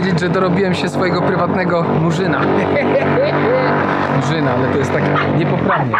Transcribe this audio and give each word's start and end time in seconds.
powiedzieć, 0.00 0.20
że 0.20 0.28
dorobiłem 0.28 0.74
się 0.74 0.88
swojego 0.88 1.22
prywatnego 1.22 1.82
murzyna. 1.82 2.40
Murzyna, 4.16 4.50
ale 4.54 4.68
to 4.72 4.78
jest 4.78 4.92
tak 4.92 5.02
niepoprawnie. 5.38 5.96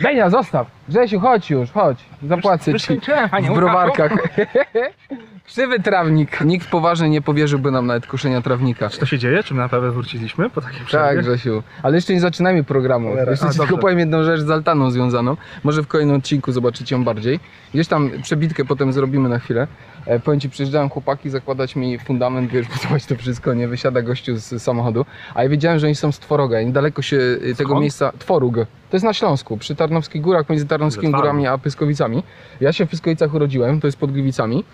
Benia, 0.00 0.30
zostaw! 0.30 0.66
Grzesiu, 0.88 1.20
chodź 1.20 1.50
już, 1.50 1.70
chodź. 1.70 1.98
Zapłacę 2.22 2.70
Już 2.70 2.82
ci 2.82 3.00
w 3.42 3.54
browarkach. 3.54 4.12
Krzywy 5.46 5.80
trawnik. 5.80 6.40
Nikt 6.44 6.68
poważnie 6.70 7.08
nie 7.08 7.22
powierzyłby 7.22 7.70
nam 7.70 7.86
nawet 7.86 8.06
koszenia 8.06 8.40
trawnika. 8.42 8.88
Czy 8.90 8.98
to 8.98 9.06
się 9.06 9.18
dzieje? 9.18 9.42
Czy 9.42 9.54
my 9.54 9.60
naprawdę 9.60 9.90
wróciliśmy 9.90 10.50
po 10.50 10.60
takiej 10.60 10.78
Tak, 10.78 10.86
przerwie? 10.86 11.22
Grzesiu. 11.22 11.62
Ale 11.82 11.94
jeszcze 11.96 12.12
nie 12.12 12.20
zaczynajmy 12.20 12.64
programu. 12.64 13.08
Cholera. 13.10 13.30
Jeszcze 13.30 13.46
A, 13.46 13.48
ci 13.48 13.58
tylko 13.58 13.66
dobrze. 13.70 13.80
powiem 13.82 13.98
jedną 13.98 14.24
rzecz 14.24 14.40
z 14.40 14.50
altaną 14.50 14.90
związaną. 14.90 15.36
Może 15.64 15.82
w 15.82 15.86
kolejnym 15.86 16.16
odcinku 16.16 16.52
zobaczycie 16.52 16.94
ją 16.96 17.04
bardziej. 17.04 17.40
Gdzieś 17.74 17.88
tam 17.88 18.10
przebitkę 18.22 18.64
potem 18.64 18.92
zrobimy 18.92 19.28
na 19.28 19.38
chwilę. 19.38 19.66
E, 20.06 20.20
powiem 20.20 20.40
ci, 20.40 20.50
przyjeżdżają 20.50 20.88
chłopaki 20.88 21.30
zakładać 21.30 21.76
mi 21.76 21.98
fundament, 21.98 22.50
wiesz, 22.50 22.66
budować 22.76 23.06
to 23.06 23.16
wszystko, 23.16 23.54
nie? 23.54 23.68
Wysiada 23.68 24.02
gościu 24.02 24.36
z 24.36 24.62
samochodu. 24.62 25.04
A 25.34 25.42
ja 25.42 25.48
wiedziałem, 25.48 25.78
że 25.78 25.86
oni 25.86 25.94
są 25.94 26.12
z 26.12 26.18
Tworoga. 26.18 26.60
i 26.60 26.66
Niedaleko 26.66 27.02
się 27.02 27.18
tego 27.56 27.68
Skąd? 27.68 27.80
miejsca... 27.80 28.12
Tworug. 28.18 28.54
To 28.90 28.96
jest 28.96 29.04
na 29.04 29.12
Śląsku, 29.12 29.56
przy 29.56 29.74
Tarnowskich 29.76 30.22
Górach, 30.22 30.48
między 30.50 30.66
Tarnowskimi. 30.66 31.12
Górami 31.12 31.46
a 31.46 31.58
Pyskowicami. 31.58 32.22
Ja 32.60 32.72
się 32.72 32.86
w 32.86 32.90
Pyskowicach 32.90 33.34
urodziłem, 33.34 33.80
to 33.80 33.86
jest 33.86 33.98
pod 33.98 34.12
Gliwicami. 34.12 34.64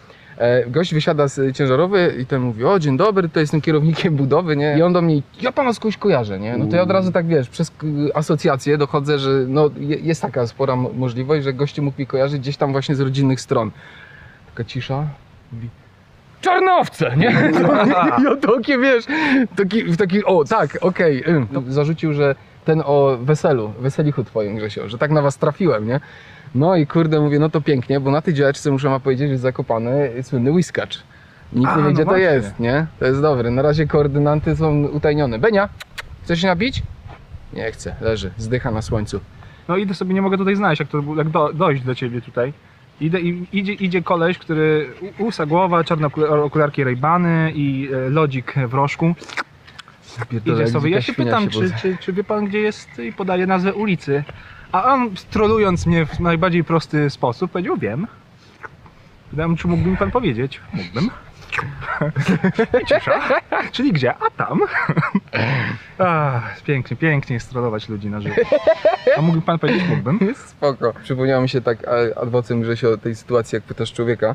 E, 0.43 0.71
Gość 0.71 0.95
wysiada 0.95 1.29
z 1.29 1.57
ciężarowy 1.57 2.15
i 2.21 2.27
ten 2.27 2.43
mówi, 2.43 2.65
o 2.65 2.79
dzień 2.79 2.97
dobry, 2.97 3.29
to 3.29 3.41
jestem 3.41 3.61
kierownikiem 3.61 4.17
budowy, 4.17 4.57
nie? 4.57 4.75
I 4.79 4.83
on 4.83 4.93
do 4.93 5.03
mnie, 5.03 5.23
ja 5.41 5.53
pana 5.53 5.73
skądś 5.73 5.97
kojarzę, 5.97 6.39
nie? 6.41 6.57
No 6.57 6.67
to 6.67 6.77
ja 6.77 6.83
od 6.83 6.91
razu 6.91 7.13
tak, 7.13 7.27
wiesz, 7.27 7.49
przez 7.49 7.71
k- 7.71 7.87
asocjację 8.15 8.79
dochodzę, 8.79 9.19
że 9.19 9.31
no 9.49 9.71
je- 9.79 9.97
jest 9.97 10.23
taka 10.23 10.47
spora 10.47 10.77
mo- 10.77 10.91
możliwość, 10.97 11.45
że 11.45 11.53
gościu 11.53 11.83
mógł 11.83 11.99
mi 12.01 12.07
kojarzyć 12.07 12.41
gdzieś 12.41 12.57
tam 12.57 12.73
właśnie 12.73 12.95
z 12.95 13.01
rodzinnych 13.01 13.41
stron. 13.41 13.71
Taka 14.51 14.65
cisza. 14.65 15.07
Mówi, 15.53 15.69
Czarnowce, 16.41 17.17
nie? 17.17 17.31
I 18.23 18.27
on 18.27 18.41
takie, 18.41 18.79
wiesz, 18.79 19.05
taki, 19.57 19.85
w 19.85 19.97
taki, 19.97 20.25
o 20.25 20.45
tak, 20.45 20.79
okej, 20.81 21.25
ym. 21.29 21.47
zarzucił, 21.69 22.13
że 22.13 22.35
ten 22.65 22.83
o 22.87 23.17
weselu, 23.23 23.73
weselichu 23.81 24.25
twoim 24.25 24.57
Grzesio, 24.57 24.89
że 24.89 24.99
tak 24.99 25.11
na 25.11 25.23
was 25.23 25.37
trafiłem, 25.39 25.87
nie? 25.87 26.01
No 26.55 26.77
i 26.77 26.87
kurde, 26.87 27.21
mówię, 27.21 27.39
no 27.39 27.51
to 27.51 27.61
pięknie, 27.61 28.01
bo 28.01 28.11
na 28.11 28.23
tej 28.23 28.35
działeczce 28.35 28.71
muszę 28.71 28.89
wam 28.91 29.01
powiedzieć, 29.01 29.27
że 29.29 29.33
jest 29.33 29.43
zakopany 29.43 30.11
słynny 30.23 30.51
whiskacz. 30.53 31.03
Nikt 31.53 31.71
A, 31.73 31.77
nie 31.77 31.83
wie, 31.83 31.89
no 31.89 31.95
gdzie 31.95 32.05
to 32.05 32.11
właśnie. 32.11 32.25
jest, 32.25 32.61
nie? 32.61 32.87
To 32.99 33.07
jest 33.07 33.21
dobre. 33.23 33.51
Na 33.51 33.63
razie 33.63 33.87
koordynanty 33.87 34.57
są 34.57 34.83
utajnione. 34.85 35.39
Benia, 35.39 35.69
chcesz 36.25 36.41
się 36.41 36.47
napić? 36.47 36.83
Nie 37.53 37.73
chce, 37.73 37.95
leży, 38.01 38.31
zdycha 38.39 38.71
na 38.71 38.83
słońcu. 38.83 39.21
No 39.69 39.77
idę 39.77 39.95
sobie, 39.95 40.15
nie 40.15 40.23
mogę 40.23 40.39
tutaj 40.39 40.57
znaleźć, 40.57 40.81
jak, 40.81 40.89
to, 40.89 41.03
jak 41.17 41.29
do, 41.29 41.53
dojść 41.53 41.83
do 41.83 41.95
ciebie 41.95 42.21
tutaj. 42.21 42.53
Idę, 43.01 43.21
i, 43.21 43.47
idzie, 43.53 43.73
idzie 43.73 44.03
koleś, 44.03 44.39
który 44.39 44.91
u- 45.19 45.25
usa 45.25 45.47
głowa, 45.47 45.85
czarne 45.85 46.07
okula- 46.09 46.43
okularki 46.45 46.85
Ray-Bany 46.85 47.53
i 47.55 47.89
e, 48.07 48.11
lodzik 48.11 48.55
w 48.69 48.75
rożku. 48.75 49.15
Idzie 50.47 50.67
sobie. 50.67 50.91
Ja 50.91 51.01
się 51.01 51.13
pytam, 51.15 51.49
czy, 51.49 51.71
czy, 51.83 51.97
czy 52.01 52.13
wie 52.13 52.25
pan 52.25 52.45
gdzie 52.47 52.59
jest 52.59 52.99
i 52.99 53.13
podaje 53.13 53.47
nazwę 53.47 53.75
ulicy. 53.75 54.25
A 54.73 54.85
on 54.85 55.11
trolując 55.31 55.87
mnie 55.87 56.07
w 56.07 56.21
najbardziej 56.21 56.65
prosty 56.65 57.11
sposób 57.11 57.51
powiedział, 57.51 57.77
wiem. 57.77 58.07
Pytałem, 59.31 59.57
czy 59.57 59.69
mógłby 59.69 59.91
mi 59.91 59.97
pan 59.97 60.11
powiedzieć? 60.11 60.61
Mógłbym. 60.73 61.11
Cisza. 62.87 63.13
Czyli 63.73 63.93
gdzie? 63.93 64.15
A 64.15 64.31
tam. 64.37 64.61
Ach, 65.99 66.61
pięknie, 66.63 66.97
pięknie 66.97 67.35
jest 67.35 67.51
trollować 67.51 67.89
ludzi 67.89 68.11
na 68.11 68.21
żywo. 68.21 68.35
A 69.19 69.23
mógłby 69.23 69.43
pan 69.43 69.59
powiedzieć? 69.59 69.89
Mógłbym. 69.89 70.35
Spoko. 70.47 70.93
Przypomniało 71.03 71.43
mi 71.43 71.49
się 71.49 71.61
tak 71.61 71.79
a- 71.89 72.21
ad 72.21 72.29
vocem, 72.31 72.65
że 72.65 72.77
się 72.77 72.89
o 72.89 72.97
tej 72.97 73.15
sytuacji, 73.15 73.57
jak 73.57 73.63
pytasz 73.65 73.93
człowieka, 73.93 74.35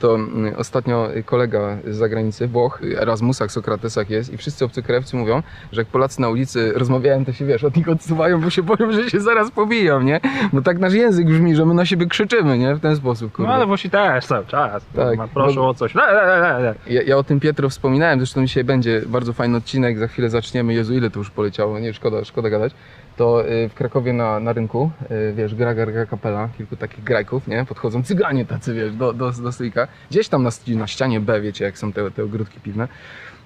to 0.00 0.14
mm, 0.14 0.54
ostatnio 0.56 1.08
kolega 1.24 1.76
z 1.86 1.96
zagranicy, 1.96 2.46
Włoch, 2.48 2.80
Erasmusach, 3.00 3.52
Sokratesach 3.52 4.10
jest 4.10 4.32
i 4.32 4.36
wszyscy 4.36 4.64
obcokrajowcy 4.64 5.16
mówią, 5.16 5.42
że 5.72 5.80
jak 5.80 5.88
Polacy 5.88 6.20
na 6.20 6.28
ulicy 6.28 6.72
rozmawiają, 6.74 7.24
to 7.24 7.32
się 7.32 7.44
wiesz, 7.44 7.64
od 7.64 7.76
nich 7.76 7.88
odsuwają, 7.88 8.40
bo 8.40 8.50
się 8.50 8.62
boją, 8.62 8.92
że 8.92 9.10
się 9.10 9.20
zaraz 9.20 9.50
pobiją, 9.50 10.00
nie? 10.02 10.20
Bo 10.52 10.62
tak 10.62 10.78
nasz 10.78 10.92
język 10.92 11.26
brzmi, 11.26 11.56
że 11.56 11.66
my 11.66 11.74
na 11.74 11.86
siebie 11.86 12.06
krzyczymy, 12.06 12.58
nie? 12.58 12.74
W 12.74 12.80
ten 12.80 12.96
sposób, 12.96 13.30
No 13.32 13.36
kurde. 13.36 13.52
ale 13.52 13.66
Włosi 13.66 13.90
też 13.90 14.26
cały 14.26 14.46
czas. 14.46 14.84
Tak, 14.96 15.18
proszę 15.34 15.54
bo- 15.54 15.68
o 15.68 15.74
coś. 15.74 15.94
Le, 15.94 16.12
le, 16.12 16.22
le, 16.40 16.55
le. 16.58 16.74
Ja, 16.86 17.02
ja 17.02 17.16
o 17.16 17.24
tym 17.24 17.40
Pietro 17.40 17.68
wspominałem, 17.68 18.18
zresztą 18.18 18.46
dzisiaj 18.46 18.64
będzie 18.64 19.02
bardzo 19.06 19.32
fajny 19.32 19.56
odcinek, 19.56 19.98
za 19.98 20.08
chwilę 20.08 20.30
zaczniemy, 20.30 20.74
Jezu 20.74 20.94
ile 20.94 21.10
to 21.10 21.18
już 21.18 21.30
poleciało, 21.30 21.78
nie 21.78 21.94
szkoda, 21.94 22.24
szkoda 22.24 22.50
gadać. 22.50 22.72
To 23.16 23.48
y, 23.48 23.68
w 23.68 23.74
Krakowie 23.74 24.12
na, 24.12 24.40
na 24.40 24.52
rynku, 24.52 24.90
y, 25.10 25.32
wiesz, 25.36 25.54
gra, 25.54 25.74
gra, 25.74 25.86
gra 25.86 26.06
kapela, 26.06 26.48
kilku 26.58 26.76
takich 26.76 27.04
grajków, 27.04 27.48
nie? 27.48 27.64
Podchodzą 27.64 28.02
cyganie 28.02 28.44
tacy, 28.44 28.74
wiesz, 28.74 28.92
do, 28.92 29.12
do, 29.12 29.32
do 29.32 29.52
stolika. 29.52 29.88
Gdzieś 30.10 30.28
tam 30.28 30.42
na, 30.42 30.50
na 30.66 30.86
ścianie 30.86 31.20
B, 31.20 31.40
wiecie, 31.40 31.64
jak 31.64 31.78
są 31.78 31.92
te, 31.92 32.10
te 32.10 32.24
ogródki 32.24 32.60
piwne. 32.60 32.88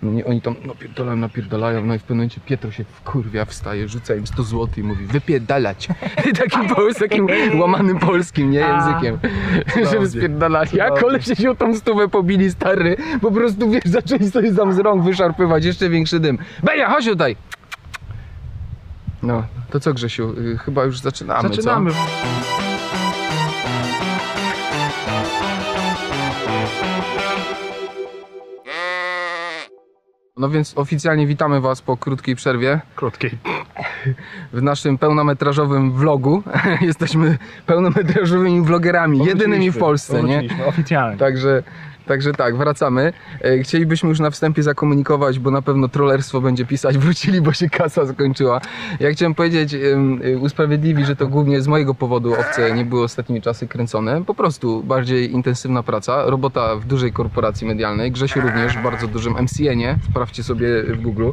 No, 0.03 0.27
oni 0.27 0.43
tam 0.43 0.55
napierdalają, 0.67 1.17
napierdalają, 1.17 1.87
no 1.87 1.95
i 1.95 1.99
w 1.99 2.03
pewnym 2.03 2.19
momencie 2.19 2.41
Pietro 2.47 2.71
się 2.73 2.85
wkurwia, 2.85 3.45
wstaje, 3.45 3.89
rzuca 3.89 4.15
im 4.15 4.27
100 4.27 4.43
zł 4.43 4.69
i 4.77 4.83
mówi 4.83 5.07
wypierdalać. 5.07 5.89
takim, 6.41 6.69
pols- 6.69 6.99
takim 6.99 7.27
łamanym 7.61 7.99
polskim, 7.99 8.51
nie, 8.51 8.67
A, 8.67 8.77
językiem. 8.89 9.19
Żeby 9.75 9.87
cudownie. 9.87 10.09
spierdalali. 10.09 10.81
A 10.81 10.91
koleś 10.91 11.25
się 11.27 11.57
tą 11.57 11.75
stówę 11.77 12.09
pobili, 12.09 12.51
stary. 12.51 12.97
Po 13.21 13.31
prostu, 13.31 13.71
wiesz, 13.71 13.85
zaczęli 13.99 14.31
sobie 14.31 14.55
tam 14.55 14.73
z 14.73 14.79
rąk 14.79 15.05
wyszarpywać, 15.05 15.65
jeszcze 15.65 15.89
większy 15.89 16.21
dym. 16.21 16.39
Beja, 16.63 16.91
chodź 16.91 17.07
tutaj! 17.07 17.37
No, 19.23 19.45
to 19.71 19.81
co 19.81 19.95
Grzesiu, 19.95 20.35
y, 20.39 20.59
chyba 20.59 20.85
już 20.85 20.99
zaczynamy, 21.01 21.49
Zaczynamy. 21.49 21.91
co? 21.91 22.60
No 30.41 30.49
więc 30.49 30.73
oficjalnie 30.77 31.27
witamy 31.27 31.61
Was 31.61 31.83
po 31.83 31.97
krótkiej 31.97 32.37
przerwie 32.37 32.81
Krótkiej. 32.95 33.31
w 34.53 34.63
naszym 34.63 34.99
pełnometrażowym 34.99 35.93
vlogu. 35.93 36.43
Jesteśmy 36.81 37.39
pełnometrażowymi 37.67 38.63
vlogerami, 38.63 39.25
jedynymi 39.25 39.71
w 39.71 39.79
Polsce, 39.79 40.23
nie? 40.23 40.43
Oficjalnie. 40.67 41.19
Także, 41.19 41.63
także 42.11 42.33
tak, 42.33 42.57
wracamy. 42.57 43.13
E, 43.45 43.59
Chcielibyśmy 43.59 44.09
już 44.09 44.21
na 44.21 44.31
wstępie 44.31 44.63
zakomunikować, 44.63 45.39
bo 45.39 45.51
na 45.51 45.63
pewno 45.63 45.89
trollerstwo 45.89 46.41
będzie 46.41 46.67
pisać, 46.67 46.99
wrócili, 47.05 47.41
bo 47.41 47.53
się 47.53 47.69
kasa 47.69 48.07
skończyła. 48.07 48.61
Ja 49.01 49.11
chciałem 49.11 49.35
powiedzieć, 49.35 49.75
y, 49.75 50.39
usprawiedliwi, 50.41 51.05
że 51.05 51.17
to 51.17 51.27
głównie 51.27 51.61
z 51.61 51.69
mojego 51.69 51.95
powodu 51.95 52.35
owce 52.35 52.73
nie 52.73 52.85
były 52.85 53.03
ostatnimi 53.03 53.43
czasy 53.43 53.69
kręcone. 53.69 54.25
Po 54.25 54.35
prostu 54.35 54.83
bardziej 54.83 55.33
intensywna 55.33 55.83
praca, 55.83 56.25
robota 56.27 56.77
w 56.77 56.85
dużej 56.85 57.13
korporacji 57.13 57.67
medialnej, 57.67 58.13
Grzesiu 58.13 58.41
również 58.41 58.77
w 58.77 58.83
bardzo 58.83 59.07
dużym 59.07 59.35
MCN-ie, 59.43 59.99
sprawdźcie 60.11 60.43
sobie 60.43 60.83
w 60.83 61.03
Google. 61.03 61.31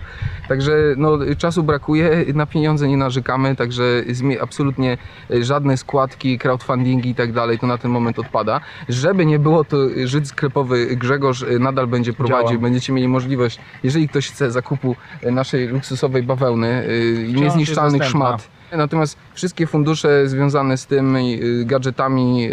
Także 0.47 0.71
no, 0.97 1.17
czasu 1.37 1.63
brakuje, 1.63 2.25
na 2.33 2.45
pieniądze 2.45 2.87
nie 2.87 2.97
narzekamy, 2.97 3.55
także 3.55 4.03
absolutnie 4.41 4.97
y, 5.31 5.43
żadne 5.43 5.77
składki, 5.77 6.37
crowdfundingi 6.37 7.09
i 7.09 7.15
tak 7.15 7.31
dalej, 7.31 7.59
to 7.59 7.67
na 7.67 7.77
ten 7.77 7.91
moment 7.91 8.19
odpada. 8.19 8.61
Żeby 8.89 9.25
nie 9.25 9.39
było, 9.39 9.63
to 9.63 9.77
Żyd 10.05 10.27
sklepowy 10.27 10.66
Grzegorz 10.95 11.41
y, 11.41 11.59
nadal 11.59 11.87
będzie 11.87 12.13
prowadził, 12.13 12.49
Działa. 12.49 12.61
będziecie 12.61 12.93
mieli 12.93 13.07
możliwość, 13.07 13.59
jeżeli 13.83 14.09
ktoś 14.09 14.31
chce 14.31 14.51
zakupu 14.51 14.95
y, 15.23 15.31
naszej 15.31 15.67
luksusowej 15.67 16.23
bawełny 16.23 16.87
i 17.27 17.31
Wciąż 17.31 17.41
niezniszczalnych 17.41 18.03
szmat. 18.03 18.47
Natomiast 18.71 19.17
wszystkie 19.33 19.67
fundusze 19.67 20.29
związane 20.29 20.77
z 20.77 20.85
tymi 20.85 21.43
y, 21.43 21.65
gadżetami, 21.65 22.49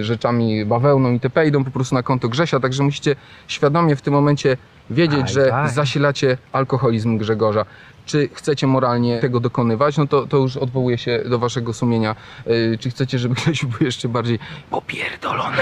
rzeczami 0.00 0.64
bawełną 0.64 1.12
itp. 1.12 1.46
idą 1.46 1.64
po 1.64 1.70
prostu 1.70 1.94
na 1.94 2.02
konto 2.02 2.28
Grzesia, 2.28 2.60
także 2.60 2.82
musicie 2.82 3.16
świadomie 3.48 3.96
w 3.96 4.02
tym 4.02 4.14
momencie 4.14 4.56
wiedzieć, 4.90 5.20
Aj, 5.20 5.28
że 5.28 5.46
tak. 5.46 5.70
zasilacie 5.70 6.38
alkoholizm 6.52 7.18
Grzegorza. 7.18 7.64
Czy 8.10 8.28
chcecie 8.32 8.66
moralnie 8.66 9.18
tego 9.18 9.40
dokonywać, 9.40 9.96
no 9.96 10.06
to, 10.06 10.26
to 10.26 10.36
już 10.36 10.56
odwołuje 10.56 10.98
się 10.98 11.22
do 11.26 11.38
waszego 11.38 11.72
sumienia. 11.72 12.16
Y, 12.46 12.78
czy 12.80 12.90
chcecie, 12.90 13.18
żeby 13.18 13.34
Grzesiu 13.40 13.68
był 13.68 13.86
jeszcze 13.86 14.08
bardziej 14.08 14.38
popierdolony? 14.70 15.56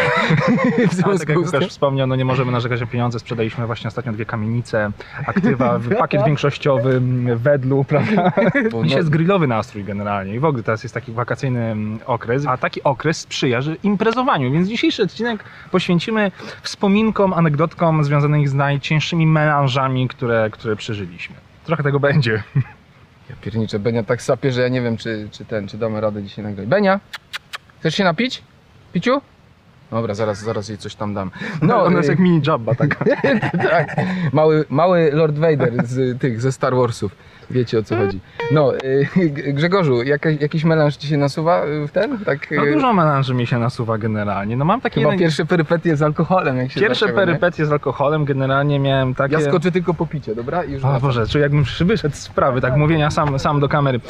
w 0.92 1.04
Ale 1.04 1.18
tak 1.18 1.28
jak 1.28 1.38
z 1.38 1.50
tym... 1.50 1.60
też 1.60 1.70
wspomniał, 1.70 2.06
no 2.06 2.16
nie 2.16 2.24
możemy 2.24 2.52
narzekać 2.52 2.80
na 2.80 2.86
pieniądze. 2.86 3.18
Sprzedaliśmy 3.18 3.66
właśnie 3.66 3.88
ostatnio 3.88 4.12
dwie 4.12 4.24
kamienice, 4.24 4.90
aktywa, 5.26 5.80
pakiet 5.98 6.24
większościowy, 6.24 7.00
wedlu, 7.36 7.84
prawda? 7.84 8.32
Bo 8.72 8.82
Dzisiaj 8.82 8.90
no- 8.90 8.96
jest 8.96 9.10
grillowy 9.10 9.46
nastrój 9.46 9.84
generalnie 9.84 10.34
i 10.34 10.38
w 10.38 10.44
ogóle 10.44 10.62
teraz 10.62 10.82
jest 10.82 10.94
taki 10.94 11.12
wakacyjny 11.12 11.76
okres, 12.06 12.46
a 12.46 12.56
taki 12.56 12.82
okres 12.82 13.20
sprzyja 13.20 13.60
że 13.60 13.74
imprezowaniu, 13.82 14.52
więc 14.52 14.68
dzisiejszy 14.68 15.02
odcinek 15.02 15.44
poświęcimy 15.70 16.32
wspominkom, 16.62 17.32
anegdotkom 17.32 18.04
związanych 18.04 18.48
z 18.48 18.54
najcięższymi 18.54 19.26
melanżami, 19.26 20.08
które, 20.08 20.48
które 20.52 20.76
przeżyliśmy. 20.76 21.47
Trochę 21.68 21.82
tego 21.82 22.00
będzie. 22.00 22.42
Ja 23.30 23.36
pierniczę, 23.40 23.78
Benia 23.78 24.02
tak 24.02 24.22
sapie, 24.22 24.52
że 24.52 24.62
ja 24.62 24.68
nie 24.68 24.82
wiem, 24.82 24.96
czy, 24.96 25.28
czy 25.32 25.44
ten, 25.44 25.68
czy 25.68 25.78
damy 25.78 26.00
radę 26.00 26.22
dzisiaj 26.22 26.44
nagrać. 26.44 26.66
Benia, 26.66 27.00
chcesz 27.80 27.94
się 27.94 28.04
napić? 28.04 28.42
Piciu? 28.92 29.20
Dobra, 29.90 30.14
zaraz, 30.14 30.38
zaraz 30.42 30.68
jej 30.68 30.78
coś 30.78 30.94
tam 30.94 31.14
dam. 31.14 31.30
No, 31.62 31.82
ona 31.84 31.96
jest 31.96 32.08
y, 32.08 32.12
jak 32.12 32.18
mini 32.18 32.40
Jabba 32.46 32.74
taka. 32.74 33.04
tak, 33.70 33.96
mały, 34.32 34.64
mały 34.70 35.10
Lord 35.12 35.38
Vader 35.38 35.72
z 35.86 36.20
tych, 36.20 36.40
ze 36.40 36.52
Star 36.52 36.74
Warsów. 36.76 37.12
Wiecie 37.50 37.78
o 37.78 37.82
co 37.82 37.96
chodzi. 37.96 38.20
No, 38.52 38.76
y, 38.76 39.08
Grzegorzu, 39.52 40.02
jaka, 40.02 40.30
jakiś 40.30 40.64
melanż 40.64 40.96
ci 40.96 41.08
się 41.08 41.16
nasuwa 41.16 41.64
y, 41.64 41.88
w 41.88 41.90
ten? 41.92 42.18
Tak, 42.18 42.50
No 42.50 42.66
y, 42.66 42.72
dużo 42.72 42.92
melanży 42.92 43.34
mi 43.34 43.46
się 43.46 43.58
nasuwa 43.58 43.98
generalnie. 43.98 44.56
No 44.56 44.64
mam 44.64 44.80
takie 44.80 44.94
Chyba 45.00 45.12
jeden... 45.12 45.18
pierwsze 45.26 45.46
perypetie 45.46 45.96
z 45.96 46.02
alkoholem, 46.02 46.56
jak 46.56 46.72
się 46.72 46.80
Pierwsze 46.80 47.06
zaczęły, 47.06 47.20
nie? 47.20 47.26
perypetie 47.26 47.66
z 47.66 47.72
alkoholem 47.72 48.24
generalnie 48.24 48.78
miałem 48.80 49.14
takie... 49.14 49.34
Ja 49.34 49.40
skoczę 49.40 49.72
tylko 49.72 49.94
po 49.94 50.06
picie, 50.06 50.34
dobra? 50.34 50.64
I 50.64 50.72
już 50.72 50.84
O. 50.84 51.00
Boże, 51.00 51.26
czy 51.26 51.38
jakbym 51.38 51.64
wyszedł 51.80 52.14
z 52.14 52.18
sprawy, 52.18 52.60
tak 52.60 52.76
mówienia 52.76 53.10
sam, 53.10 53.38
sam 53.38 53.60
do 53.60 53.68
kamery. 53.68 54.00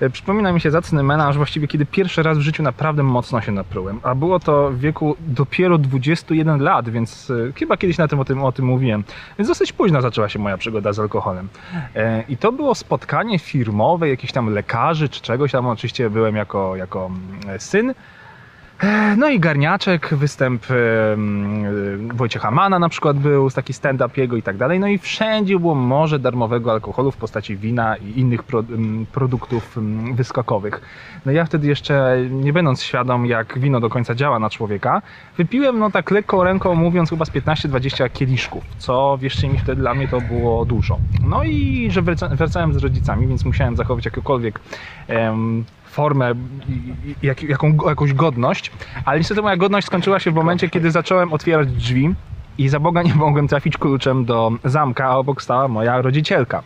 E, 0.00 0.10
Przypomina 0.10 0.52
mi 0.52 0.60
się 0.60 0.70
zacny 0.70 1.02
melanż 1.02 1.36
właściwie, 1.36 1.68
kiedy 1.68 1.86
pierwszy 1.86 2.22
raz 2.22 2.38
w 2.38 2.40
życiu 2.40 2.62
naprawdę 2.62 3.02
mocno 3.02 3.40
się 3.40 3.52
naprułem. 3.52 4.00
A 4.02 4.14
było 4.14 4.40
to 4.40 4.70
w 4.70 4.78
wieku 4.78 5.16
dopiero 5.26 5.78
21 5.78 6.60
lat, 6.62 6.88
więc 6.88 7.30
e, 7.30 7.52
chyba 7.52 7.76
kiedyś 7.76 7.98
na 7.98 8.08
tym 8.08 8.20
o 8.20 8.24
tym, 8.24 8.42
o 8.42 8.52
tym 8.52 8.64
mówiłem. 8.64 9.04
Więc 9.38 9.48
dosyć 9.48 9.72
późno 9.72 10.02
zaczęła 10.02 10.28
się 10.28 10.38
moja 10.38 10.58
przygoda 10.58 10.92
z 10.92 10.98
alkoholem. 10.98 11.48
E, 11.94 12.24
I 12.28 12.36
to 12.36 12.52
było 12.52 12.74
spotkanie 12.74 13.38
firmowe, 13.38 14.08
jakichś 14.08 14.32
tam 14.32 14.50
lekarzy 14.54 15.08
czy 15.08 15.20
czegoś 15.20 15.52
tam. 15.52 15.66
Oczywiście 15.66 16.10
byłem 16.10 16.36
jako, 16.36 16.76
jako 16.76 17.10
mm, 17.46 17.60
syn. 17.60 17.94
E, 18.84 19.16
No 19.16 19.28
i 19.28 19.40
garniaczek, 19.40 20.14
występ 20.14 20.64
em, 20.70 22.08
Wojciecha 22.16 22.50
Mana 22.50 22.78
na 22.78 22.88
przykład 22.88 23.16
był, 23.16 23.50
taki 23.50 23.72
stand-up 23.72 24.20
jego 24.20 24.36
i 24.36 24.42
tak 24.42 24.56
dalej. 24.56 24.80
No 24.80 24.88
i 24.88 24.98
wszędzie 24.98 25.58
było 25.58 25.74
morze 25.74 26.18
darmowego 26.18 26.72
alkoholu 26.72 27.10
w 27.10 27.16
postaci 27.16 27.56
wina 27.56 27.96
i 27.96 28.20
innych 28.20 28.42
pro, 28.42 28.62
produktów 29.12 29.78
wyskokowych. 30.14 30.80
No 31.26 31.32
ja 31.32 31.44
wtedy 31.44 31.66
jeszcze, 31.66 32.16
nie 32.30 32.52
będąc 32.52 32.82
świadom 32.82 33.26
jak 33.26 33.58
wino 33.58 33.80
do 33.80 33.88
końca 33.90 34.14
działa 34.14 34.38
na 34.38 34.50
człowieka, 34.50 35.02
wypiłem 35.36 35.78
no 35.78 35.90
tak 35.90 36.10
lekką 36.10 36.44
ręką 36.44 36.74
mówiąc 36.74 37.10
chyba 37.10 37.24
z 37.24 37.30
15-20 37.30 38.10
kieliszków, 38.12 38.64
co 38.78 39.18
wierzcie 39.20 39.48
mi 39.48 39.58
wtedy 39.58 39.80
dla 39.80 39.94
mnie 39.94 40.08
to 40.08 40.20
było 40.20 40.64
dużo. 40.64 40.98
No 41.26 41.44
i 41.44 41.88
że 41.90 42.02
wraca, 42.02 42.28
wracałem 42.28 42.72
z 42.72 42.76
rodzicami, 42.76 43.26
więc 43.26 43.44
musiałem 43.44 43.76
zachować 43.76 44.04
jakąkolwiek 44.04 44.60
em, 45.08 45.64
formę, 45.94 46.34
jak, 47.22 47.42
jaką, 47.42 47.76
jakąś 47.88 48.12
godność, 48.12 48.70
ale 49.04 49.18
niestety 49.18 49.42
moja 49.42 49.56
godność 49.56 49.86
skończyła 49.86 50.20
się 50.20 50.30
w 50.30 50.34
momencie, 50.34 50.68
kiedy 50.68 50.90
zacząłem 50.90 51.32
otwierać 51.32 51.72
drzwi 51.72 52.14
i 52.58 52.68
za 52.68 52.80
Boga 52.80 53.02
nie 53.02 53.14
mogłem 53.14 53.48
trafić 53.48 53.76
kluczem 53.78 54.24
do 54.24 54.52
zamka, 54.64 55.04
a 55.04 55.16
obok 55.16 55.42
stała 55.42 55.68
moja 55.68 56.02
rodzicielka. 56.02 56.62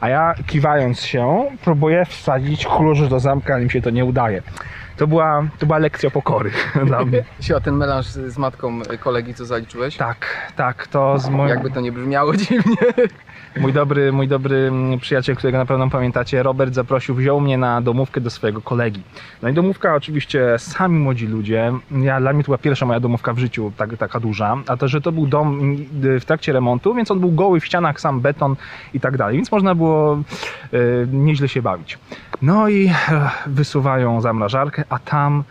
A 0.00 0.08
ja 0.08 0.34
kiwając 0.46 1.00
się, 1.00 1.44
próbuję 1.64 2.04
wsadzić 2.04 2.66
klucz 2.66 3.00
do 3.00 3.20
zamka, 3.20 3.54
ale 3.54 3.64
mi 3.64 3.70
się 3.70 3.82
to 3.82 3.90
nie 3.90 4.04
udaje. 4.04 4.42
To 4.98 5.06
była, 5.06 5.46
to 5.58 5.66
była 5.66 5.78
lekcja 5.78 6.10
pokory 6.10 6.50
dla 6.86 7.04
mnie. 7.04 7.24
Siła, 7.40 7.60
ten 7.60 7.74
melanż 7.74 8.06
z 8.06 8.38
matką 8.38 8.80
kolegi, 9.00 9.34
co 9.34 9.46
zaliczyłeś? 9.46 9.96
Tak, 9.96 10.52
tak, 10.56 10.86
to 10.86 11.18
z 11.18 11.28
moim... 11.28 11.48
Jakby 11.48 11.70
to 11.70 11.80
nie 11.80 11.92
brzmiało 11.92 12.36
dziwnie. 12.46 12.76
Mój 13.56 13.72
dobry, 13.72 14.12
mój 14.12 14.28
dobry 14.28 14.56
mm, 14.56 14.98
przyjaciel, 14.98 15.36
którego 15.36 15.58
na 15.58 15.66
pewno 15.66 15.90
pamiętacie, 15.90 16.42
Robert 16.42 16.74
zaprosił, 16.74 17.14
wziął 17.14 17.40
mnie 17.40 17.58
na 17.58 17.80
domówkę 17.80 18.20
do 18.20 18.30
swojego 18.30 18.60
kolegi. 18.60 19.02
No 19.42 19.48
i 19.48 19.52
domówka 19.52 19.94
oczywiście 19.94 20.58
sami 20.58 20.98
młodzi 20.98 21.26
ludzie. 21.26 21.72
Ja, 21.90 22.20
dla 22.20 22.32
mnie 22.32 22.42
to 22.42 22.46
była 22.46 22.58
pierwsza 22.58 22.86
moja 22.86 23.00
domówka 23.00 23.32
w 23.32 23.38
życiu, 23.38 23.72
tak, 23.76 23.96
taka 23.96 24.20
duża. 24.20 24.56
A 24.66 24.76
to, 24.76 24.88
że 24.88 25.00
to 25.00 25.12
był 25.12 25.26
dom 25.26 25.60
mm, 25.60 26.20
w 26.20 26.24
trakcie 26.24 26.52
remontu, 26.52 26.94
więc 26.94 27.10
on 27.10 27.20
był 27.20 27.32
goły 27.32 27.60
w 27.60 27.66
ścianach, 27.66 28.00
sam 28.00 28.20
beton 28.20 28.56
i 28.94 29.00
tak 29.00 29.16
dalej. 29.16 29.36
Więc 29.36 29.52
można 29.52 29.74
było 29.78 30.14
e, 30.14 30.78
nieźle 31.12 31.48
się 31.48 31.62
bawić. 31.62 31.98
No 32.42 32.68
i 32.68 32.86
e, 32.86 33.30
wysuwają 33.46 34.20
zamrażarkę, 34.20 34.84
a 34.88 34.98
tam 34.98 35.44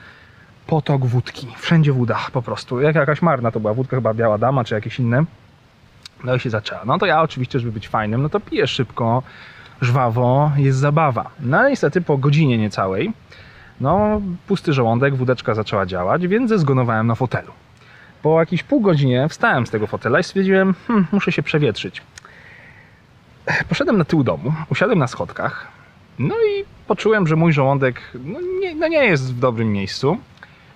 potok 0.68 1.06
wódki. 1.06 1.47
Wszędzie 1.57 1.94
woda 1.94 2.18
po 2.33 2.41
prostu. 2.41 2.81
Jak 2.81 2.95
jakaś 2.95 3.21
marna 3.21 3.51
to 3.51 3.59
była 3.59 3.74
wódka, 3.74 3.97
chyba 3.97 4.13
biała 4.13 4.38
dama 4.38 4.63
czy 4.63 4.75
jakieś 4.75 5.00
inne. 5.00 5.24
No 6.24 6.35
i 6.35 6.39
się 6.39 6.50
zaczęła. 6.50 6.81
No 6.85 6.97
to 6.97 7.06
ja 7.06 7.21
oczywiście, 7.21 7.59
żeby 7.59 7.71
być 7.71 7.88
fajnym, 7.88 8.21
no 8.21 8.29
to 8.29 8.39
piję 8.39 8.68
szybko, 8.68 9.24
żwawo, 9.81 10.51
jest 10.57 10.77
zabawa. 10.77 11.29
No 11.39 11.69
niestety 11.69 12.01
po 12.01 12.18
godzinie 12.18 12.57
niecałej, 12.57 13.13
no 13.81 14.21
pusty 14.47 14.74
żołądek, 14.74 15.15
wódeczka 15.15 15.56
zaczęła 15.56 15.85
działać, 15.85 16.27
więc 16.27 16.50
zezgonowałem 16.50 17.07
na 17.07 17.15
fotelu. 17.15 17.51
Po 18.21 18.39
jakieś 18.39 18.63
pół 18.63 18.81
godzinie 18.81 19.29
wstałem 19.29 19.68
z 19.68 19.69
tego 19.69 19.88
fotela 19.88 20.19
i 20.19 20.24
stwierdziłem, 20.24 20.75
hmm, 20.88 21.07
muszę 21.12 21.31
się 21.31 21.44
przewietrzyć. 21.44 22.01
Poszedłem 23.69 23.97
na 23.97 24.05
tył 24.05 24.23
domu, 24.23 24.53
usiadłem 24.69 24.99
na 24.99 25.07
schodkach, 25.07 25.67
no 26.19 26.35
i 26.35 26.65
poczułem, 26.88 27.27
że 27.27 27.35
mój 27.35 27.53
żołądek 27.53 28.01
no 28.25 28.39
nie, 28.61 28.75
no 28.75 28.88
nie 28.88 29.05
jest 29.05 29.33
w 29.35 29.39
dobrym 29.39 29.71
miejscu 29.71 30.17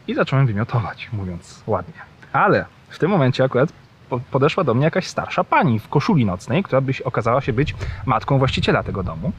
i 0.07 0.15
zacząłem 0.15 0.47
wymiotować, 0.47 1.09
mówiąc 1.13 1.63
ładnie. 1.67 1.93
Ale 2.33 2.65
w 2.89 2.99
tym 2.99 3.11
momencie 3.11 3.43
akurat 3.43 3.69
po- 4.09 4.19
podeszła 4.31 4.63
do 4.63 4.73
mnie 4.73 4.83
jakaś 4.85 5.07
starsza 5.07 5.43
pani 5.43 5.79
w 5.79 5.87
koszuli 5.87 6.25
nocnej, 6.25 6.63
która 6.63 6.81
byś 6.81 7.01
okazała 7.01 7.41
się 7.41 7.53
być 7.53 7.75
matką 8.05 8.37
właściciela 8.37 8.83
tego 8.83 9.03
domu. 9.03 9.31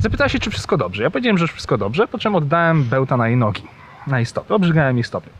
Zapytała 0.00 0.28
się, 0.28 0.38
czy 0.38 0.50
wszystko 0.50 0.76
dobrze. 0.76 1.02
Ja 1.02 1.10
powiedziałem, 1.10 1.38
że 1.38 1.46
wszystko 1.46 1.78
dobrze, 1.78 2.08
po 2.08 2.18
czym 2.18 2.34
oddałem 2.34 2.84
bełta 2.84 3.16
na 3.16 3.28
jej 3.28 3.36
nogi, 3.36 3.62
na 4.06 4.18
jej 4.18 4.26
stopy. 4.26 4.54
Obrzygałem 4.54 4.96
jej 4.96 5.04
stopy. 5.04 5.30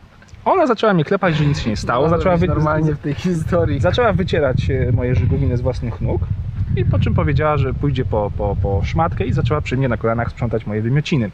Ona 0.45 0.67
zaczęła 0.67 0.93
mnie 0.93 1.05
klepać, 1.05 1.35
że 1.35 1.45
nic 1.45 1.59
się 1.59 1.69
nie 1.69 1.77
stało. 1.77 2.09
Zaczęła, 2.09 2.37
wy... 2.37 2.47
normalnie 2.47 2.93
w 2.93 2.99
tej 2.99 3.13
historii. 3.13 3.79
zaczęła 3.79 4.13
wycierać 4.13 4.69
e, 4.69 4.91
moje 4.91 5.15
żygowiny 5.15 5.57
z 5.57 5.61
własnych 5.61 6.01
nóg. 6.01 6.21
I 6.77 6.85
po 6.85 6.99
czym 6.99 7.13
powiedziała, 7.13 7.57
że 7.57 7.73
pójdzie 7.73 8.05
po, 8.05 8.31
po, 8.37 8.55
po 8.61 8.81
szmatkę 8.83 9.25
i 9.25 9.33
zaczęła 9.33 9.61
przy 9.61 9.77
mnie 9.77 9.89
na 9.89 9.97
kolanach 9.97 10.31
sprzątać 10.31 10.65
moje 10.65 10.81
wymiociny. 10.81 11.31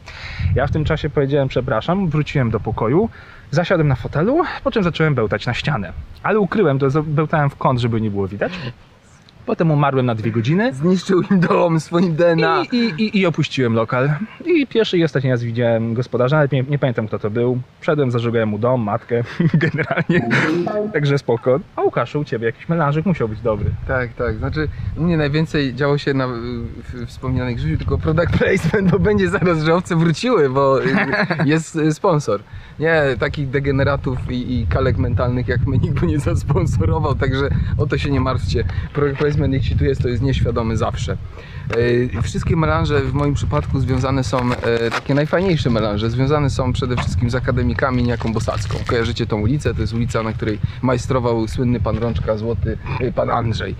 Ja 0.54 0.66
w 0.66 0.70
tym 0.70 0.84
czasie 0.84 1.10
powiedziałem 1.10 1.48
przepraszam, 1.48 2.08
wróciłem 2.08 2.50
do 2.50 2.60
pokoju, 2.60 3.08
zasiadłem 3.50 3.88
na 3.88 3.94
fotelu, 3.94 4.42
po 4.64 4.70
czym 4.70 4.82
zacząłem 4.82 5.14
bełtać 5.14 5.46
na 5.46 5.54
ścianę. 5.54 5.92
Ale 6.22 6.38
ukryłem 6.38 6.78
to, 6.78 7.02
bełtałem 7.02 7.50
w 7.50 7.56
kąt, 7.56 7.80
żeby 7.80 8.00
nie 8.00 8.10
było 8.10 8.28
widać. 8.28 8.52
Potem 9.46 9.70
umarłem 9.70 10.06
na 10.06 10.14
dwie 10.14 10.30
godziny. 10.30 10.74
Zniszczył 10.74 11.22
im 11.30 11.40
dom 11.40 11.80
swoim 11.80 12.16
DNA. 12.16 12.62
I, 12.72 12.76
i, 12.76 13.02
i, 13.02 13.18
I 13.18 13.26
opuściłem 13.26 13.74
lokal. 13.74 14.10
I 14.44 14.66
pierwszy 14.66 14.98
i 14.98 15.04
ostatni 15.04 15.30
raz 15.30 15.42
widziałem 15.42 15.94
gospodarza, 15.94 16.38
ale 16.38 16.48
nie, 16.52 16.62
nie 16.62 16.78
pamiętam 16.78 17.06
kto 17.06 17.18
to 17.18 17.30
był. 17.30 17.58
Wszedłem, 17.80 18.10
zażegłem 18.10 18.48
mu 18.48 18.58
dom, 18.58 18.82
matkę, 18.82 19.22
generalnie. 19.64 20.30
Także 20.92 21.18
spoko. 21.18 21.60
A 21.76 21.82
Łukaszu, 21.82 22.20
u 22.20 22.24
Ciebie 22.24 22.46
jakiś 22.46 22.68
melanżyk 22.68 23.06
musiał 23.06 23.28
być 23.28 23.40
dobry. 23.40 23.70
Tak, 23.88 24.12
tak. 24.12 24.36
Znaczy, 24.36 24.68
u 24.96 25.02
mnie 25.02 25.16
najwięcej 25.16 25.74
działo 25.74 25.98
się 25.98 26.14
na 26.14 26.28
w, 26.28 27.06
wspomnianych 27.06 27.56
Grzesiu, 27.56 27.78
tylko 27.78 27.98
product 27.98 28.38
placement, 28.38 28.90
bo 28.90 28.98
będzie 28.98 29.28
zaraz, 29.30 29.62
że 29.62 29.74
owce 29.74 29.96
wróciły, 29.96 30.50
bo 30.50 30.78
jest 31.44 31.76
y, 31.76 31.94
sponsor. 31.94 32.40
Nie, 32.78 33.02
takich 33.18 33.50
degeneratów 33.50 34.18
i, 34.30 34.60
i 34.60 34.66
kalek 34.66 34.96
mentalnych 34.96 35.48
jak 35.48 35.66
my 35.66 35.78
nikt 35.78 36.00
by 36.00 36.06
nie 36.06 36.18
zasponsorował, 36.18 37.14
także 37.14 37.48
o 37.78 37.86
to 37.86 37.98
się 37.98 38.10
nie 38.10 38.20
martwcie. 38.20 38.64
Product 38.92 39.33
jeśli 39.52 39.76
tu 39.76 39.84
jest, 39.84 40.02
to 40.02 40.08
jest 40.08 40.22
nieświadomy 40.22 40.76
zawsze. 40.76 41.16
Y, 41.76 42.10
Wszystkie 42.22 42.56
melanże 42.56 43.00
w 43.00 43.12
moim 43.12 43.34
przypadku 43.34 43.80
związane 43.80 44.24
są, 44.24 44.52
e, 44.52 44.90
takie 44.90 45.14
najfajniejsze 45.14 45.70
melanże, 45.70 46.10
związane 46.10 46.50
są 46.50 46.72
przede 46.72 46.96
wszystkim 46.96 47.30
z 47.30 47.34
akademikami 47.34 48.02
niejaką 48.02 48.32
Bosacką. 48.32 48.78
Kojarzycie 48.86 49.26
tą 49.26 49.40
ulicę, 49.40 49.74
to 49.74 49.80
jest 49.80 49.94
ulica, 49.94 50.22
na 50.22 50.32
której 50.32 50.58
majstrował 50.82 51.48
słynny 51.48 51.80
pan 51.80 51.98
Rączka 51.98 52.36
Złoty, 52.36 52.78
y, 53.00 53.12
pan 53.12 53.30
Andrzej. 53.30 53.74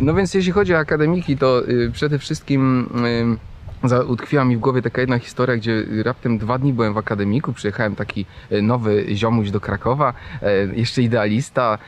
No 0.00 0.14
więc 0.14 0.34
jeśli 0.34 0.52
chodzi 0.52 0.74
o 0.74 0.78
akademiki, 0.78 1.36
to 1.36 1.62
przede 1.92 2.18
wszystkim 2.18 2.88
utkwiła 4.08 4.44
mi 4.44 4.56
w 4.56 4.60
głowie 4.60 4.82
taka 4.82 5.00
jedna 5.00 5.18
historia, 5.18 5.56
gdzie 5.56 5.84
raptem 6.04 6.38
dwa 6.38 6.58
dni 6.58 6.72
byłem 6.72 6.94
w 6.94 6.98
akademiku, 6.98 7.52
przyjechałem 7.52 7.96
taki 7.96 8.26
y, 8.52 8.62
nowy 8.62 9.04
ziomuś 9.14 9.50
do 9.50 9.60
Krakowa, 9.60 10.14
e, 10.42 10.66
jeszcze 10.74 11.02
idealista, 11.02 11.78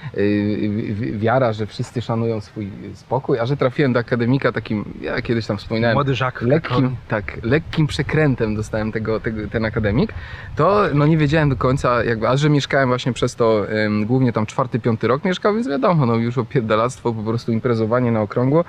wi- 0.90 1.18
wiara, 1.18 1.52
że 1.52 1.66
wszyscy 1.66 2.02
szanują 2.02 2.40
swój 2.40 2.71
spokój, 2.95 3.38
a 3.38 3.47
że 3.47 3.57
trafiłem 3.57 3.92
do 3.92 4.00
akademika 4.00 4.52
takim, 4.52 4.85
ja 5.00 5.23
kiedyś 5.23 5.47
tam 5.47 5.57
wspominałem, 5.57 5.95
Młody 5.95 6.14
Żak. 6.14 6.42
lekkim, 6.42 6.97
tak, 7.09 7.38
lekkim 7.42 7.87
przekrętem 7.87 8.54
dostałem 8.57 8.92
tego, 8.92 9.21
tego, 9.21 9.49
ten 9.49 9.64
akademik, 9.64 10.12
to 10.57 10.83
no 10.95 11.07
nie 11.07 11.16
wiedziałem 11.18 11.49
do 11.49 11.57
końca, 11.57 12.04
jakby, 12.04 12.28
a 12.28 12.37
że 12.37 12.50
mieszkałem 12.50 12.88
właśnie 12.88 13.12
przez 13.12 13.35
to 13.35 13.66
głównie 14.07 14.33
tam 14.33 14.47
czwarty, 14.47 14.78
piąty 14.80 15.09
rok 15.09 15.25
mieszkał, 15.25 15.54
więc 15.54 15.68
wiadomo, 15.68 16.07
no 16.07 16.14
już 16.16 16.38
opierdalactwo, 16.38 17.12
po 17.12 17.23
prostu 17.23 17.52
imprezowanie 17.52 18.12
na 18.12 18.21
okrągło. 18.21 18.64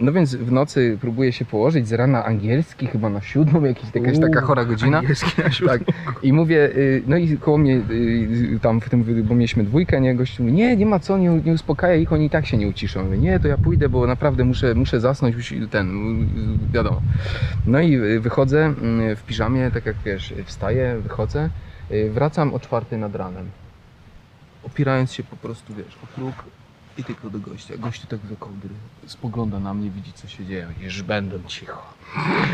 No 0.00 0.12
więc 0.12 0.34
w 0.34 0.52
nocy 0.52 0.98
próbuję 1.00 1.32
się 1.32 1.44
położyć, 1.44 1.88
z 1.88 1.92
rana 1.92 2.24
angielski, 2.24 2.86
chyba 2.86 3.10
na 3.10 3.20
siódmą, 3.20 3.64
jakiś, 3.64 3.94
jakaś 3.94 4.18
taka 4.18 4.40
chora 4.40 4.64
godzina. 4.64 4.98
Angielski 4.98 5.42
na 5.42 5.50
siódmą. 5.50 5.72
Tak. 5.72 5.82
I 6.22 6.32
mówię, 6.32 6.70
y, 6.76 7.02
no 7.06 7.16
i 7.16 7.38
koło 7.38 7.58
mnie, 7.58 7.80
y, 7.90 8.58
tam 8.62 8.80
w 8.80 8.88
tym, 8.88 9.24
bo 9.24 9.34
mieliśmy 9.34 9.64
dwójkę, 9.64 10.00
nie, 10.00 10.14
gościu 10.14 10.42
mówi, 10.42 10.54
nie, 10.54 10.76
nie 10.76 10.86
ma 10.86 10.98
co, 10.98 11.18
nie, 11.18 11.28
nie 11.28 11.52
uspokajaj 11.52 12.02
ich, 12.02 12.12
oni 12.12 12.26
i 12.26 12.30
tak 12.30 12.46
się 12.46 12.56
nie 12.56 12.68
uciszą. 12.68 13.04
Mówię, 13.04 13.18
nie, 13.18 13.40
to 13.40 13.48
ja 13.48 13.58
pójdę, 13.58 13.88
bo 13.88 14.06
naprawdę 14.06 14.44
muszę, 14.44 14.74
muszę 14.74 15.00
zasnąć, 15.00 15.54
ten, 15.70 16.16
y, 16.70 16.72
wiadomo. 16.72 17.02
No 17.66 17.80
i 17.80 17.94
y, 17.94 18.20
wychodzę 18.20 18.74
y, 19.12 19.16
w 19.16 19.22
piżamie, 19.22 19.70
tak 19.74 19.86
jak 19.86 19.96
wiesz, 20.04 20.34
wstaję, 20.44 20.96
wychodzę, 21.02 21.50
y, 21.90 22.10
wracam 22.10 22.54
o 22.54 22.60
czwartej 22.60 22.98
nad 22.98 23.14
ranem. 23.14 23.50
Opierając 24.62 25.12
się 25.12 25.22
po 25.22 25.36
prostu, 25.36 25.74
wiesz, 25.74 25.98
o 26.04 26.06
próg 26.06 26.34
I 26.98 27.04
tylko 27.04 27.30
do 27.30 27.38
gościa. 27.38 27.74
Gościu 27.78 28.06
tak 28.06 28.20
do 28.20 28.36
kołdry 28.36 28.70
spogląda 29.06 29.60
na 29.60 29.74
mnie, 29.74 29.90
widzi 29.90 30.12
co 30.12 30.28
się 30.28 30.44
dzieje. 30.44 30.66
Już 30.80 31.02
będę 31.02 31.38
cicho. 31.46 31.94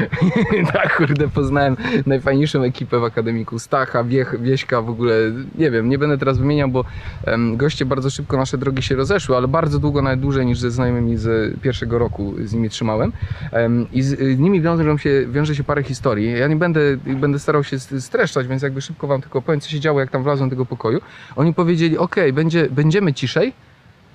tak, 0.73 0.97
kurde, 0.97 1.29
poznałem 1.29 1.77
najfajniejszą 2.07 2.63
ekipę 2.63 2.99
w 2.99 3.05
akademiku. 3.05 3.59
Stacha, 3.59 4.05
Wiech, 4.05 4.43
Wieśka, 4.43 4.83
w 4.83 4.91
ogóle, 4.91 5.15
nie 5.59 5.71
wiem, 5.71 5.89
nie 5.89 5.99
będę 5.99 6.19
teraz 6.19 6.39
wymieniał, 6.39 6.69
bo 6.69 6.85
em, 7.25 7.57
goście 7.57 7.85
bardzo 7.85 8.11
szybko 8.11 8.37
nasze 8.37 8.59
drogi 8.59 8.83
się 8.83 8.97
rozeszły, 8.97 9.37
ale 9.37 9.49
bardzo 9.49 9.79
długo, 9.79 10.03
nawet 10.03 10.21
dłużej 10.21 10.47
niż 10.47 10.59
ze 10.59 10.71
znajomymi 10.71 11.17
z 11.17 11.59
pierwszego 11.61 11.99
roku 11.99 12.35
z 12.45 12.53
nimi 12.53 12.71
trzymałem. 12.71 13.13
Em, 13.53 13.87
I 13.93 14.03
z 14.03 14.13
y, 14.13 14.37
nimi 14.37 14.61
wiąże 14.61 14.99
się, 14.99 15.27
wiąże 15.29 15.55
się 15.55 15.65
parę 15.65 15.83
historii. 15.83 16.39
Ja 16.39 16.49
nie 16.49 16.57
będę, 16.57 16.81
będę 16.97 17.39
starał 17.39 17.65
się 17.65 17.79
streszczać, 17.79 18.47
więc 18.47 18.63
jakby 18.63 18.81
szybko 18.81 19.07
wam 19.07 19.21
tylko 19.21 19.43
powiem, 19.43 19.61
co 19.61 19.71
się 19.71 19.81
działo, 19.81 20.01
jak 20.01 20.11
tam 20.11 20.23
wlazłem 20.23 20.49
do 20.49 20.57
tego 20.57 20.67
pokoju. 20.67 21.01
Oni 21.37 21.55
powiedzieli, 21.55 21.99
ok, 21.99 22.17
będzie, 22.33 22.69
będziemy 22.71 23.15
ciszej, 23.15 23.53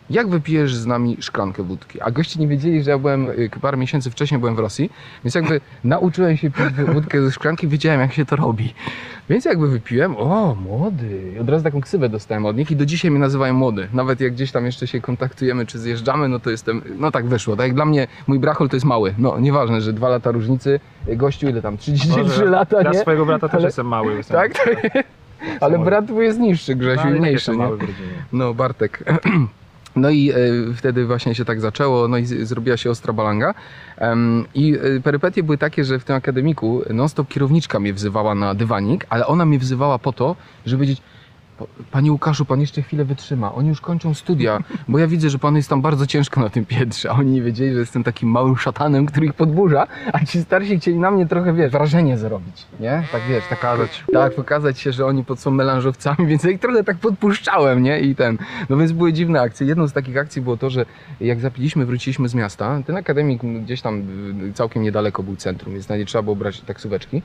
jak 0.10 0.28
wypijesz 0.30 0.76
z 0.76 0.86
nami 0.86 1.18
szklankę 1.20 1.64
wódki? 1.64 2.02
A 2.02 2.12
goście 2.12 2.40
nie 2.40 2.48
wiedzieli, 2.48 2.84
że 2.84 2.92
ja 2.92 2.98
byłem 2.98 3.30
y, 3.30 3.50
parę 3.62 3.78
miesięcy 3.78 4.12
wcześniej 4.12 4.40
byłem 4.40 4.56
w 4.56 4.60
Rosji, 4.60 4.92
więc 5.24 5.36
jakby 5.36 5.62
nauczyłem 5.84 6.38
się 6.38 6.52
pić 6.52 6.66
wódkę 6.94 7.22
ze 7.22 7.32
szklanki, 7.32 7.68
wiedziałem 7.68 8.00
jak 8.02 8.14
się 8.14 8.26
to 8.26 8.36
robi. 8.36 8.74
Więc 9.30 9.46
jakby 9.46 9.68
wypiłem, 9.68 10.18
o 10.18 10.56
młody, 10.56 11.32
I 11.36 11.40
od 11.40 11.50
razu 11.50 11.64
taką 11.64 11.82
ksywę 11.82 12.10
dostałem 12.10 12.46
od 12.46 12.58
nich 12.58 12.72
i 12.72 12.76
do 12.76 12.86
dzisiaj 12.86 13.12
mnie 13.12 13.20
nazywają 13.20 13.54
młody. 13.54 13.88
Nawet 13.94 14.22
jak 14.22 14.34
gdzieś 14.34 14.52
tam 14.52 14.66
jeszcze 14.66 14.88
się 14.88 15.02
kontaktujemy 15.02 15.66
czy 15.66 15.80
zjeżdżamy, 15.80 16.28
no 16.28 16.40
to 16.40 16.50
jestem, 16.50 16.82
no 16.98 17.12
tak 17.12 17.26
wyszło. 17.26 17.56
Tak 17.56 17.66
jak 17.66 17.76
dla 17.76 17.86
mnie 17.86 18.08
mój 18.28 18.40
brachol 18.40 18.70
to 18.70 18.76
jest 18.76 18.86
mały. 18.86 19.14
No 19.18 19.40
nieważne, 19.40 19.82
że 19.82 19.94
dwa 19.94 20.10
lata 20.10 20.32
różnicy, 20.32 20.80
gościu 21.08 21.48
ile 21.50 21.62
tam, 21.62 21.78
33 21.78 22.20
Może 22.22 22.46
lata, 22.46 22.82
Ja 22.82 22.92
nie? 22.92 23.00
swojego 23.00 23.26
brata 23.26 23.48
też 23.50 23.56
Ale- 23.58 23.66
jestem 23.66 23.88
mały. 23.88 24.14
Jestem, 24.16 24.38
Tak? 24.38 24.54
Ale 25.62 25.80
brat 25.80 26.06
twój 26.06 26.26
jest 26.26 26.40
niższy, 26.40 26.72
no, 26.76 26.80
Grzesiu, 26.80 27.02
ale 27.02 27.10
i 27.12 27.14
tak 27.14 27.22
mniejszy, 27.22 27.52
nie? 27.58 27.68
No, 28.34 28.54
Bartek. 28.54 29.04
No 29.96 30.10
i 30.10 30.30
e, 30.32 30.36
wtedy 30.76 31.06
właśnie 31.06 31.36
się 31.36 31.46
tak 31.46 31.62
zaczęło, 31.62 32.08
no 32.08 32.18
i 32.18 32.26
zrobiła 32.26 32.78
się 32.78 32.90
ostra 32.90 33.14
balanga. 33.14 33.54
I 34.54 34.78
e, 34.98 35.02
perypetie 35.02 35.44
były 35.44 35.58
takie, 35.58 35.84
że 35.86 36.00
w 36.00 36.04
tym 36.04 36.16
akademiku 36.16 36.82
non-stop 36.90 37.28
kierowniczka 37.28 37.80
mnie 37.80 37.94
wzywała 37.94 38.36
na 38.36 38.54
dywanik, 38.56 39.06
ale 39.10 39.28
ona 39.28 39.46
mnie 39.46 39.60
wzywała 39.60 40.00
po 40.00 40.14
to, 40.14 40.36
żeby 40.66 40.78
powiedzieć 40.80 41.02
"Pa- 41.02 41.15
Panie 41.92 42.12
Łukaszu, 42.12 42.46
pan 42.46 42.62
jeszcze 42.62 42.82
chwilę 42.82 43.06
wytrzyma. 43.06 43.54
Oni 43.54 43.70
już 43.70 43.82
kończą 43.82 44.14
studia, 44.14 44.60
bo 44.88 45.00
ja 45.00 45.08
widzę, 45.08 45.30
że 45.30 45.40
panu 45.40 45.58
jest 45.58 45.70
tam 45.70 45.82
bardzo 45.82 46.08
ciężko 46.08 46.42
na 46.42 46.50
tym 46.50 46.66
piętrze. 46.66 47.10
A 47.12 47.14
oni 47.14 47.32
nie 47.32 47.42
wiedzieli, 47.42 47.74
że 47.74 47.80
jestem 47.80 48.04
takim 48.04 48.30
małym 48.30 48.58
szatanem, 48.58 49.06
który 49.06 49.26
ich 49.26 49.34
podburza, 49.34 49.88
a 50.14 50.26
ci 50.26 50.42
starsi 50.42 50.80
chcieli 50.80 51.00
na 51.00 51.12
mnie 51.12 51.26
trochę, 51.26 51.54
wiesz, 51.54 51.72
wrażenie 51.72 52.18
zrobić, 52.18 52.66
nie? 52.80 53.04
Tak 53.12 53.22
wiesz, 53.30 53.44
tak 53.50 53.60
Pokazać. 53.60 54.04
tak, 54.14 54.36
pokazać 54.36 54.80
się, 54.80 54.92
że 54.92 55.06
oni 55.06 55.24
pod 55.24 55.40
są 55.40 55.52
melanżowcami, 55.52 56.28
więc 56.30 56.44
ja 56.44 56.50
ich 56.50 56.60
trochę 56.60 56.84
tak 56.84 56.98
podpuszczałem, 56.98 57.84
nie? 57.84 58.00
I 58.00 58.16
ten. 58.16 58.38
No 58.70 58.78
więc 58.78 58.92
były 58.92 59.14
dziwne 59.14 59.42
akcje. 59.42 59.68
Jedną 59.68 59.88
z 59.88 59.94
takich 59.94 60.18
akcji 60.18 60.42
było 60.42 60.58
to, 60.58 60.70
że 60.70 60.86
jak 61.22 61.40
zapiliśmy, 61.40 61.86
wróciliśmy 61.86 62.30
z 62.30 62.36
miasta, 62.36 62.82
ten 62.86 62.98
akademik 62.98 63.42
gdzieś 63.44 63.82
tam 63.82 64.02
y, 64.50 64.54
całkiem 64.54 64.84
niedaleko 64.84 65.24
był 65.24 65.36
centrum, 65.36 65.74
więc 65.74 65.90
na 65.90 65.98
nie 65.98 66.06
trzeba 66.06 66.22
było 66.22 66.36
brać 66.36 66.62
taksóweczki. 66.62 67.22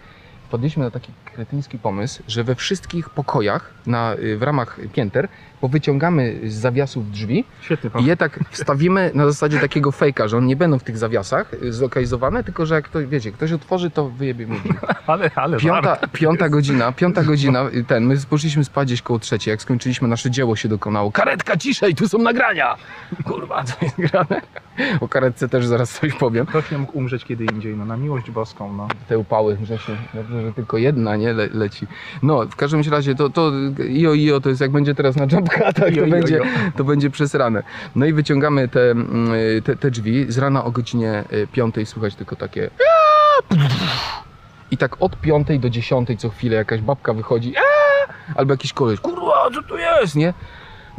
Wpadliśmy 0.50 0.84
na 0.84 0.90
taki 0.90 1.12
kretyński 1.24 1.78
pomysł, 1.78 2.22
że 2.28 2.44
we 2.44 2.54
wszystkich 2.54 3.10
pokojach 3.10 3.74
na, 3.86 4.14
y, 4.14 4.38
w 4.38 4.42
ramach 4.42 4.80
pięter 4.92 5.28
powyciągamy 5.60 6.40
z 6.44 6.54
zawiasów 6.54 7.10
drzwi 7.10 7.44
Świetny 7.60 7.90
i 8.00 8.04
je 8.04 8.16
tak 8.16 8.40
wstawimy 8.50 9.10
na 9.14 9.26
zasadzie 9.26 9.58
takiego 9.58 9.92
fejka, 9.92 10.28
że 10.28 10.36
one 10.36 10.46
nie 10.46 10.56
będą 10.56 10.78
w 10.78 10.82
tych 10.82 10.98
zawiasach 10.98 11.54
y, 11.54 11.72
zlokalizowane, 11.72 12.44
tylko 12.44 12.66
że 12.66 12.74
jak 12.74 12.84
ktoś, 12.84 13.06
wiecie, 13.06 13.32
ktoś 13.32 13.52
otworzy, 13.52 13.90
to 13.90 14.08
wyjebie 14.08 14.46
mi. 14.46 14.60
Ale, 15.06 15.30
ale 15.34 15.56
Piąta, 15.56 15.96
piąta 16.12 16.48
godzina, 16.48 16.92
piąta 16.92 17.22
godzina, 17.22 17.68
y, 17.74 17.84
ten, 17.84 18.06
my 18.06 18.16
poszliśmy 18.30 18.64
spać 18.64 18.88
gdzieś 18.88 19.02
koło 19.02 19.18
trzeciej, 19.18 19.52
jak 19.52 19.62
skończyliśmy, 19.62 20.08
nasze 20.08 20.30
dzieło 20.30 20.56
się 20.56 20.68
dokonało. 20.68 21.12
Karetka 21.12 21.56
ciszej, 21.56 21.94
tu 21.94 22.08
są 22.08 22.18
nagrania! 22.18 22.76
Kurwa, 23.24 23.64
co 23.64 23.74
jest 23.82 23.96
grane? 23.96 24.40
O 25.00 25.08
karetce 25.08 25.48
też 25.48 25.66
zaraz 25.66 26.00
coś 26.00 26.14
powiem. 26.14 26.46
Ktoś 26.46 26.70
nie 26.70 26.78
mógł 26.78 26.98
umrzeć 26.98 27.24
kiedy 27.24 27.44
indziej, 27.44 27.76
no 27.76 27.84
na 27.84 27.96
miłość 27.96 28.30
boską, 28.30 28.72
no. 28.72 28.88
Te 29.08 29.18
upały, 29.18 29.56
Grzesiu, 29.56 29.92
dobrze, 30.14 30.42
że 30.42 30.52
tylko 30.52 30.78
jedna, 30.78 31.16
nie, 31.16 31.32
le, 31.32 31.48
leci. 31.52 31.86
No, 32.22 32.46
w 32.46 32.56
każdym 32.56 32.82
razie 32.90 33.14
to, 33.14 33.30
to 33.30 33.52
io, 33.88 34.14
io, 34.14 34.40
to 34.40 34.48
jest 34.48 34.60
jak 34.60 34.70
będzie 34.70 34.94
teraz 34.94 35.16
na 35.16 35.26
jump 35.32 35.50
cutach, 35.50 35.74
to 35.96 36.06
będzie, 36.06 36.36
io. 36.36 36.44
to 36.76 36.84
będzie 36.84 37.10
przesrane. 37.10 37.62
No 37.96 38.06
i 38.06 38.12
wyciągamy 38.12 38.68
te, 38.68 38.90
mm, 38.90 39.28
te, 39.64 39.76
te 39.76 39.90
drzwi, 39.90 40.26
z 40.28 40.38
rana 40.38 40.64
o 40.64 40.70
godzinie 40.70 41.24
y, 41.32 41.46
piątej 41.52 41.86
słychać 41.86 42.14
tylko 42.14 42.36
takie 42.36 42.70
i 44.70 44.76
tak 44.76 44.96
od 45.02 45.16
piątej 45.20 45.60
do 45.60 45.70
dziesiątej 45.70 46.16
co 46.16 46.30
chwilę 46.30 46.56
jakaś 46.56 46.80
babka 46.80 47.12
wychodzi 47.12 47.54
albo 48.34 48.52
jakiś 48.52 48.72
koleś, 48.72 49.00
kurwa, 49.00 49.50
co 49.54 49.62
tu 49.62 49.76
jest, 49.76 50.16
nie? 50.16 50.34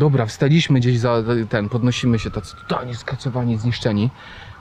Dobra, 0.01 0.25
wstaliśmy 0.25 0.79
gdzieś 0.79 0.99
za 0.99 1.23
ten, 1.49 1.69
podnosimy 1.69 2.19
się 2.19 2.31
tacy 2.31 2.55
totalnie 2.55 2.95
skacowani, 2.95 3.57
zniszczeni. 3.57 4.09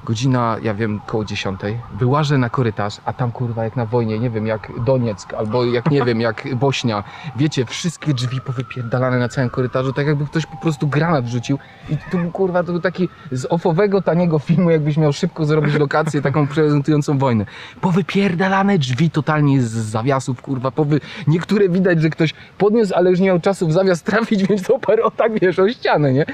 Godzina, 0.04 0.56
ja 0.62 0.74
wiem, 0.74 1.00
koło 1.06 1.24
dziesiątej. 1.24 1.78
Wyłażę 1.98 2.38
na 2.38 2.50
korytarz, 2.50 2.96
a 3.04 3.12
tam 3.12 3.32
kurwa 3.32 3.64
jak 3.64 3.76
na 3.76 3.86
wojnie, 3.86 4.18
nie 4.18 4.30
wiem, 4.30 4.46
jak 4.46 4.84
Donieck, 4.84 5.34
albo 5.34 5.64
jak 5.64 5.90
nie 5.90 6.04
wiem, 6.04 6.20
jak 6.20 6.54
Bośnia. 6.54 7.04
Wiecie, 7.36 7.64
wszystkie 7.64 8.14
drzwi 8.14 8.40
powypierdalane 8.40 9.18
na 9.18 9.28
całym 9.28 9.50
korytarzu, 9.50 9.92
tak 9.92 10.06
jakby 10.06 10.26
ktoś 10.26 10.46
po 10.46 10.56
prostu 10.56 10.88
granat 10.88 11.26
rzucił. 11.26 11.58
I 11.90 11.96
był 12.10 12.30
kurwa, 12.30 12.62
to 12.62 12.72
był 12.72 12.80
taki 12.80 13.08
z 13.32 13.46
ofowego, 13.50 14.02
taniego 14.02 14.38
filmu, 14.38 14.70
jakbyś 14.70 14.96
miał 14.96 15.12
szybko 15.12 15.44
zrobić 15.44 15.74
lokację 15.74 16.22
taką 16.22 16.46
prezentującą 16.46 17.18
wojnę. 17.18 17.46
Powypierdalane 17.80 18.78
drzwi 18.78 19.10
totalnie 19.10 19.62
z 19.62 19.70
zawiasów, 19.70 20.42
kurwa, 20.42 20.70
powy... 20.70 21.00
Niektóre 21.26 21.68
widać, 21.68 22.02
że 22.02 22.10
ktoś 22.10 22.34
podniósł, 22.58 22.94
ale 22.94 23.10
już 23.10 23.20
nie 23.20 23.26
miał 23.26 23.40
czasu 23.40 23.68
w 23.68 23.72
zawias 23.72 24.02
trafić, 24.02 24.44
więc 24.48 24.62
to 24.62 24.78
parę 24.78 25.02
o 25.02 25.10
tak, 25.10 25.40
wiesz, 25.40 25.58
o 25.58 25.68
ścianę, 25.68 26.12
nie? 26.12 26.26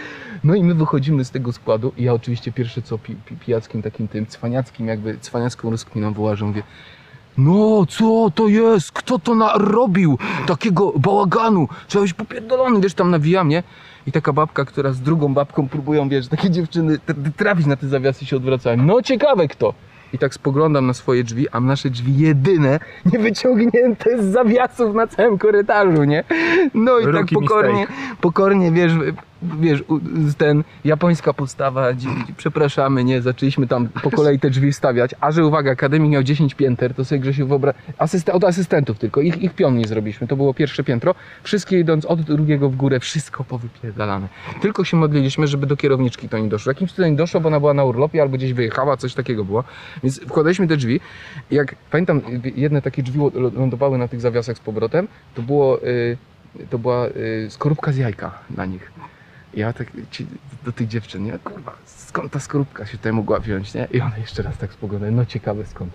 No 0.46 0.54
i 0.54 0.64
my 0.64 0.74
wychodzimy 0.74 1.24
z 1.24 1.30
tego 1.30 1.52
składu 1.52 1.92
i 1.96 2.04
ja 2.04 2.12
oczywiście 2.12 2.52
pierwsze 2.52 2.82
co 2.82 2.98
pi, 2.98 3.16
pi, 3.26 3.36
pijackim 3.36 3.82
takim 3.82 4.08
tym 4.08 4.26
cwaniackim 4.26 4.88
jakby 4.88 5.18
cwaniacką 5.18 5.70
rozkminą 5.70 6.12
wyłażę, 6.12 6.44
mówię 6.44 6.62
no, 7.38 7.86
co 7.88 8.30
to 8.34 8.48
jest? 8.48 8.92
Kto 8.92 9.18
to 9.18 9.34
narobił? 9.34 10.18
Takiego 10.46 10.92
bałaganu. 10.96 11.68
Być 12.00 12.12
popierdolony, 12.12 12.80
wiesz, 12.80 12.94
tam 12.94 13.10
nawijam, 13.10 13.48
nie? 13.48 13.62
I 14.06 14.12
taka 14.12 14.32
babka, 14.32 14.64
która 14.64 14.92
z 14.92 15.00
drugą 15.00 15.34
babką 15.34 15.68
próbują, 15.68 16.08
wiesz, 16.08 16.28
takie 16.28 16.50
dziewczyny 16.50 16.98
trafić 17.36 17.66
na 17.66 17.76
te 17.76 17.88
zawiasy 17.88 18.26
się 18.26 18.36
odwracają. 18.36 18.82
No, 18.82 19.02
ciekawe 19.02 19.48
kto. 19.48 19.74
I 20.12 20.18
tak 20.18 20.34
spoglądam 20.34 20.86
na 20.86 20.94
swoje 20.94 21.24
drzwi, 21.24 21.48
a 21.48 21.60
nasze 21.60 21.90
drzwi 21.90 22.18
jedyne, 22.18 22.80
nie 23.12 23.18
wyciągnięte 23.18 24.22
z 24.22 24.32
zawiasów 24.32 24.94
na 24.94 25.06
całym 25.06 25.38
korytarzu, 25.38 26.04
nie? 26.04 26.24
No 26.74 26.98
i 26.98 27.04
tak 27.12 27.26
pokornie, 27.34 27.86
pokornie, 28.20 28.72
wiesz, 28.72 28.92
wiesz, 29.60 29.84
ten 30.38 30.64
japońska 30.84 31.32
postawa, 31.32 31.86
przepraszamy, 32.36 33.04
nie, 33.04 33.22
zaczęliśmy 33.22 33.66
tam 33.66 33.88
po 34.02 34.10
kolei 34.10 34.38
te 34.38 34.50
drzwi 34.50 34.72
wstawiać, 34.72 35.14
a 35.20 35.32
że 35.32 35.46
uwaga, 35.46 35.70
akademik 35.72 36.10
miał 36.10 36.22
10 36.22 36.54
pięter, 36.54 36.94
to 36.94 37.04
sobie 37.04 37.18
Grzesiu 37.18 37.46
wyobraź, 37.46 37.74
asyst- 37.98 38.30
od 38.30 38.44
asystentów 38.44 38.98
tylko, 38.98 39.20
ich, 39.20 39.42
ich 39.42 39.54
pion 39.54 39.76
nie 39.78 39.86
zrobiliśmy, 39.86 40.26
to 40.26 40.36
było 40.36 40.54
pierwsze 40.54 40.84
piętro, 40.84 41.14
wszystkie 41.42 41.80
idąc 41.80 42.04
od 42.04 42.20
drugiego 42.20 42.70
w 42.70 42.76
górę, 42.76 43.00
wszystko 43.00 43.44
powypierdalane. 43.44 44.28
Tylko 44.62 44.84
się 44.84 44.96
modliliśmy, 44.96 45.46
żeby 45.46 45.66
do 45.66 45.76
kierowniczki 45.76 46.28
to 46.28 46.38
nie 46.38 46.48
doszło. 46.48 46.70
Jakimś 46.70 46.92
cudem 46.92 47.10
nie 47.10 47.16
doszło, 47.16 47.40
bo 47.40 47.48
ona 47.48 47.60
była 47.60 47.74
na 47.74 47.84
urlopie 47.84 48.22
albo 48.22 48.36
gdzieś 48.36 48.52
wyjechała, 48.52 48.96
coś 48.96 49.14
takiego 49.14 49.44
było, 49.44 49.64
więc 50.02 50.20
wkładaliśmy 50.20 50.68
te 50.68 50.76
drzwi, 50.76 51.00
jak 51.50 51.74
pamiętam, 51.90 52.20
jedne 52.56 52.82
takie 52.82 53.02
drzwi 53.02 53.18
lądowały 53.34 53.98
na 53.98 54.08
tych 54.08 54.20
zawiasach 54.20 54.56
z 54.56 54.60
powrotem, 54.60 55.08
to 55.34 55.42
było, 55.42 55.82
y, 55.82 56.16
to 56.70 56.78
była 56.78 57.06
y, 57.06 57.46
skorupka 57.50 57.92
z 57.92 57.96
jajka 57.96 58.38
na 58.56 58.66
nich. 58.66 58.92
Ja 59.56 59.72
tak 59.72 59.88
ci, 60.10 60.26
do 60.64 60.72
tych 60.72 60.88
dziewczyn, 60.88 61.24
nie? 61.24 61.38
Kurwa, 61.38 61.72
skąd 61.84 62.32
ta 62.32 62.40
skorupka 62.40 62.86
się 62.86 62.96
tutaj 62.96 63.12
mogła 63.12 63.40
wziąć, 63.40 63.74
nie? 63.74 63.88
I 63.92 64.00
one 64.00 64.20
jeszcze 64.20 64.42
raz 64.42 64.58
tak 64.58 64.72
spoglądają, 64.72 65.12
no 65.12 65.26
ciekawe 65.26 65.66
skąd. 65.66 65.92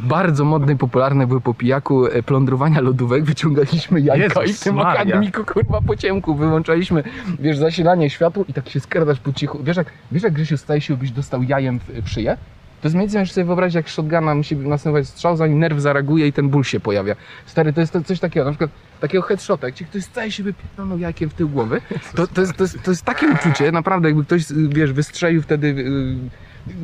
Bardzo 0.00 0.44
modne 0.44 0.72
i 0.72 0.76
popularne 0.76 1.26
były 1.26 1.40
po 1.40 1.54
pijaku 1.54 2.06
e, 2.06 2.22
plądrowania 2.22 2.80
lodówek, 2.80 3.24
wyciągaliśmy 3.24 4.00
jajka 4.00 4.42
Jezus 4.42 4.56
i 4.56 4.60
w 4.60 4.64
tym 4.64 4.74
Maria. 4.74 5.00
akademiku, 5.00 5.44
kurwa, 5.44 5.80
po 5.80 5.96
ciemku 5.96 6.34
wyłączaliśmy, 6.34 7.02
wiesz, 7.38 7.58
zasilanie 7.58 8.10
światła 8.10 8.44
i 8.48 8.52
tak 8.52 8.68
się 8.68 8.80
skradasz 8.80 9.20
po 9.20 9.32
cichu. 9.32 9.58
Wiesz 9.62 9.76
jak, 9.76 9.86
wiesz 10.12 10.22
jak 10.22 10.32
Grzesiu 10.32 10.56
staje 10.56 10.80
się, 10.80 10.96
byś 10.96 11.10
dostał 11.10 11.42
jajem 11.42 11.78
w, 11.80 11.84
w 12.04 12.08
szyję? 12.08 12.36
To 12.82 12.88
jest 12.88 12.96
mniej 12.96 13.26
sobie 13.26 13.44
wyobrazić, 13.44 13.74
jak 13.74 13.88
shotguna 13.88 14.34
musi 14.34 14.56
następować 14.56 15.08
strzał, 15.08 15.36
zanim 15.36 15.58
nerw 15.58 15.80
zareaguje 15.80 16.26
i 16.26 16.32
ten 16.32 16.48
ból 16.48 16.64
się 16.64 16.80
pojawia. 16.80 17.16
Stary, 17.46 17.72
to 17.72 17.80
jest 17.80 17.92
to 17.92 18.02
coś 18.02 18.20
takiego, 18.20 18.46
na 18.46 18.50
przykład 18.50 18.70
takiego 19.00 19.22
headshota, 19.22 19.66
jak 19.66 19.74
ci 19.74 19.84
ktoś 19.84 20.04
staje 20.04 20.30
się 20.30 20.42
wypierdolą 20.42 20.98
jajkiem 20.98 21.30
w 21.30 21.34
tył 21.34 21.48
głowy, 21.48 21.80
to, 22.14 22.26
to, 22.26 22.40
jest, 22.40 22.56
to, 22.56 22.64
jest, 22.64 22.82
to 22.82 22.90
jest 22.90 23.04
takie 23.04 23.26
uczucie, 23.28 23.72
naprawdę, 23.72 24.08
jakby 24.08 24.24
ktoś, 24.24 24.44
wiesz, 24.68 24.92
wystrzelił 24.92 25.42
wtedy 25.42 25.68
yy, 25.68 26.16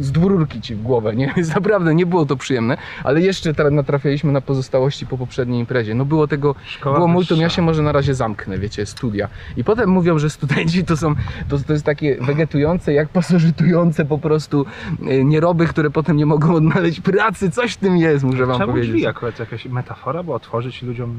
z 0.00 0.12
dwururki 0.12 0.60
ci 0.60 0.74
w 0.74 0.82
głowę, 0.82 1.16
nie? 1.16 1.32
Więc 1.36 1.54
naprawdę 1.54 1.94
nie 1.94 2.06
było 2.06 2.26
to 2.26 2.36
przyjemne, 2.36 2.76
ale 3.04 3.20
jeszcze 3.20 3.54
teraz 3.54 3.72
natrafialiśmy 3.72 4.32
na 4.32 4.40
pozostałości 4.40 5.06
po 5.06 5.18
poprzedniej 5.18 5.60
imprezie. 5.60 5.94
No 5.94 6.04
było 6.04 6.26
tego, 6.26 6.54
Szkoła 6.66 6.96
było 6.96 7.08
multum, 7.08 7.40
ja 7.40 7.48
się 7.48 7.62
może 7.62 7.82
na 7.82 7.92
razie 7.92 8.14
zamknę, 8.14 8.58
wiecie, 8.58 8.86
studia. 8.86 9.28
I 9.56 9.64
potem 9.64 9.90
mówią, 9.90 10.18
że 10.18 10.30
studenci 10.30 10.84
to 10.84 10.96
są, 10.96 11.14
to, 11.48 11.58
to 11.58 11.72
jest 11.72 11.84
takie 11.84 12.16
wegetujące, 12.20 12.92
jak 12.92 13.08
pasożytujące 13.08 14.04
po 14.04 14.18
prostu 14.18 14.66
yy, 15.02 15.24
nieroby, 15.24 15.66
które 15.66 15.90
potem 15.90 16.16
nie 16.16 16.26
mogą 16.26 16.54
odnaleźć 16.54 17.00
pracy, 17.00 17.50
coś 17.50 17.72
w 17.72 17.76
tym 17.76 17.96
jest, 17.96 18.24
muszę 18.24 18.46
wam 18.46 18.58
Czemu 18.58 18.72
powiedzieć. 18.72 18.92
drzwi 18.92 19.06
akurat 19.06 19.38
jakaś 19.38 19.66
metafora, 19.66 20.22
bo 20.22 20.34
otworzyć 20.34 20.82
ludziom 20.82 21.16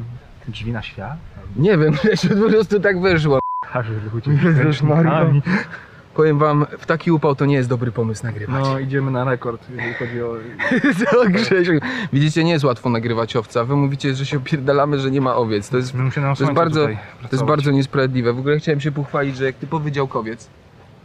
drzwi 0.47 0.71
na 0.71 0.81
świat? 0.81 1.17
Nie 1.55 1.77
wiem, 1.77 1.93
że 2.23 2.29
po 2.35 2.49
prostu 2.49 2.79
tak 2.79 3.01
wyszło. 3.01 3.39
Aż 3.73 3.85
ludzie 4.13 4.31
Maria. 4.83 5.31
Powiem 6.15 6.39
wam, 6.39 6.65
w 6.79 6.85
taki 6.85 7.11
upał 7.11 7.35
to 7.35 7.45
nie 7.45 7.55
jest 7.55 7.69
dobry 7.69 7.91
pomysł 7.91 8.23
nagrywać. 8.25 8.63
No, 8.63 8.79
idziemy 8.79 9.11
na 9.11 9.23
rekord, 9.23 9.69
jeżeli 9.69 9.93
chodzi 9.93 10.21
o... 10.21 10.33
Co, 11.11 11.29
Grzesiu? 11.29 11.71
Widzicie, 12.13 12.43
nie 12.43 12.51
jest 12.51 12.65
łatwo 12.65 12.89
nagrywać 12.89 13.35
owca. 13.35 13.63
Wy 13.63 13.75
mówicie, 13.75 14.15
że 14.15 14.25
się 14.25 14.37
opierdalamy, 14.37 14.99
że 14.99 15.11
nie 15.11 15.21
ma 15.21 15.35
owiec. 15.35 15.69
To 15.69 15.77
jest, 15.77 15.93
My 15.93 16.03
musimy 16.03 16.25
na 16.25 16.27
to 16.27 16.31
jest, 16.31 16.39
słońcu 16.39 16.55
bardzo, 16.55 16.79
tutaj 16.79 16.95
to 16.95 17.01
jest 17.01 17.29
pracować. 17.29 17.47
bardzo 17.47 17.71
niesprawiedliwe. 17.71 18.33
W 18.33 18.39
ogóle 18.39 18.59
chciałem 18.59 18.81
się 18.81 18.91
pochwalić, 18.91 19.37
że 19.37 19.45
jak 19.45 19.55
typowy 19.55 19.91
działkowiec, 19.91 20.49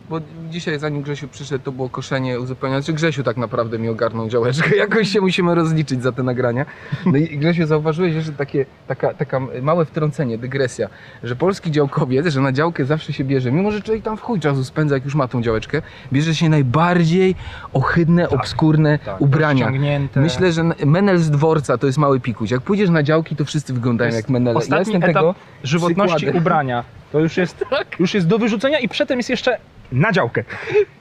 bo 0.09 0.21
dzisiaj 0.51 0.79
zanim 0.79 1.03
Grzesiu 1.03 1.29
przyszedł, 1.29 1.65
to 1.65 1.73
było 1.73 1.89
koszenie, 1.89 2.41
uzupełnianie. 2.41 2.83
Czy 2.83 2.93
Grzesiu 2.93 3.23
tak 3.23 3.37
naprawdę 3.37 3.79
mi 3.79 3.89
ogarnął 3.89 4.29
działeczkę? 4.29 4.77
Jakoś 4.87 5.09
się 5.09 5.21
musimy 5.21 5.55
rozliczyć 5.55 6.03
za 6.03 6.13
te 6.13 6.23
nagrania. 6.23 6.67
No 7.07 7.17
i 7.17 7.39
Grzesiu, 7.39 7.67
zauważyłeś, 7.67 8.15
że 8.25 8.33
takie, 8.33 8.67
taka, 8.89 9.15
taka 9.15 9.41
małe 9.63 9.85
wtrącenie, 9.85 10.39
dygresja, 10.39 10.89
że 11.23 11.37
polski 11.37 11.71
działkowiec, 11.71 12.27
że 12.27 12.41
na 12.41 12.53
działkę 12.53 12.85
zawsze 12.85 13.13
się 13.13 13.25
bierze, 13.25 13.53
mimo 13.53 13.71
że 13.71 13.83
człowiek 13.83 14.03
tam 14.05 14.17
w 14.17 14.21
chuj 14.21 14.41
czasu 14.41 14.65
spędza, 14.65 14.95
jak 14.95 15.05
już 15.05 15.15
ma 15.15 15.29
tą 15.29 15.43
działeczkę, 15.43 15.83
bierze 16.13 16.35
się 16.35 16.49
najbardziej 16.49 17.35
ohydne, 17.73 18.29
obskurne 18.29 18.99
Tak, 18.99 19.21
ubrania. 19.21 19.65
rozciągnięte. 19.65 20.21
Myślę, 20.21 20.53
że 20.53 20.63
Menel 20.87 21.19
z 21.19 21.31
dworca 21.31 21.79
to 21.79 21.87
jest 21.87 21.99
mały 21.99 22.21
pikuś. 22.21 22.51
Jak 22.51 22.61
pójdziesz 22.61 22.91
na 22.91 23.03
działki, 23.03 23.37
to 23.37 23.45
wszyscy 23.45 23.73
wyglądają 23.75 24.11
To 24.11 24.17
jak 24.17 24.29
Menele. 24.29 24.55
Ja 24.55 24.59
ostatni 24.59 24.93
jestem 24.93 25.11
etap 25.11 25.15
tego 25.23 25.35
żywotności 25.63 26.17
przykładem. 26.17 26.43
ubrania. 26.43 26.85
To 27.13 27.21
już 27.21 27.37
jest, 27.43 27.65
już 28.01 28.15
jest 28.15 28.27
do 28.27 28.39
wyrzucenia 28.39 28.79
i 28.79 28.89
przedtem 28.89 29.19
jest 29.19 29.31
jeszcze 29.31 29.59
na 29.95 30.13
działkę. 30.13 30.45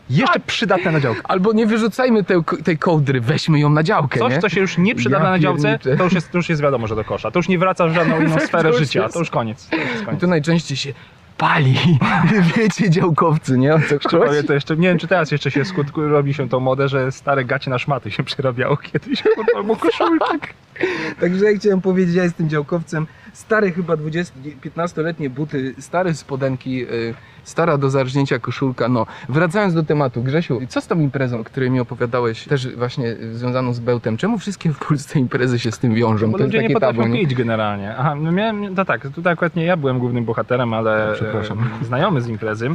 Jeszcze 0.09 0.33
Tak. 0.33 0.43
przydatne 0.43 0.91
na 0.91 0.99
działkę. 0.99 1.21
Albo 1.23 1.53
nie 1.53 1.65
wyrzucajmy 1.65 2.23
tej, 2.23 2.37
tej 2.63 2.77
kołdry, 2.77 3.21
weźmy 3.21 3.59
ją 3.59 3.69
na 3.69 3.83
działkę, 3.83 4.19
Coś, 4.19 4.33
nie? 4.33 4.39
co 4.39 4.49
się 4.49 4.61
już 4.61 4.77
nie 4.77 4.95
przyda 4.95 5.17
Ja 5.17 5.23
na 5.23 5.39
działce, 5.39 5.79
to 5.97 6.03
już, 6.03 6.13
jest, 6.13 6.31
to 6.31 6.37
już 6.37 6.49
jest 6.49 6.61
wiadomo, 6.61 6.87
że 6.87 6.95
do 6.95 7.03
kosza. 7.03 7.31
To 7.31 7.39
już 7.39 7.47
nie 7.49 7.59
wraca 7.59 7.87
w 7.87 7.93
żadną 7.93 8.21
inną 8.21 8.39
sferę 8.47 8.71
To 8.71 8.77
życia. 8.77 9.01
jest- 9.03 9.13
To 9.13 9.19
już 9.19 9.29
koniec. 9.29 9.67
To 9.69 9.75
już 9.77 10.01
I 10.01 10.05
koniec. 10.05 10.21
to 10.21 10.27
najczęściej 10.27 10.77
się 10.77 10.93
pali. 11.37 11.75
Wiecie, 12.57 12.89
działkowcy, 12.89 13.57
nie? 13.57 13.73
O 13.75 13.79
co 13.99 14.09
chodzi? 14.19 14.47
to 14.47 14.53
jeszcze, 14.53 14.77
nie 14.77 14.87
wiem 14.87 14.97
czy 14.97 15.07
teraz 15.07 15.31
jeszcze 15.31 15.51
się 15.51 15.65
skutku 15.65 16.01
robi 16.01 16.33
się 16.33 16.49
tą 16.49 16.59
modę, 16.59 16.87
że 16.87 17.11
stare 17.11 17.45
gacie 17.45 17.69
na 17.69 17.79
szmaty 17.79 18.11
się 18.11 18.23
przerabiało 18.23 18.77
kiedyś, 18.77 19.23
albo 19.55 19.75
koszulki. 19.75 20.47
Także 21.21 21.45
ja 21.51 21.57
chciałem 21.57 21.81
powiedzieć, 21.81 22.15
ja 22.15 22.23
jestem 22.23 22.49
działkowcem. 22.49 23.07
Stare 23.33 23.71
chyba 23.71 23.97
20, 23.97 24.33
15-letnie 24.65 25.29
buty, 25.29 25.75
stare 25.79 26.13
spodenki, 26.13 26.83
y, 26.83 27.13
stara 27.43 27.77
do 27.77 27.89
zarżnięcia 27.89 28.39
koszulka. 28.39 28.87
No, 28.89 29.05
wracając 29.29 29.73
do 29.73 29.83
tematu, 29.83 30.23
Grzesiu, 30.23 30.59
co 30.69 30.81
z 30.81 30.87
tą 30.87 30.99
imprezą, 30.99 31.39
o 31.39 31.43
której 31.43 31.71
mi 31.71 31.79
opowiadałeś, 31.79 32.47
też 32.47 32.75
właśnie 32.75 33.07
y, 33.07 33.35
związaną 33.37 33.73
z 33.73 33.79
bełtem? 33.79 34.17
Czemu 34.17 34.37
wszystkie 34.37 34.69
w 34.73 34.79
Polsce 34.87 35.19
imprezy 35.19 35.59
się 35.59 35.71
z 35.71 35.79
tym 35.79 35.93
wiążą? 35.95 36.31
Bo 36.31 36.37
to 36.37 36.43
jest 36.43 36.53
ludzie 36.53 36.67
nie 36.67 36.73
potrafią 36.73 37.01
tabu, 37.01 37.13
pić 37.13 37.35
generalnie. 37.35 37.95
Aha, 37.97 38.15
no 38.15 38.31
miałem, 38.31 38.73
no 38.73 38.85
tak, 38.85 39.07
tutaj 39.09 39.33
akurat 39.33 39.55
nie 39.55 39.65
ja 39.65 39.77
byłem 39.77 39.99
głównym 39.99 40.25
bohaterem, 40.25 40.73
ale 40.73 41.11
Przepraszam. 41.15 41.69
e, 41.81 41.85
znajomy 41.85 42.21
z 42.21 42.27
imprezy. 42.27 42.69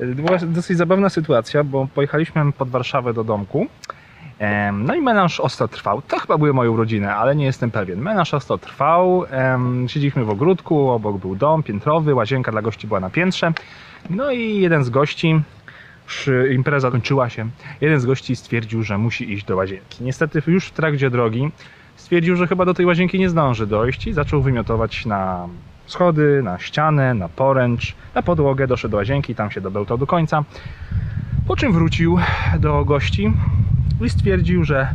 E, 0.00 0.06
Była 0.06 0.38
dosyć 0.38 0.76
zabawna 0.78 1.08
sytuacja, 1.08 1.64
bo 1.64 1.88
pojechaliśmy 1.94 2.52
pod 2.52 2.68
Warszawę 2.68 3.14
do 3.14 3.24
domku. 3.24 3.66
No 4.72 4.94
i 4.94 5.00
menaż 5.00 5.40
ostro 5.40 5.68
trwał. 5.68 6.02
To 6.02 6.18
chyba 6.18 6.38
były 6.38 6.52
moje 6.52 6.70
urodziny, 6.70 7.12
ale 7.12 7.36
nie 7.36 7.44
jestem 7.44 7.70
pewien. 7.70 8.00
Menaż 8.00 8.34
ostro 8.34 8.58
trwał. 8.58 9.24
Siedzieliśmy 9.86 10.24
w 10.24 10.30
ogródku, 10.30 10.90
obok 10.90 11.18
był 11.18 11.36
dom 11.36 11.62
piętrowy, 11.62 12.14
łazienka 12.14 12.52
dla 12.52 12.62
gości 12.62 12.86
była 12.86 13.00
na 13.00 13.10
piętrze. 13.10 13.52
No 14.10 14.30
i 14.30 14.60
jeden 14.60 14.84
z 14.84 14.90
gości, 14.90 15.40
impreza 16.50 16.90
kończyła 16.90 17.28
się, 17.28 17.48
jeden 17.80 18.00
z 18.00 18.06
gości 18.06 18.36
stwierdził, 18.36 18.82
że 18.82 18.98
musi 18.98 19.32
iść 19.32 19.44
do 19.44 19.56
łazienki. 19.56 20.04
Niestety 20.04 20.42
już 20.46 20.66
w 20.66 20.72
trakcie 20.72 21.10
drogi 21.10 21.50
stwierdził, 21.96 22.36
że 22.36 22.46
chyba 22.46 22.64
do 22.64 22.74
tej 22.74 22.86
łazienki 22.86 23.18
nie 23.18 23.28
zdąży 23.28 23.66
dojść 23.66 24.06
i 24.06 24.12
zaczął 24.12 24.42
wymiotować 24.42 25.06
na 25.06 25.48
schody, 25.86 26.40
na 26.42 26.58
ścianę, 26.58 27.14
na 27.14 27.28
poręcz, 27.28 27.94
na 28.14 28.22
podłogę, 28.22 28.66
doszedł 28.66 28.92
do 28.92 28.96
łazienki, 28.96 29.34
tam 29.34 29.50
się 29.50 29.60
dobełtał 29.60 29.98
do 29.98 30.06
końca. 30.06 30.44
Po 31.46 31.56
czym 31.56 31.72
wrócił 31.72 32.18
do 32.58 32.84
gości 32.84 33.32
i 34.04 34.10
stwierdził, 34.10 34.64
że 34.64 34.88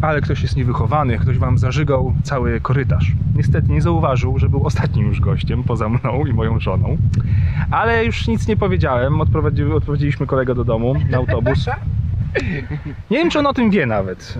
ale 0.00 0.20
ktoś 0.20 0.42
jest 0.42 0.56
niewychowany, 0.56 1.18
ktoś 1.18 1.38
wam 1.38 1.58
zażygał 1.58 2.14
cały 2.22 2.60
korytarz. 2.60 3.12
Niestety 3.36 3.72
nie 3.72 3.82
zauważył, 3.82 4.38
że 4.38 4.48
był 4.48 4.66
ostatnim 4.66 5.06
już 5.06 5.20
gościem 5.20 5.62
poza 5.64 5.88
mną 5.88 6.26
i 6.26 6.32
moją 6.32 6.60
żoną. 6.60 6.96
Ale 7.70 8.04
już 8.04 8.28
nic 8.28 8.48
nie 8.48 8.56
powiedziałem, 8.56 9.20
odprowadzi, 9.20 9.64
odprowadziliśmy 9.64 10.26
kolegę 10.26 10.54
do 10.54 10.64
domu 10.64 10.94
na 11.10 11.16
autobus. 11.18 11.66
Nie 13.10 13.18
wiem, 13.18 13.30
czy 13.30 13.38
on 13.38 13.46
o 13.46 13.54
tym 13.54 13.70
wie 13.70 13.86
nawet 13.86 14.38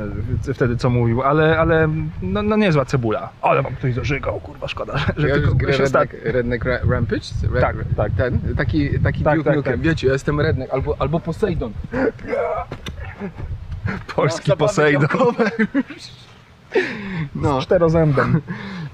e, 0.49 0.55
wtedy, 0.55 0.77
co 0.77 0.91
mówił, 0.91 1.23
ale, 1.23 1.59
ale 1.59 1.89
no, 2.23 2.43
no 2.43 2.57
niezła 2.57 2.85
cebula. 2.85 3.29
Ale 3.43 3.63
wam 3.63 3.75
ktoś 3.75 3.95
zażygał, 3.95 4.41
kurwa, 4.41 4.69
szkoda, 4.69 4.99
że, 4.99 5.13
że 5.17 5.29
Ja 5.29 5.35
tylko 5.35 5.55
grę 5.55 5.77
redneck, 5.77 6.15
redneck 6.25 6.65
Ra- 6.65 6.79
Rampage? 6.91 7.27
Red, 7.53 7.61
Tak, 7.61 7.77
tak. 7.97 8.13
Ten, 8.13 8.39
taki, 8.57 8.99
taki 8.99 9.25
Tak, 9.25 9.43
tak, 9.43 9.63
tak. 9.63 9.81
Wiecie, 9.81 10.07
ja 10.07 10.13
jestem 10.13 10.41
redneck, 10.41 10.75
albo, 10.75 10.97
albo 10.99 11.21
Poseidon. 11.21 11.73
Polski 14.17 14.51
No, 14.51 14.57
już. 15.91 16.03
No, 17.35 17.61
Czterozębem. 17.61 18.41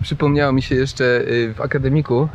przypomniało 0.03 0.53
mi 0.53 0.63
się 0.63 0.75
jeszcze 0.75 1.05
y, 1.05 1.55
w 1.55 1.61
akademiku 1.61 2.29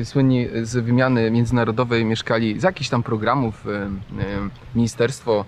y, 0.00 0.04
słynni 0.04 0.48
z 0.62 0.76
wymiany 0.76 1.30
międzynarodowej 1.30 2.04
mieszkali 2.04 2.60
z 2.60 2.62
jakichś 2.62 2.90
tam 2.90 3.02
programów 3.02 3.66
y, 3.66 3.70
Ministerstwo 4.74 5.44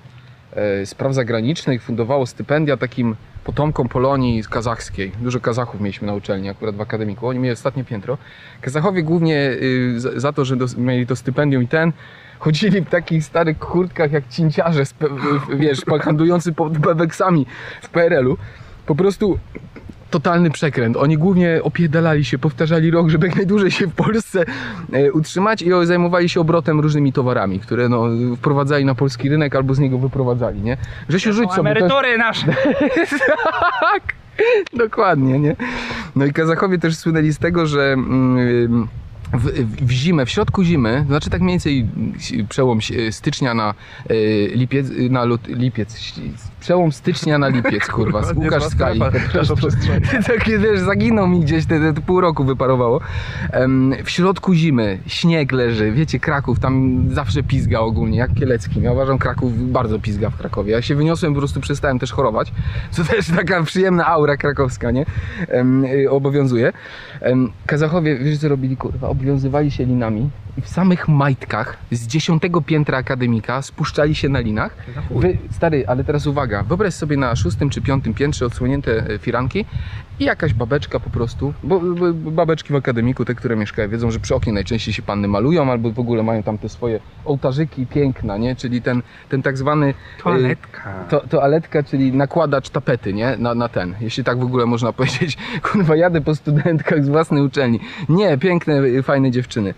Spraw 0.84 1.14
Zagranicznych 1.14 1.82
fundowało 1.82 2.26
stypendia 2.26 2.76
takim 2.76 3.16
potomkom 3.44 3.88
Polonii 3.88 4.42
kazachskiej. 4.50 5.12
Dużo 5.20 5.40
Kazachów 5.40 5.80
mieliśmy 5.80 6.06
na 6.06 6.14
uczelni, 6.14 6.48
akurat 6.48 6.76
w 6.76 6.80
akademiku. 6.80 7.28
Oni 7.28 7.38
mieli 7.38 7.52
ostatnie 7.52 7.84
piętro. 7.84 8.18
Kazachowie 8.60 9.02
głównie 9.02 9.36
y, 9.36 10.20
za, 10.20 10.32
to, 10.32 10.44
że 10.44 10.56
mieli 10.76 11.06
to 11.06 11.16
stypendium 11.16 11.62
i 11.62 11.68
ten, 11.68 11.92
chodzili 12.38 12.80
w 12.80 12.88
takich 12.88 13.24
starych 13.24 13.58
kurtkach 13.58 14.12
jak 14.12 14.28
cinciarze, 14.28 14.82
wiesz, 15.56 15.80
handlujący 16.00 16.52
pod 16.52 16.78
beweksami 16.78 17.46
w 17.82 17.88
PRL-u. 17.88 18.36
Po 18.86 18.94
prostu 18.94 19.38
totalny 20.10 20.50
przekręt. 20.50 20.96
Oni 20.96 21.18
głównie 21.18 21.60
opiedalali 21.62 22.24
się, 22.24 22.38
powtarzali 22.38 22.90
rok, 22.90 23.08
żeby 23.08 23.26
jak 23.26 23.36
najdłużej 23.36 23.70
się 23.70 23.86
w 23.86 23.94
Polsce 23.94 24.44
e, 24.92 25.12
utrzymać 25.12 25.62
i 25.62 25.70
zajmowali 25.82 26.28
się 26.28 26.40
obrotem 26.40 26.80
różnymi 26.80 27.12
towarami, 27.12 27.60
które 27.60 27.88
no, 27.88 28.04
wprowadzali 28.36 28.84
na 28.84 28.94
polski 28.94 29.28
rynek 29.28 29.56
albo 29.56 29.74
z 29.74 29.78
niego 29.78 29.98
wyprowadzali, 29.98 30.60
nie? 30.60 30.76
Że 31.08 31.20
się 31.20 31.32
rzuć 31.32 31.52
sobie. 31.52 31.70
Emerytury 31.70 32.18
nasze. 32.18 32.46
tak, 33.80 34.02
dokładnie, 34.72 35.38
nie? 35.38 35.56
No 36.16 36.24
i 36.24 36.32
Kazachowie 36.32 36.78
też 36.78 36.96
słynęli 36.96 37.32
z 37.32 37.38
tego, 37.38 37.66
że 37.66 37.92
mm, 37.92 38.88
w, 39.32 39.64
w 39.86 39.90
zimę, 39.90 40.26
w 40.26 40.30
środku 40.30 40.64
zimy, 40.64 41.04
znaczy 41.06 41.30
tak 41.30 41.40
mniej 41.40 41.52
więcej 41.52 41.86
przełom 42.48 42.78
stycznia 43.10 43.54
na 43.54 43.74
e, 44.10 44.14
lipiec, 44.48 44.86
na 45.10 45.24
lut, 45.24 45.48
lipiec, 45.48 46.14
przełom 46.60 46.92
stycznia 46.92 47.38
na 47.38 47.48
lipiec, 47.48 47.86
kurwa, 47.86 48.22
z 48.22 48.36
Łukasz 48.36 48.64
Skali. 48.64 49.00
Takie 50.36 50.58
wiesz, 50.58 50.80
zaginął 50.80 51.28
mi 51.28 51.40
gdzieś, 51.40 51.66
te, 51.66 51.92
te 51.94 52.00
pół 52.00 52.20
roku 52.20 52.44
wyparowało. 52.44 53.00
Em, 53.52 53.94
w 54.04 54.10
środku 54.10 54.54
zimy, 54.54 54.98
śnieg 55.06 55.52
leży, 55.52 55.92
wiecie, 55.92 56.20
Kraków 56.20 56.58
tam 56.58 57.04
zawsze 57.10 57.42
pizga 57.42 57.80
ogólnie, 57.80 58.18
jak 58.18 58.34
Kielecki. 58.34 58.80
Ja 58.80 58.92
uważam, 58.92 59.18
Kraków 59.18 59.70
bardzo 59.72 59.98
pizga 59.98 60.30
w 60.30 60.36
Krakowie. 60.36 60.72
Ja 60.72 60.82
się 60.82 60.94
wyniosłem, 60.94 61.34
po 61.34 61.40
prostu 61.40 61.60
przestałem 61.60 61.98
też 61.98 62.12
chorować, 62.12 62.52
co 62.90 63.04
też 63.04 63.26
taka 63.36 63.62
przyjemna 63.62 64.06
aura 64.06 64.36
krakowska, 64.36 64.90
nie? 64.90 65.06
Y, 66.04 66.10
obowiązuje. 66.10 66.72
Kazachowie, 67.66 68.18
wiesz 68.18 68.38
co 68.38 68.48
robili, 68.48 68.76
kurwa, 68.76 69.08
obwiązywali 69.08 69.70
się 69.70 69.84
linami 69.84 70.30
i 70.58 70.60
w 70.60 70.68
samych 70.68 71.08
majtkach 71.08 71.76
z 71.90 72.06
dziesiątego 72.06 72.62
piętra 72.62 72.98
akademika 72.98 73.62
spuszczali 73.62 74.14
się 74.14 74.28
na 74.28 74.40
linach 74.40 74.76
Wy, 75.10 75.38
stary, 75.50 75.84
ale 75.86 76.04
teraz 76.04 76.26
uwaga, 76.26 76.62
wyobraź 76.62 76.94
sobie 76.94 77.16
na 77.16 77.36
szóstym 77.36 77.70
czy 77.70 77.82
piątym 77.82 78.14
piętrze 78.14 78.46
odsłonięte 78.46 78.92
e, 78.92 79.18
firanki 79.18 79.64
i 80.20 80.24
jakaś 80.24 80.54
babeczka 80.54 81.00
po 81.00 81.10
prostu, 81.10 81.54
bo, 81.62 81.80
bo 81.80 82.12
bo 82.12 82.30
babeczki 82.30 82.72
w 82.72 82.76
akademiku, 82.76 83.24
te, 83.24 83.34
które 83.34 83.56
mieszkają, 83.56 83.88
wiedzą, 83.88 84.10
że 84.10 84.20
przy 84.20 84.34
oknie 84.34 84.52
najczęściej 84.52 84.94
się 84.94 85.02
panny 85.02 85.28
malują 85.28 85.70
albo 85.70 85.92
w 85.92 85.98
ogóle 85.98 86.22
mają 86.22 86.42
tam 86.42 86.58
te 86.58 86.68
swoje 86.68 87.00
ołtarzyki 87.24 87.86
piękna, 87.86 88.36
nie? 88.36 88.56
Czyli 88.56 88.82
ten, 88.82 89.02
ten 89.28 89.42
tak 89.42 89.58
zwany 89.58 89.94
Toaletka. 90.22 91.04
to, 91.10 91.20
toaletka, 91.20 91.82
czyli 91.82 92.12
nakładacz 92.12 92.70
tapety, 92.70 93.12
nie? 93.12 93.36
Na, 93.38 93.54
na 93.54 93.68
ten, 93.68 93.94
jeśli 94.00 94.24
tak 94.24 94.38
w 94.38 94.42
ogóle 94.42 94.66
można 94.66 94.92
powiedzieć. 94.98 95.36
Kurwa, 95.62 95.96
jadę 95.96 96.20
po 96.20 96.34
studentkach 96.34 97.04
z 97.04 97.08
własnej 97.16 97.42
uczelni. 97.42 97.80
Nie, 98.08 98.38
piękne, 98.38 99.02
fajne 99.02 99.30
dziewczyny. 99.30 99.74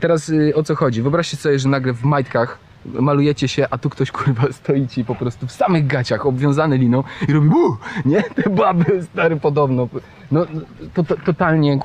Teraz 0.00 0.28
y, 0.28 0.52
o 0.54 0.62
co 0.62 0.74
chodzi? 0.74 1.02
Wyobraźcie 1.02 1.36
sobie, 1.36 1.58
że 1.58 1.68
nagle 1.68 1.92
w 1.92 2.04
majtkach 2.04 2.58
malujecie 2.84 3.48
się, 3.48 3.66
a 3.70 3.78
tu 3.78 3.90
ktoś 3.90 4.10
kurwa 4.10 4.42
stoi 4.60 4.88
ci 4.88 5.04
po 5.04 5.14
prostu 5.14 5.46
w 5.46 5.52
samych 5.52 5.86
gaciach, 5.86 6.26
obwiązany 6.26 6.78
liną 6.78 7.04
i 7.28 7.32
robi 7.32 7.48
bu, 7.48 7.76
nie? 8.04 8.22
Te 8.22 8.50
baby 8.50 9.02
stary 9.02 9.36
podobno. 9.36 9.88
No 10.32 10.46
to, 10.94 11.04
to, 11.04 11.16
totalnie 11.16 11.78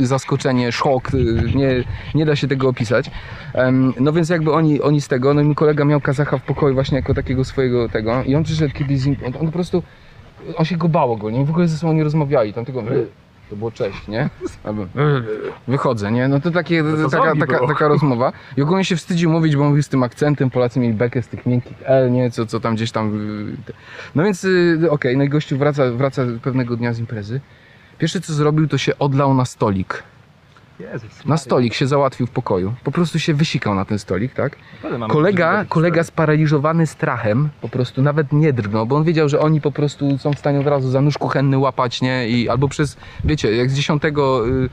zaskoczenie, 0.00 0.72
szok, 0.72 1.14
y, 1.14 1.52
nie, 1.54 1.84
nie 2.14 2.26
da 2.26 2.36
się 2.36 2.48
tego 2.48 2.68
opisać. 2.68 3.10
Em, 3.54 3.92
no 4.00 4.12
więc 4.12 4.28
jakby 4.28 4.52
oni, 4.52 4.82
oni 4.82 5.00
z 5.00 5.08
tego, 5.08 5.34
no 5.34 5.40
i 5.40 5.44
mój 5.44 5.54
kolega 5.54 5.84
miał 5.84 6.00
Kazacha 6.00 6.38
w 6.38 6.42
pokoju 6.42 6.74
właśnie 6.74 6.96
jako 6.96 7.14
takiego 7.14 7.44
swojego 7.44 7.88
tego 7.88 8.22
i 8.22 8.34
on 8.34 8.44
przyszedł 8.44 8.74
kiedyś 8.74 9.00
z 9.00 9.06
nim, 9.06 9.16
on, 9.26 9.32
on 9.40 9.46
po 9.46 9.52
prostu, 9.52 9.82
on 10.56 10.64
się 10.64 10.76
go 10.76 10.88
bał 10.88 11.12
ogólnie, 11.12 11.44
w 11.44 11.50
ogóle 11.50 11.68
ze 11.68 11.76
sobą 11.76 11.92
nie 11.92 12.04
rozmawiali, 12.04 12.52
tam 12.52 12.64
tylko 12.64 12.82
To 13.50 13.56
było 13.56 13.70
cześć, 13.70 14.08
nie? 14.08 14.30
Albo 14.64 14.86
wychodzę, 15.68 16.12
nie? 16.12 16.28
No 16.28 16.40
to 16.40 16.50
takie, 16.50 16.82
to 16.82 17.10
taka, 17.10 17.36
taka, 17.36 17.66
taka 17.66 17.88
rozmowa. 17.88 18.32
I 18.56 18.62
ogólnie 18.62 18.84
się 18.84 18.96
wstydził 18.96 19.30
mówić, 19.30 19.56
bo 19.56 19.64
mówił 19.64 19.82
z 19.82 19.88
tym 19.88 20.02
akcentem, 20.02 20.50
Polacy 20.50 20.80
mieli 20.80 20.94
bekę 20.94 21.22
z 21.22 21.28
tych 21.28 21.46
miękkich 21.46 21.76
L, 21.84 22.12
nie? 22.12 22.30
Co, 22.30 22.46
co 22.46 22.60
tam 22.60 22.74
gdzieś 22.74 22.90
tam... 22.92 23.30
y, 23.68 23.72
No 24.14 24.24
więc 24.24 24.44
y, 24.44 24.78
okej, 24.90 25.16
no 25.16 25.24
i 25.24 25.28
gościu 25.28 25.58
wraca, 25.58 25.90
wraca 25.90 26.22
pewnego 26.42 26.76
dnia 26.76 26.92
z 26.92 26.98
imprezy. 26.98 27.40
Pierwsze 27.98 28.20
co 28.20 28.32
zrobił, 28.32 28.68
to 28.68 28.78
się 28.78 28.98
odlał 28.98 29.34
na 29.34 29.44
stolik. 29.44 30.02
Na 31.24 31.36
stolik 31.36 31.74
się 31.74 31.86
załatwił 31.86 32.26
w 32.26 32.30
pokoju. 32.30 32.74
Po 32.84 32.90
prostu 32.92 33.18
się 33.18 33.34
wysikał 33.34 33.74
na 33.74 33.84
ten 33.84 33.98
stolik, 33.98 34.34
tak? 34.34 34.56
Mamy 34.98 35.08
Kolega, 35.08 35.64
kolega 35.64 36.04
sparaliżowany 36.04 36.86
strachem, 36.86 37.48
po 37.60 37.68
prostu 37.68 38.02
nawet 38.02 38.32
nie 38.32 38.52
drgnął, 38.52 38.86
bo 38.86 38.96
on 38.96 39.04
wiedział, 39.04 39.28
że 39.28 39.40
oni 39.40 39.60
po 39.60 39.72
prostu 39.72 40.18
są 40.18 40.32
w 40.32 40.38
stanie 40.38 40.60
od 40.60 40.66
razu 40.66 40.90
za 40.90 41.00
nóż 41.00 41.18
kuchenny 41.18 41.58
łapać, 41.58 42.00
nie? 42.00 42.28
I 42.28 42.48
albo 42.48 42.68
przez, 42.68 42.96
wiecie, 43.24 43.56
jak 43.56 43.70
z 43.70 43.74
dziesiątego 43.74 44.48
y, 44.48 44.68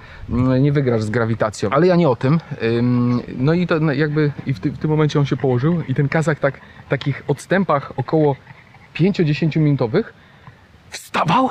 y, 0.55 0.61
nie 0.61 0.71
wygrasz 0.71 1.03
z 1.03 1.09
grawitacją. 1.09 1.69
Ale 1.69 1.87
ja 1.87 1.95
nie 1.95 2.09
o 2.09 2.15
tym. 2.15 2.39
Ym, 2.63 3.21
no 3.37 3.53
i 3.53 3.67
to 3.67 3.79
no, 3.79 3.93
jakby 3.93 4.31
i 4.45 4.53
w, 4.53 4.59
ty, 4.59 4.71
w 4.71 4.77
tym 4.77 4.89
momencie 4.89 5.19
on 5.19 5.25
się 5.25 5.37
położył 5.37 5.81
i 5.87 5.95
ten 5.95 6.09
kazak 6.09 6.39
tak 6.39 6.61
w 6.85 6.89
takich 6.89 7.23
odstępach 7.27 7.93
około 7.97 8.35
5-10 8.95 9.59
minutowych 9.59 10.13
wstawał 10.89 11.49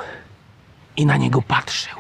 i 0.96 1.06
na 1.06 1.16
niego 1.16 1.42
patrzył. 1.42 1.98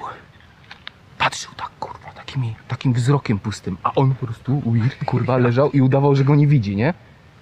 Patrzył 1.18 1.50
tak, 1.56 1.70
kurwa, 1.80 2.03
takimi, 2.34 2.54
takim 2.68 2.92
wzrokiem 2.92 3.38
pustym, 3.38 3.76
a 3.82 3.94
on 3.94 4.14
po 4.14 4.26
prostu, 4.26 4.62
kurwa, 5.06 5.36
leżał 5.36 5.70
i 5.70 5.80
udawał, 5.80 6.16
że 6.16 6.24
go 6.24 6.34
nie 6.34 6.46
widzi, 6.46 6.76
nie? 6.76 6.94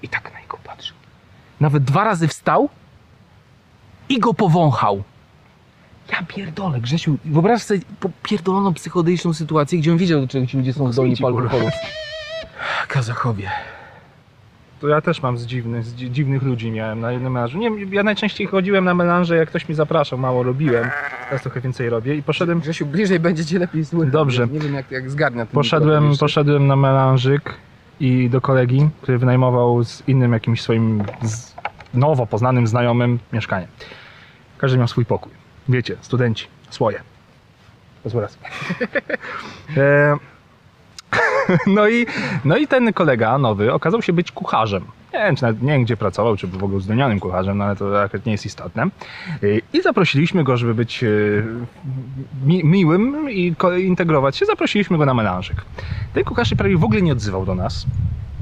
I 0.02 0.08
tak 0.08 0.32
na 0.32 0.40
niego 0.40 0.58
patrzył. 0.64 0.96
Nawet 1.60 1.84
dwa 1.84 2.04
razy 2.04 2.28
wstał 2.28 2.68
i 4.08 4.18
go 4.18 4.34
powąchał. 4.34 5.02
Ja 6.12 6.22
pierdolę, 6.22 6.80
Grzesiu, 6.80 7.18
wyobraź 7.24 7.62
sobie 7.62 7.80
pierdoloną 8.22 8.74
psychodeliczną 8.74 9.34
sytuację, 9.34 9.78
gdzie 9.78 9.92
on 9.92 9.98
wiedział, 9.98 10.20
do 10.20 10.28
czego 10.28 10.46
ci 10.46 10.56
ludzie 10.56 10.72
są 10.72 10.92
zdolni 10.92 11.16
po 11.16 11.26
alkoholu. 11.26 11.70
Kazachowie. 12.88 13.50
To 14.82 14.88
ja 14.88 15.00
też 15.00 15.22
mam 15.22 15.38
z 15.38 15.46
dziwnych, 15.46 15.84
z 15.84 15.94
dzi- 15.94 16.10
dziwnych 16.10 16.42
ludzi 16.42 16.70
miałem 16.70 17.00
na 17.00 17.12
jednym 17.12 17.32
melanżu. 17.32 17.58
Nie, 17.58 17.70
ja 17.90 18.02
najczęściej 18.02 18.46
chodziłem 18.46 18.84
na 18.84 18.94
melanże, 18.94 19.36
jak 19.36 19.48
ktoś 19.48 19.68
mi 19.68 19.74
zapraszał, 19.74 20.18
mało 20.18 20.42
robiłem. 20.42 20.90
Teraz 21.24 21.42
trochę 21.42 21.60
więcej 21.60 21.88
robię 21.90 22.14
i 22.14 22.22
poszedłem, 22.22 22.60
Grzesiu, 22.60 22.86
bliżej 22.86 23.20
będzie 23.20 23.44
cię 23.44 23.58
lepiej 23.58 23.84
słychać. 23.84 24.12
Dobrze. 24.12 24.48
Nie 24.52 24.60
wiem, 24.60 24.74
jak, 24.74 24.90
jak 24.90 25.10
zgarnia 25.10 25.46
poszedłem, 25.46 26.12
poszedłem 26.20 26.66
na 26.66 26.76
melanżyk 26.76 27.54
i 28.00 28.30
do 28.30 28.40
kolegi, 28.40 28.88
który 29.02 29.18
wynajmował 29.18 29.84
z 29.84 30.08
innym 30.08 30.32
jakimś 30.32 30.62
swoim 30.62 31.02
nowo 31.94 32.26
poznanym 32.26 32.66
znajomym 32.66 33.18
mieszkanie. 33.32 33.66
Każdy 34.58 34.78
miał 34.78 34.88
swój 34.88 35.04
pokój. 35.04 35.32
Wiecie, 35.68 35.96
studenci, 36.00 36.46
swoje. 36.70 37.00
Bez 38.04 38.14
urazy. 38.14 38.38
e, 39.76 40.16
no, 41.66 41.88
i, 41.88 42.06
no 42.44 42.56
i 42.56 42.66
ten 42.66 42.92
kolega 42.92 43.38
nowy 43.38 43.72
okazał 43.72 44.02
się 44.02 44.12
być 44.12 44.32
kucharzem. 44.32 44.84
Nie 45.12 45.18
wiem, 45.18 45.36
czy 45.36 45.42
nawet, 45.42 45.62
nie 45.62 45.72
wiem 45.72 45.84
gdzie 45.84 45.96
pracował, 45.96 46.36
czy 46.36 46.46
był 46.46 46.60
w 46.60 46.64
ogóle 46.64 46.78
uzdolnionym 46.78 47.20
kucharzem, 47.20 47.58
no 47.58 47.64
ale 47.64 47.76
to 47.76 48.02
akurat 48.02 48.26
nie 48.26 48.32
jest 48.32 48.46
istotne. 48.46 48.86
I 49.72 49.82
zaprosiliśmy 49.82 50.44
go, 50.44 50.56
żeby 50.56 50.74
być 50.74 51.04
y, 51.04 51.44
mi, 52.44 52.64
miłym 52.64 53.30
i 53.30 53.54
integrować 53.78 54.36
się. 54.36 54.46
Zaprosiliśmy 54.46 54.98
go 54.98 55.06
na 55.06 55.14
melanżyk. 55.14 55.56
Ten 56.14 56.24
kucharz 56.24 56.50
się 56.50 56.56
prawie 56.56 56.76
w 56.76 56.84
ogóle 56.84 57.02
nie 57.02 57.12
odzywał 57.12 57.46
do 57.46 57.54
nas. 57.54 57.86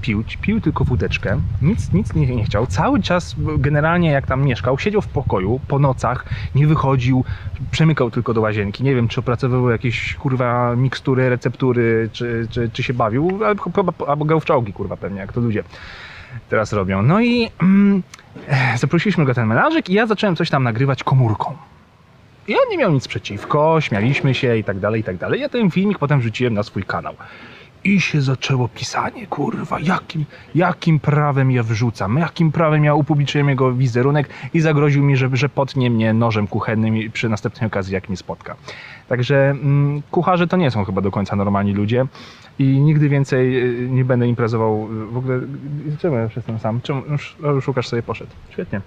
Pił, 0.01 0.25
pił 0.41 0.61
tylko 0.61 0.85
wódeczkę, 0.85 1.41
nic, 1.63 1.93
nic 1.93 2.15
nie, 2.15 2.27
nie 2.27 2.45
chciał. 2.45 2.67
Cały 2.67 3.03
czas, 3.03 3.37
generalnie 3.59 4.11
jak 4.11 4.27
tam 4.27 4.43
mieszkał, 4.43 4.79
siedział 4.79 5.03
w 5.03 5.09
pokoju 5.09 5.61
po 5.69 5.79
nocach, 5.79 6.25
nie 6.55 6.67
wychodził, 6.67 7.25
przemykał 7.71 8.11
tylko 8.11 8.35
do 8.35 8.41
łazienki. 8.41 8.85
Nie 8.85 8.95
wiem, 8.95 9.09
czy 9.09 9.21
opracowywał 9.21 9.71
jakieś 9.71 10.15
kurwa 10.15 10.77
mikstury, 10.77 11.29
receptury, 11.29 12.09
czy, 12.13 12.47
czy, 12.51 12.71
czy 12.73 12.83
się 12.83 12.95
bawił, 12.95 13.41
albo, 13.45 14.09
albo 14.09 14.25
grał 14.25 14.41
w 14.41 14.45
czołgi, 14.45 14.73
kurwa, 14.73 14.97
pewnie, 14.97 15.21
jak 15.21 15.33
to 15.33 15.41
ludzie 15.41 15.65
teraz 16.49 16.73
robią. 16.73 17.03
No 17.03 17.21
i 17.21 17.51
mm, 17.63 18.03
eh, 18.49 18.79
zaprosiliśmy 18.79 19.25
go 19.25 19.35
ten 19.35 19.47
melanżyk 19.47 19.89
i 19.91 19.95
ja 19.95 20.07
zacząłem 20.07 20.37
coś 20.37 20.51
tam 20.51 20.63
nagrywać 20.63 21.05
komórką. 21.05 21.57
I 22.49 22.55
on 22.55 22.71
nie 22.71 22.79
miał 22.79 22.93
nic 22.93 23.09
przeciwko, 23.09 23.81
śmialiśmy 23.81 24.35
się 24.35 24.57
i 24.57 24.65
tak 24.65 24.79
dalej, 24.79 25.01
i 25.01 25.05
tak 25.05 25.17
dalej. 25.17 25.41
Ja 25.41 25.49
ten 25.49 25.71
filmik 25.71 25.99
potem 25.99 26.21
wrzuciłem 26.21 26.55
na 26.55 26.63
swój 26.63 26.83
kanał. 26.85 27.15
I 27.85 28.01
się 28.01 28.21
zaczęło 28.23 28.69
pisanie, 28.69 29.27
kurwa, 29.27 29.81
jakim, 29.81 30.25
jakim 30.55 31.01
prawem 31.01 31.51
ja 31.51 31.63
wrzucam, 31.63 32.19
jakim 32.19 32.53
prawem 32.53 32.85
ja 32.85 32.95
upubliczyłem 32.95 33.49
jego 33.49 33.73
wizerunek 33.73 34.29
i 34.55 34.61
zagroził 34.61 35.03
mi, 35.03 35.17
że, 35.17 35.31
że 35.33 35.49
potnie 35.49 35.91
mnie 35.91 36.15
nożem 36.15 36.47
kuchennym 36.47 36.95
przy 37.13 37.29
następnej 37.29 37.67
okazji, 37.67 37.95
jak 37.95 38.09
mnie 38.09 38.17
spotka. 38.17 38.57
Także 39.09 39.51
mm, 39.51 40.03
kucharze 40.11 40.47
to 40.47 40.57
nie 40.57 40.71
są 40.71 40.85
chyba 40.85 41.01
do 41.01 41.11
końca 41.11 41.37
normalni 41.37 41.75
ludzie 41.75 42.07
i 42.59 42.65
nigdy 42.65 43.09
więcej 43.09 43.63
y, 43.85 43.89
nie 43.91 44.05
będę 44.05 44.29
imprezował. 44.29 44.89
y, 44.93 45.07
W 45.07 45.17
ogóle, 45.17 45.35
y, 45.37 45.97
czemu 46.01 46.17
ja 46.17 46.29
jestem 46.37 46.59
sam? 46.59 46.81
Czemu 46.81 47.03
już, 47.11 47.37
już 47.43 47.69
Łukasz 47.69 47.89
sobie 47.89 48.03
poszedł? 48.03 48.31
Świetnie. 48.51 48.81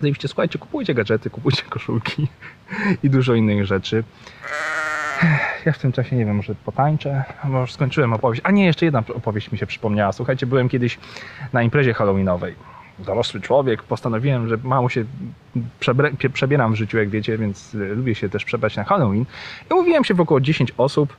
Zajebiście, 0.00 0.28
słuchajcie, 0.28 0.58
kupujcie 0.58 0.94
gadżety, 0.94 1.30
kupujcie 1.30 1.62
koszulki 1.62 2.28
i 3.04 3.10
dużo 3.10 3.34
innych 3.34 3.66
rzeczy. 3.66 4.04
Ja 5.66 5.72
w 5.72 5.78
tym 5.78 5.92
czasie 5.92 6.16
nie 6.16 6.26
wiem, 6.26 6.36
może 6.36 6.54
potańczę, 6.54 7.24
bo 7.44 7.60
już 7.60 7.72
skończyłem 7.72 8.12
opowieść. 8.12 8.42
A 8.44 8.50
nie, 8.50 8.66
jeszcze 8.66 8.84
jedna 8.84 9.02
opowieść 9.14 9.52
mi 9.52 9.58
się 9.58 9.66
przypomniała. 9.66 10.12
Słuchajcie, 10.12 10.46
byłem 10.46 10.68
kiedyś 10.68 10.98
na 11.52 11.62
imprezie 11.62 11.94
halloweenowej. 11.94 12.54
Dorosły 12.98 13.40
człowiek, 13.40 13.82
postanowiłem, 13.82 14.48
że 14.48 14.56
mało 14.62 14.88
się 14.88 15.04
przebieram 16.32 16.72
w 16.72 16.76
życiu, 16.76 16.98
jak 16.98 17.08
wiecie, 17.08 17.38
więc 17.38 17.74
y, 17.74 17.78
lubię 17.78 18.14
się 18.14 18.28
też 18.28 18.44
przebrać 18.44 18.76
na 18.76 18.84
Halloween. 18.84 19.24
I 19.70 19.74
mówiłem 19.74 20.04
się 20.04 20.14
w 20.14 20.20
około 20.20 20.40
10 20.40 20.72
osób, 20.78 21.16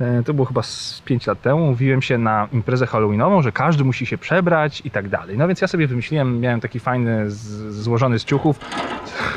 e, 0.00 0.22
to 0.22 0.34
było 0.34 0.46
chyba 0.46 0.62
z 0.62 1.02
5 1.04 1.26
lat 1.26 1.42
temu, 1.42 1.66
mówiłem 1.66 2.02
się 2.02 2.18
na 2.18 2.48
imprezę 2.52 2.86
halloweenową, 2.86 3.42
że 3.42 3.52
każdy 3.52 3.84
musi 3.84 4.06
się 4.06 4.18
przebrać 4.18 4.82
i 4.84 4.90
tak 4.90 5.08
dalej. 5.08 5.38
No 5.38 5.48
więc 5.48 5.60
ja 5.60 5.68
sobie 5.68 5.86
wymyśliłem, 5.86 6.40
miałem 6.40 6.60
taki 6.60 6.80
fajny, 6.80 7.30
złożony 7.70 8.18
z 8.18 8.24
ciuchów 8.24 8.60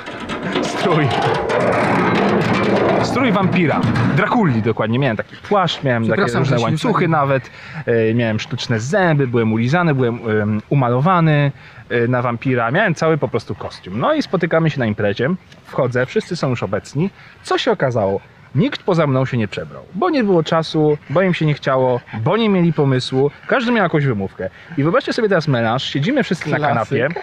strój. 0.77 1.07
Strój 3.03 3.31
wampira. 3.31 3.81
Drakuli 4.15 4.61
dokładnie. 4.61 4.99
Miałem 4.99 5.17
taki 5.17 5.35
płaszcz, 5.35 5.83
miałem 5.83 6.07
takie 6.07 6.21
różne 6.37 6.59
łańcuchy 6.59 7.07
nawet. 7.07 7.49
E, 7.85 8.13
miałem 8.13 8.39
sztuczne 8.39 8.79
zęby, 8.79 9.27
byłem 9.27 9.53
ulizany, 9.53 9.95
byłem 9.95 10.19
em, 10.41 10.61
umalowany 10.69 11.51
e, 11.89 12.07
na 12.07 12.21
wampira. 12.21 12.71
Miałem 12.71 12.95
cały 12.95 13.17
po 13.17 13.27
prostu 13.27 13.55
kostium. 13.55 13.99
No 13.99 14.13
i 14.13 14.21
spotykamy 14.21 14.69
się 14.69 14.79
na 14.79 14.85
imprezie. 14.85 15.29
Wchodzę, 15.65 16.05
wszyscy 16.05 16.35
są 16.35 16.49
już 16.49 16.63
obecni. 16.63 17.09
Co 17.43 17.57
się 17.57 17.71
okazało? 17.71 18.19
Nikt 18.55 18.83
poza 18.83 19.07
mną 19.07 19.25
się 19.25 19.37
nie 19.37 19.47
przebrał, 19.47 19.83
bo 19.95 20.09
nie 20.09 20.23
było 20.23 20.43
czasu, 20.43 20.97
bo 21.09 21.21
im 21.21 21.33
się 21.33 21.45
nie 21.45 21.53
chciało, 21.53 21.99
bo 22.23 22.37
nie 22.37 22.49
mieli 22.49 22.73
pomysłu. 22.73 23.31
Każdy 23.47 23.71
miał 23.71 23.83
jakąś 23.83 24.05
wymówkę. 24.05 24.49
I 24.77 24.83
wyobraźcie 24.83 25.13
sobie 25.13 25.29
teraz 25.29 25.47
melanż, 25.47 25.83
siedzimy 25.83 26.23
wszyscy 26.23 26.49
na 26.49 26.57
Klasyk. 26.57 26.73
kanapie, 26.73 27.21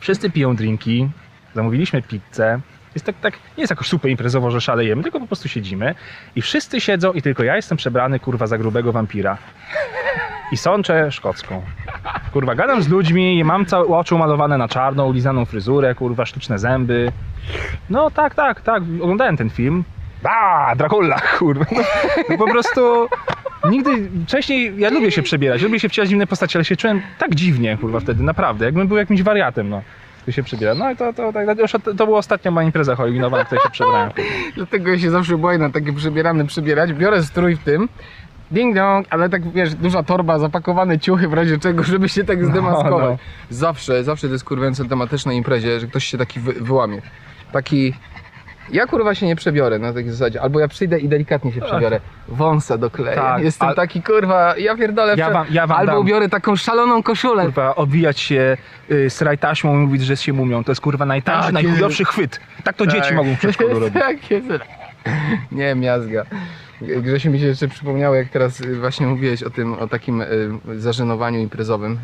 wszyscy 0.00 0.30
piją 0.30 0.56
drinki, 0.56 1.08
zamówiliśmy 1.54 2.02
pizzę. 2.02 2.60
Jest 2.94 3.06
tak, 3.06 3.16
tak, 3.20 3.34
nie 3.34 3.62
jest 3.62 3.70
jakoś 3.70 3.86
super 3.86 4.10
imprezowo, 4.10 4.50
że 4.50 4.60
szalejemy, 4.60 5.02
tylko 5.02 5.20
po 5.20 5.26
prostu 5.26 5.48
siedzimy 5.48 5.94
i 6.36 6.42
wszyscy 6.42 6.80
siedzą 6.80 7.12
i 7.12 7.22
tylko 7.22 7.42
ja 7.42 7.56
jestem 7.56 7.78
przebrany, 7.78 8.20
kurwa, 8.20 8.46
za 8.46 8.58
grubego 8.58 8.92
wampira. 8.92 9.38
I 10.52 10.56
sączę 10.56 11.12
szkocką. 11.12 11.62
Kurwa, 12.32 12.54
gadam 12.54 12.82
z 12.82 12.88
ludźmi, 12.88 13.44
mam 13.44 13.66
całe 13.66 13.86
oczy 13.86 14.14
umalowane 14.14 14.58
na 14.58 14.68
czarno, 14.68 15.06
ulizaną 15.06 15.44
fryzurę, 15.44 15.94
kurwa, 15.94 16.26
sztuczne 16.26 16.58
zęby. 16.58 17.12
No 17.90 18.10
tak, 18.10 18.34
tak, 18.34 18.60
tak, 18.60 18.82
oglądałem 19.00 19.36
ten 19.36 19.50
film. 19.50 19.84
A, 20.24 20.74
Dracula, 20.76 21.20
kurwa. 21.38 21.64
No, 21.72 21.82
no 22.30 22.38
po 22.38 22.50
prostu 22.50 23.08
nigdy, 23.70 23.90
wcześniej, 24.26 24.72
ja 24.78 24.90
lubię 24.90 25.10
się 25.10 25.22
przebierać, 25.22 25.62
lubię 25.62 25.80
się 25.80 25.88
wcielać 25.88 26.08
w 26.08 26.12
inne 26.12 26.26
postacie, 26.26 26.56
ale 26.58 26.64
się 26.64 26.76
czułem 26.76 27.02
tak 27.18 27.34
dziwnie, 27.34 27.76
kurwa, 27.80 28.00
wtedy, 28.00 28.22
naprawdę, 28.22 28.64
jakbym 28.64 28.88
był 28.88 28.96
jakimś 28.96 29.22
wariatem, 29.22 29.68
no. 29.68 29.82
Tu 30.30 30.34
się 30.34 30.42
przebiera. 30.42 30.74
No 30.74 30.90
i 30.90 30.96
to, 30.96 31.12
to, 31.12 31.32
tak, 31.32 31.46
to, 31.84 31.94
to 31.94 32.06
była 32.06 32.18
ostatnia 32.18 32.50
moja 32.50 32.66
impreza 32.66 32.96
halloweenowa, 32.96 33.36
na 33.36 33.44
której 33.44 33.62
się 33.62 33.70
przebrałem. 33.70 34.10
Dlatego 34.56 34.90
ja 34.90 34.98
się 34.98 35.10
zawsze 35.10 35.38
boję 35.38 35.58
na 35.58 35.70
takie 35.70 35.92
przebierane 35.92 36.46
przebierać. 36.46 36.92
Biorę 36.92 37.22
strój 37.22 37.56
w 37.56 37.64
tym. 37.64 37.88
Ding 38.50 38.74
dong, 38.74 39.06
ale 39.10 39.28
tak 39.28 39.52
wiesz, 39.52 39.74
duża 39.74 40.02
torba, 40.02 40.38
zapakowane 40.38 40.98
ciuchy 40.98 41.28
w 41.28 41.32
razie 41.32 41.58
czego, 41.58 41.82
żeby 41.82 42.08
się 42.08 42.24
tak 42.24 42.44
zdemaskować. 42.44 43.18
no. 43.20 43.56
Zawsze, 43.56 44.04
zawsze 44.04 44.26
to 44.26 44.32
jest 44.32 44.44
kurwiące 44.44 44.84
tematyczne 44.84 45.36
imprezie, 45.36 45.80
że 45.80 45.86
ktoś 45.86 46.04
się 46.04 46.18
taki 46.18 46.40
wy, 46.40 46.52
wyłamie. 46.52 47.02
Taki. 47.52 47.94
Ja 48.72 48.86
kurwa 48.86 49.14
się 49.14 49.26
nie 49.26 49.36
przebiorę 49.36 49.78
na 49.78 49.92
takiej 49.92 50.10
zasadzie. 50.10 50.42
Albo 50.42 50.60
ja 50.60 50.68
przyjdę 50.68 50.98
i 50.98 51.08
delikatnie 51.08 51.52
się 51.52 51.60
przebiorę. 51.60 52.00
Wąsa 52.28 52.78
dokleję. 52.78 53.16
Tak, 53.16 53.42
Jestem 53.42 53.68
al- 53.68 53.74
taki 53.74 54.02
kurwa, 54.02 54.54
ja 54.58 54.76
pierdolę. 54.76 55.14
Ja 55.16 55.24
prze- 55.26 55.32
wam- 55.32 55.46
ja 55.50 55.66
wam 55.66 55.78
Albo 55.78 55.92
dam. 55.92 56.00
ubiorę 56.00 56.28
taką 56.28 56.56
szaloną 56.56 57.02
koszulę. 57.02 57.44
Kurwa, 57.44 57.74
obwijać 57.74 58.20
się 58.20 58.56
y, 58.90 59.10
sraj 59.10 59.38
taśmą 59.38 59.74
i 59.74 59.76
mówić, 59.76 60.02
że 60.02 60.16
się 60.16 60.32
mumią, 60.32 60.64
to 60.64 60.70
jest 60.72 60.80
kurwa 60.80 61.06
najtańszy, 61.06 61.44
Tak, 61.44 61.52
najchudowszy 61.52 62.04
chwyt. 62.04 62.40
Tak 62.64 62.76
to 62.76 62.86
dzieci 62.86 63.14
mogą 63.14 63.34
w 63.34 63.38
przedszkolu 63.38 63.78
robić. 63.80 63.94
Tak 63.94 64.30
jest. 64.30 64.46
Nie, 65.52 65.74
miazga. 65.74 66.24
Grzesiu 66.82 67.30
mi 67.30 67.38
się 67.40 67.46
jeszcze 67.46 67.68
przypomniało, 67.68 68.14
jak 68.14 68.28
teraz 68.28 68.60
y, 68.60 68.76
właśnie 68.76 69.06
mówiłeś 69.06 69.42
o 69.42 69.50
tym, 69.50 69.72
o 69.74 69.86
takim 69.86 70.20
y, 70.20 70.26
zażenowaniu 70.76 71.38
imprezowym. 71.40 71.98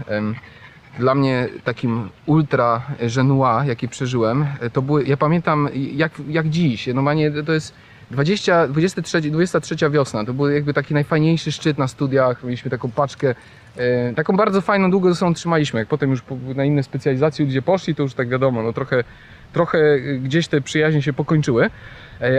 Dla 0.98 1.14
mnie 1.14 1.48
takim 1.64 2.09
ultra 2.26 2.82
żenua, 3.06 3.64
jaki 3.64 3.88
przeżyłem, 3.88 4.46
y, 4.62 4.70
to 4.70 4.82
były, 4.82 5.04
ja 5.04 5.16
pamiętam 5.16 5.68
jak, 5.74 6.12
jak 6.28 6.48
dziś, 6.48 6.87
normalnie 6.87 7.30
to 7.30 7.52
jest 7.52 7.74
20, 8.11 8.68
23, 8.68 9.20
23 9.20 9.90
wiosna, 9.90 10.24
to 10.24 10.35
był 10.35 10.50
jakby 10.50 10.74
taki 10.74 10.94
najfajniejszy 10.94 11.52
szczyt 11.52 11.78
na 11.78 11.88
studiach, 11.88 12.44
mieliśmy 12.44 12.70
taką 12.70 12.90
paczkę, 12.90 13.35
e, 13.76 14.14
taką 14.14 14.37
bardzo 14.37 14.61
fajną, 14.61 14.90
długo 14.90 15.09
ze 15.09 15.14
sobą 15.14 15.35
trzymaliśmy, 15.35 15.80
jak 15.80 15.88
potem 15.88 16.11
już 16.11 16.22
na 16.54 16.64
inne 16.64 16.82
specjalizacje 16.82 17.44
ludzie 17.44 17.62
poszli, 17.62 17.94
to 17.94 18.02
już 18.02 18.14
tak 18.14 18.28
wiadomo, 18.28 18.62
no 18.62 18.72
trochę, 18.72 19.04
trochę 19.52 19.78
e, 19.78 20.18
gdzieś 20.18 20.48
te 20.48 20.61
przyjaźnie 20.61 21.02
się 21.02 21.12
pokończyły, 21.12 21.64
e, 21.64 21.70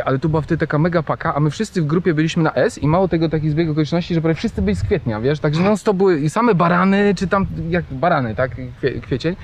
ale 0.06 0.20
tu 0.20 0.30
była 0.30 0.42
wtedy 0.42 0.60
taka 0.60 0.78
mega 0.80 1.04
paka, 1.04 1.36
a 1.36 1.40
my 1.40 1.50
wszyscy 1.50 1.82
w 1.82 1.86
grupie 1.86 2.14
byliśmy 2.14 2.44
na 2.44 2.54
S 2.54 2.78
i 2.78 2.88
mało 2.88 3.08
tego 3.08 3.30
taki 3.30 3.50
zbieg 3.50 3.70
okoliczności, 3.70 4.14
że 4.14 4.22
prawie 4.22 4.36
wszyscy 4.36 4.62
byli 4.62 4.76
z 4.76 4.84
kwietnia, 4.84 5.22
wiesz, 5.22 5.40
także 5.40 5.62
non 5.64 5.78
stop 5.78 5.98
były 5.98 6.30
same 6.30 6.56
barany, 6.56 7.16
czy 7.16 7.28
tam, 7.28 7.46
jak 7.70 7.84
barany, 7.92 8.36
tak, 8.36 8.52
Kwie, 8.78 8.92
kwiecień. 9.02 9.36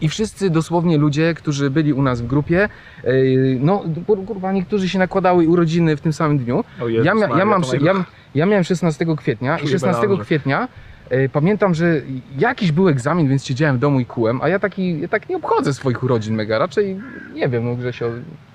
I 0.00 0.08
wszyscy 0.08 0.50
dosłownie 0.50 0.98
ludzie, 0.98 1.34
którzy 1.34 1.70
byli 1.70 1.92
u 1.92 2.02
nas 2.02 2.20
w 2.20 2.26
grupie, 2.26 2.68
e, 3.04 3.12
no 3.60 3.84
kur- 4.06 4.24
kurwa, 4.24 4.52
niektórzy 4.52 4.88
się 4.88 4.98
nakładały 4.98 5.48
urodziny 5.48 5.96
w 5.96 6.00
tym 6.00 6.12
samym 6.12 6.38
dniu, 6.38 6.64
Jezus 6.86 7.06
ja, 7.06 7.14
mia, 7.14 7.20
ja, 7.20 7.28
Maria, 7.28 7.44
mam, 7.44 7.62
to 7.62 7.76
ja, 7.76 8.04
ja 8.34 8.46
miałem 8.46 8.64
16 8.64 9.16
kwietnia 9.16 9.56
i 9.58 9.60
Czuję 9.60 9.72
16 9.72 10.02
melanże. 10.02 10.24
kwietnia 10.24 10.68
e, 11.10 11.28
pamiętam, 11.28 11.74
że 11.74 12.00
jakiś 12.38 12.72
był 12.72 12.88
egzamin, 12.88 13.28
więc 13.28 13.44
siedziałem 13.44 13.76
w 13.76 13.78
domu 13.80 14.00
i 14.00 14.06
kułem, 14.06 14.40
a 14.42 14.48
ja 14.48 14.58
taki, 14.58 15.00
ja 15.00 15.08
tak 15.08 15.28
nie 15.28 15.36
obchodzę 15.36 15.74
swoich 15.74 16.02
urodzin 16.02 16.34
mega, 16.34 16.58
raczej 16.58 17.00
nie 17.34 17.48
wiem, 17.48 17.64
no 17.64 17.74
Grzesio, 17.76 18.10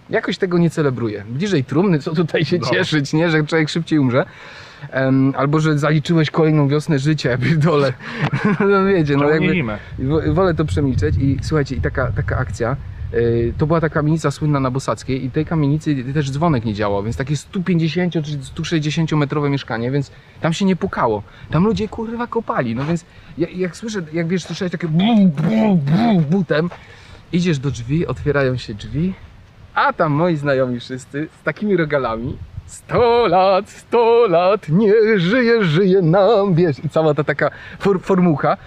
jakoś 0.10 0.38
tego 0.38 0.58
nie 0.58 0.70
celebruję. 0.70 1.24
Bliżej 1.30 1.64
trumny, 1.64 2.00
co 2.00 2.14
tutaj 2.14 2.46
się 2.46 2.58
No. 2.58 2.70
cieszyć, 2.70 3.14
nie, 3.14 3.30
że 3.30 3.44
człowiek 3.44 3.70
szybciej 3.70 4.00
umrze. 4.00 4.26
Em, 4.92 5.34
albo, 5.38 5.60
że 5.60 5.78
zaliczyłeś 5.78 6.32
kolejną 6.32 6.68
wiosnę 6.68 7.00
życia, 7.00 7.38
pierdolę. 7.38 7.94
no 8.70 8.86
wiecie, 8.86 9.18
no 9.18 9.30
jakby... 9.30 9.64
Wolę 10.34 10.54
to 10.54 10.66
przemilczeć 10.66 11.16
i 11.18 11.38
słuchajcie, 11.42 11.76
i 11.76 11.82
taka, 11.82 12.12
taka 12.12 12.38
akcja, 12.38 12.76
yy, 13.14 13.54
to 13.58 13.68
była 13.68 13.82
ta 13.82 13.90
kamienica 13.90 14.32
słynna 14.32 14.60
na 14.60 14.72
Bosackiej 14.72 15.26
i 15.26 15.32
tej 15.32 15.46
kamienicy 15.46 16.14
też 16.14 16.32
dzwonek 16.32 16.66
nie 16.66 16.74
działał, 16.74 17.04
więc 17.04 17.18
takie 17.18 17.38
150 17.38 18.14
czy 18.14 18.44
160 18.44 19.12
metrowe 19.12 19.50
mieszkanie, 19.50 19.92
więc 19.92 20.12
tam 20.42 20.54
się 20.54 20.66
nie 20.66 20.76
pukało. 20.76 21.24
Tam 21.52 21.64
ludzie 21.64 21.88
kurwa 21.88 22.28
kopali, 22.28 22.76
no 22.76 22.86
więc 22.86 23.06
jak, 23.38 23.58
jak 23.58 23.78
słyszę, 23.78 24.02
jak 24.14 24.28
wiesz, 24.28 24.44
słyszałeś 24.44 24.72
takie 24.72 24.88
bu, 24.88 25.28
bu, 25.28 25.76
bu, 25.76 26.22
butem, 26.22 26.70
idziesz 27.34 27.60
do 27.60 27.72
drzwi, 27.72 28.08
otwierają 28.08 28.58
się 28.58 28.74
drzwi, 28.74 29.14
a 29.76 29.94
tam 29.94 30.12
moi 30.12 30.36
znajomi 30.36 30.80
wszyscy 30.80 31.28
z 31.42 31.44
takimi 31.44 31.78
regalami 31.78 32.38
100 32.66 33.28
lat, 33.28 33.70
100 33.70 34.28
lat, 34.28 34.70
nie 34.70 35.20
żyje, 35.20 35.64
żyje 35.64 36.02
nam, 36.02 36.54
wiesz, 36.54 36.80
i 36.80 36.90
cała 36.90 37.14
ta 37.14 37.24
taka 37.24 37.50
for, 37.80 38.02
formucha. 38.02 38.58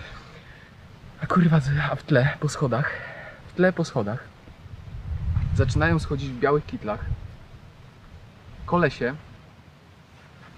A 1.23 1.27
kurwa, 1.27 1.61
a 1.91 1.97
w 1.97 2.03
tle, 2.03 2.29
po 2.41 2.49
schodach, 2.49 2.91
w 3.49 3.53
tle 3.53 3.73
po 3.73 3.85
schodach, 3.85 4.25
zaczynają 5.57 5.99
schodzić 5.99 6.31
w 6.31 6.39
białych 6.39 6.67
kitlach. 6.67 7.05
Kolesie 8.67 9.15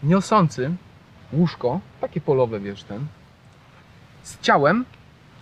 niosący 0.03 0.71
łóżko, 1.33 1.81
takie 2.01 2.21
polowe, 2.21 2.61
wiesz, 2.61 2.85
ten, 2.85 3.07
z 4.23 4.41
ciałem, 4.41 4.85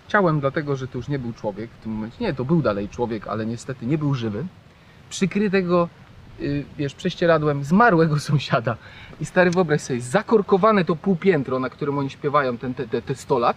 ciałem 0.09 0.41
dlatego, 0.41 0.77
że 0.77 0.89
to 0.89 0.99
już 0.99 1.09
nie 1.09 1.19
był 1.19 1.33
człowiek 1.33 1.71
w 1.71 1.83
tym 1.83 1.93
momencie, 1.93 2.25
nie, 2.25 2.35
to 2.35 2.45
był 2.45 2.63
dalej 2.63 2.89
człowiek, 2.89 3.29
ale 3.29 3.47
niestety 3.47 3.87
nie 3.87 3.99
był 3.99 4.15
żywy, 4.15 4.45
przykrytego, 5.09 5.89
y, 6.41 6.65
wiesz, 6.79 6.95
prześcieradłem 6.95 7.65
zmarłego 7.65 8.19
sąsiada. 8.31 8.77
I 9.21 9.25
stary, 9.25 9.51
wyobraź 9.51 9.81
sobie, 9.81 10.01
zakorkowane 10.01 10.85
to 10.85 10.97
półpiętro, 10.97 11.59
na 11.59 11.71
którym 11.71 11.99
oni 11.99 12.11
śpiewają 12.11 12.59
ten, 12.59 12.75
te, 12.75 12.89
te, 12.89 13.03
te 13.03 13.15
100 13.15 13.39
lat, 13.39 13.57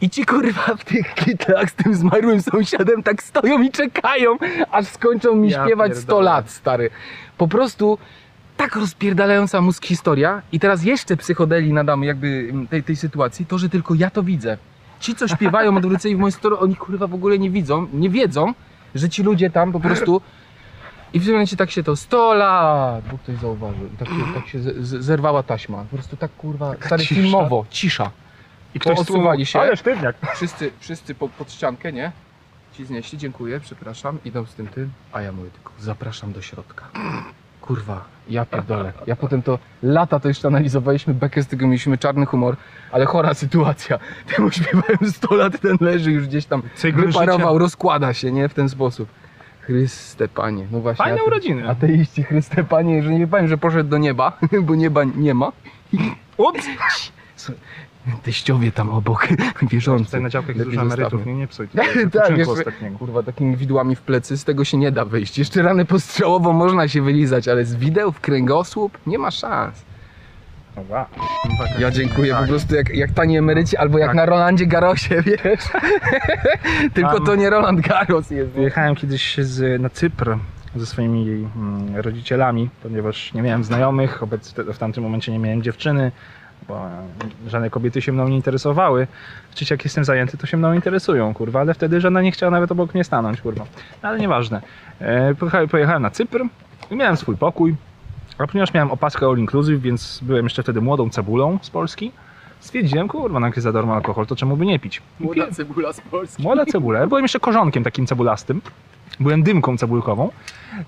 i 0.00 0.10
ci 0.10 0.26
kurwa 0.26 0.76
w 0.76 0.84
tych 0.84 1.14
kitlach 1.14 1.70
z 1.70 1.74
tym 1.74 1.94
zmarłym 1.94 2.42
sąsiadem 2.42 3.02
tak 3.02 3.22
stoją 3.22 3.62
i 3.62 3.70
czekają, 3.70 4.36
aż 4.70 4.86
skończą 4.86 5.34
mi 5.34 5.50
Ja 5.50 5.64
śpiewać 5.64 5.92
100 5.92 6.00
pierdolę. 6.00 6.24
lat, 6.24 6.50
stary. 6.50 6.90
Po 7.38 7.48
prostu 7.48 7.98
tak 8.56 8.76
rozpierdalająca 8.76 9.60
mózg 9.60 9.86
historia 9.86 10.42
i 10.52 10.60
teraz 10.60 10.84
jeszcze 10.84 11.16
psychodeli 11.16 11.72
nadamy 11.72 12.06
jakby 12.06 12.48
mm, 12.50 12.66
tej, 12.66 12.82
tej 12.82 12.96
sytuacji, 12.96 13.46
to, 13.46 13.58
że 13.58 13.68
tylko 13.68 13.94
ja 13.94 14.10
to 14.10 14.22
widzę. 14.22 14.58
Ci, 15.00 15.14
co 15.14 15.28
śpiewają 15.28 15.76
odwróceni 15.78 16.16
w 16.16 16.18
moją 16.18 16.30
stronę, 16.30 16.58
oni 16.58 16.76
kurwa 16.76 17.06
w 17.06 17.14
ogóle 17.14 17.38
nie 17.38 17.50
widzą, 17.50 17.86
nie 17.92 18.10
wiedzą, 18.10 18.54
że 18.94 19.08
ci 19.08 19.22
ludzie 19.22 19.50
tam 19.50 19.72
po 19.72 19.80
prostu 19.80 20.20
i 21.12 21.20
w 21.20 21.24
tym 21.24 21.32
momencie 21.32 21.56
tak 21.56 21.70
się 21.70 21.82
to 21.82 21.96
100 21.96 22.34
lat, 22.34 23.04
bo 23.10 23.18
ktoś 23.18 23.36
zauważył 23.36 23.86
i 23.86 23.96
tak 23.96 24.08
się, 24.08 24.34
tak 24.34 24.48
się 24.48 24.60
z, 24.60 24.86
z, 24.86 25.04
zerwała 25.04 25.42
taśma. 25.42 25.84
Po 25.90 25.96
prostu 25.96 26.16
tak 26.16 26.36
kurwa, 26.36 26.74
stary 26.86 27.02
cisza. 27.02 27.14
filmowo, 27.14 27.66
cisza. 27.70 28.10
I 28.74 28.80
ktoś 28.80 28.96
Poodsuwali 28.96 29.46
się. 29.46 29.60
Ale 29.60 29.76
sztywniak. 29.76 30.16
Wszyscy, 30.34 30.70
wszyscy 30.80 31.14
pod, 31.14 31.30
pod 31.30 31.52
ściankę, 31.52 31.92
nie? 31.92 32.12
Ci 32.72 32.84
znieśli, 32.84 33.18
dziękuję, 33.18 33.60
przepraszam, 33.60 34.18
idą 34.24 34.46
z 34.46 34.54
tym 34.54 34.66
tym, 34.68 34.90
a 35.12 35.22
ja 35.22 35.32
mówię 35.32 35.50
tylko, 35.50 35.72
zapraszam 35.78 36.32
do 36.32 36.42
środka. 36.42 36.88
Kurwa, 37.68 38.04
ja 38.28 38.46
pierdolę. 38.46 38.92
Ja 39.06 39.16
potem 39.16 39.42
to, 39.42 39.58
lata 39.82 40.20
to 40.20 40.28
jeszcze 40.28 40.48
analizowaliśmy, 40.48 41.14
bekę 41.14 41.42
z 41.42 41.46
tego 41.46 41.66
mieliśmy 41.66 41.98
czarny 41.98 42.26
humor, 42.26 42.56
ale 42.92 43.06
chora 43.06 43.34
sytuacja. 43.34 43.98
Temu 44.36 44.50
śpiewałem 44.50 45.12
100 45.12 45.34
lat, 45.34 45.60
ten 45.60 45.76
leży 45.80 46.12
już 46.12 46.26
gdzieś 46.26 46.46
tam, 46.46 46.62
Cykl 46.74 47.06
wyparował, 47.06 47.58
rozkłada 47.58 48.14
się, 48.14 48.32
nie? 48.32 48.48
W 48.48 48.54
ten 48.54 48.68
sposób. 48.68 49.08
Chryste 49.60 50.28
Panie, 50.28 50.66
no 50.70 50.80
właśnie. 50.80 51.04
Fajne 51.04 51.24
urodziny. 51.24 51.68
Ateiści, 51.68 52.22
Chryste 52.22 52.64
Panie, 52.64 53.02
że 53.02 53.10
nie 53.10 53.26
powiem, 53.26 53.48
że 53.48 53.58
poszedł 53.58 53.90
do 53.90 53.98
nieba, 53.98 54.38
bo 54.66 54.74
nieba 54.74 55.04
nie 55.04 55.34
ma. 55.34 55.52
Ups! 56.36 56.66
Teściowie 58.22 58.72
tam 58.72 58.90
obok, 58.90 59.28
wierzący. 59.70 60.04
Tutaj 60.04 60.22
na 60.22 60.30
działkach 60.30 60.56
jest 60.56 60.68
dużo 60.68 60.82
emerytów, 60.82 61.26
nie, 61.26 61.34
nie 61.34 61.46
psuj. 61.46 61.68
Tak, 62.12 62.38
jeszcze-. 62.38 62.72
Kurwa, 62.98 63.22
takimi 63.22 63.56
widłami 63.56 63.96
w 63.96 64.00
plecy, 64.00 64.38
z 64.38 64.44
tego 64.44 64.64
się 64.64 64.76
nie 64.76 64.92
da 64.92 65.04
wyjść. 65.04 65.38
Jeszcze 65.38 65.62
ranę 65.62 65.84
postrzałowo 65.84 66.52
można 66.52 66.88
się 66.88 67.02
wylizać, 67.02 67.48
ale 67.48 67.64
z 67.64 67.74
wideł 67.74 68.12
w 68.12 68.20
kręgosłup 68.20 68.98
nie 69.06 69.18
ma 69.18 69.30
szans. 69.30 69.84
Dobra. 70.76 71.06
Ja 71.78 71.90
dziękuję 71.90 72.32
Tak. 72.32 72.42
po 72.42 72.48
prostu 72.48 72.74
jak, 72.74 72.94
jak 72.94 73.10
tani 73.12 73.38
emeryci, 73.38 73.76
albo 73.76 73.98
jak 73.98 74.08
Tak. 74.08 74.16
na 74.16 74.26
Rolandzie 74.26 74.66
Garosie, 74.66 75.22
wiesz? 75.26 75.60
Tylko 76.94 77.14
Tam- 77.14 77.26
to 77.26 77.34
nie 77.34 77.50
Roland 77.50 77.80
Garros 77.80 78.30
jest. 78.30 78.50
Wyjechałem 78.50 78.94
kiedyś 78.94 79.38
z, 79.38 79.82
na 79.82 79.90
Cypr 79.90 80.36
ze 80.76 80.86
swoimi 80.86 81.48
mm, 81.56 81.96
rodzicielami, 81.96 82.70
ponieważ 82.82 83.34
nie 83.34 83.42
miałem 83.42 83.64
znajomych, 83.64 84.22
obecnie 84.22 84.64
w 84.64 84.78
tamtym 84.78 85.04
momencie 85.04 85.32
nie 85.32 85.38
miałem 85.38 85.62
dziewczyny, 85.62 86.12
bo 86.68 86.86
e, 86.86 87.50
żadne 87.50 87.70
kobiety 87.70 88.02
się 88.02 88.12
mną 88.12 88.28
nie 88.28 88.36
interesowały. 88.36 89.06
Czyć 89.54 89.70
jak 89.70 89.84
jestem 89.84 90.04
zajęty, 90.04 90.38
to 90.38 90.46
się 90.46 90.56
mną 90.56 90.72
interesują, 90.72 91.34
kurwa, 91.34 91.60
ale 91.60 91.74
wtedy 91.74 92.00
żadna 92.00 92.22
nie 92.22 92.32
chciała 92.32 92.50
nawet 92.50 92.72
obok 92.72 92.94
mnie 92.94 93.04
stanąć, 93.04 93.40
kurwa. 93.40 93.64
No, 94.02 94.08
ale 94.08 94.18
nieważne. 94.18 94.62
E, 95.00 95.34
pojechałem, 95.34 95.68
pojechałem 95.68 96.02
na 96.02 96.10
Cypr 96.10 96.40
i 96.90 96.96
miałem 96.96 97.16
swój 97.16 97.36
pokój, 97.36 97.74
a 98.38 98.46
ponieważ 98.46 98.74
miałem 98.74 98.90
opaskę 98.90 99.26
all 99.26 99.38
inclusive, 99.38 99.80
więc 99.80 100.20
byłem 100.22 100.46
jeszcze 100.46 100.62
wtedy 100.62 100.80
młodą 100.80 101.10
cebulą 101.10 101.58
z 101.62 101.70
Polski, 101.70 102.12
stwierdziłem, 102.60 103.08
kurwa, 103.08 103.40
no 103.40 103.46
jak 103.46 103.56
jest 103.56 103.64
za 103.64 103.72
darmo 103.72 103.94
alkohol, 103.94 104.26
to 104.26 104.36
czemu 104.36 104.56
by 104.56 104.66
nie 104.66 104.78
pić? 104.78 105.02
Młoda 105.20 105.50
cebula 105.50 105.92
z 105.92 106.00
Polski. 106.00 106.42
Młoda 106.42 106.66
cebula. 106.66 107.00
Ja 107.00 107.06
byłem 107.06 107.24
jeszcze 107.24 107.40
korzonkiem 107.40 107.84
takim 107.84 108.06
cebulastym. 108.06 108.60
Byłem 109.20 109.42
dymką 109.42 109.76
cebulkową 109.76 110.30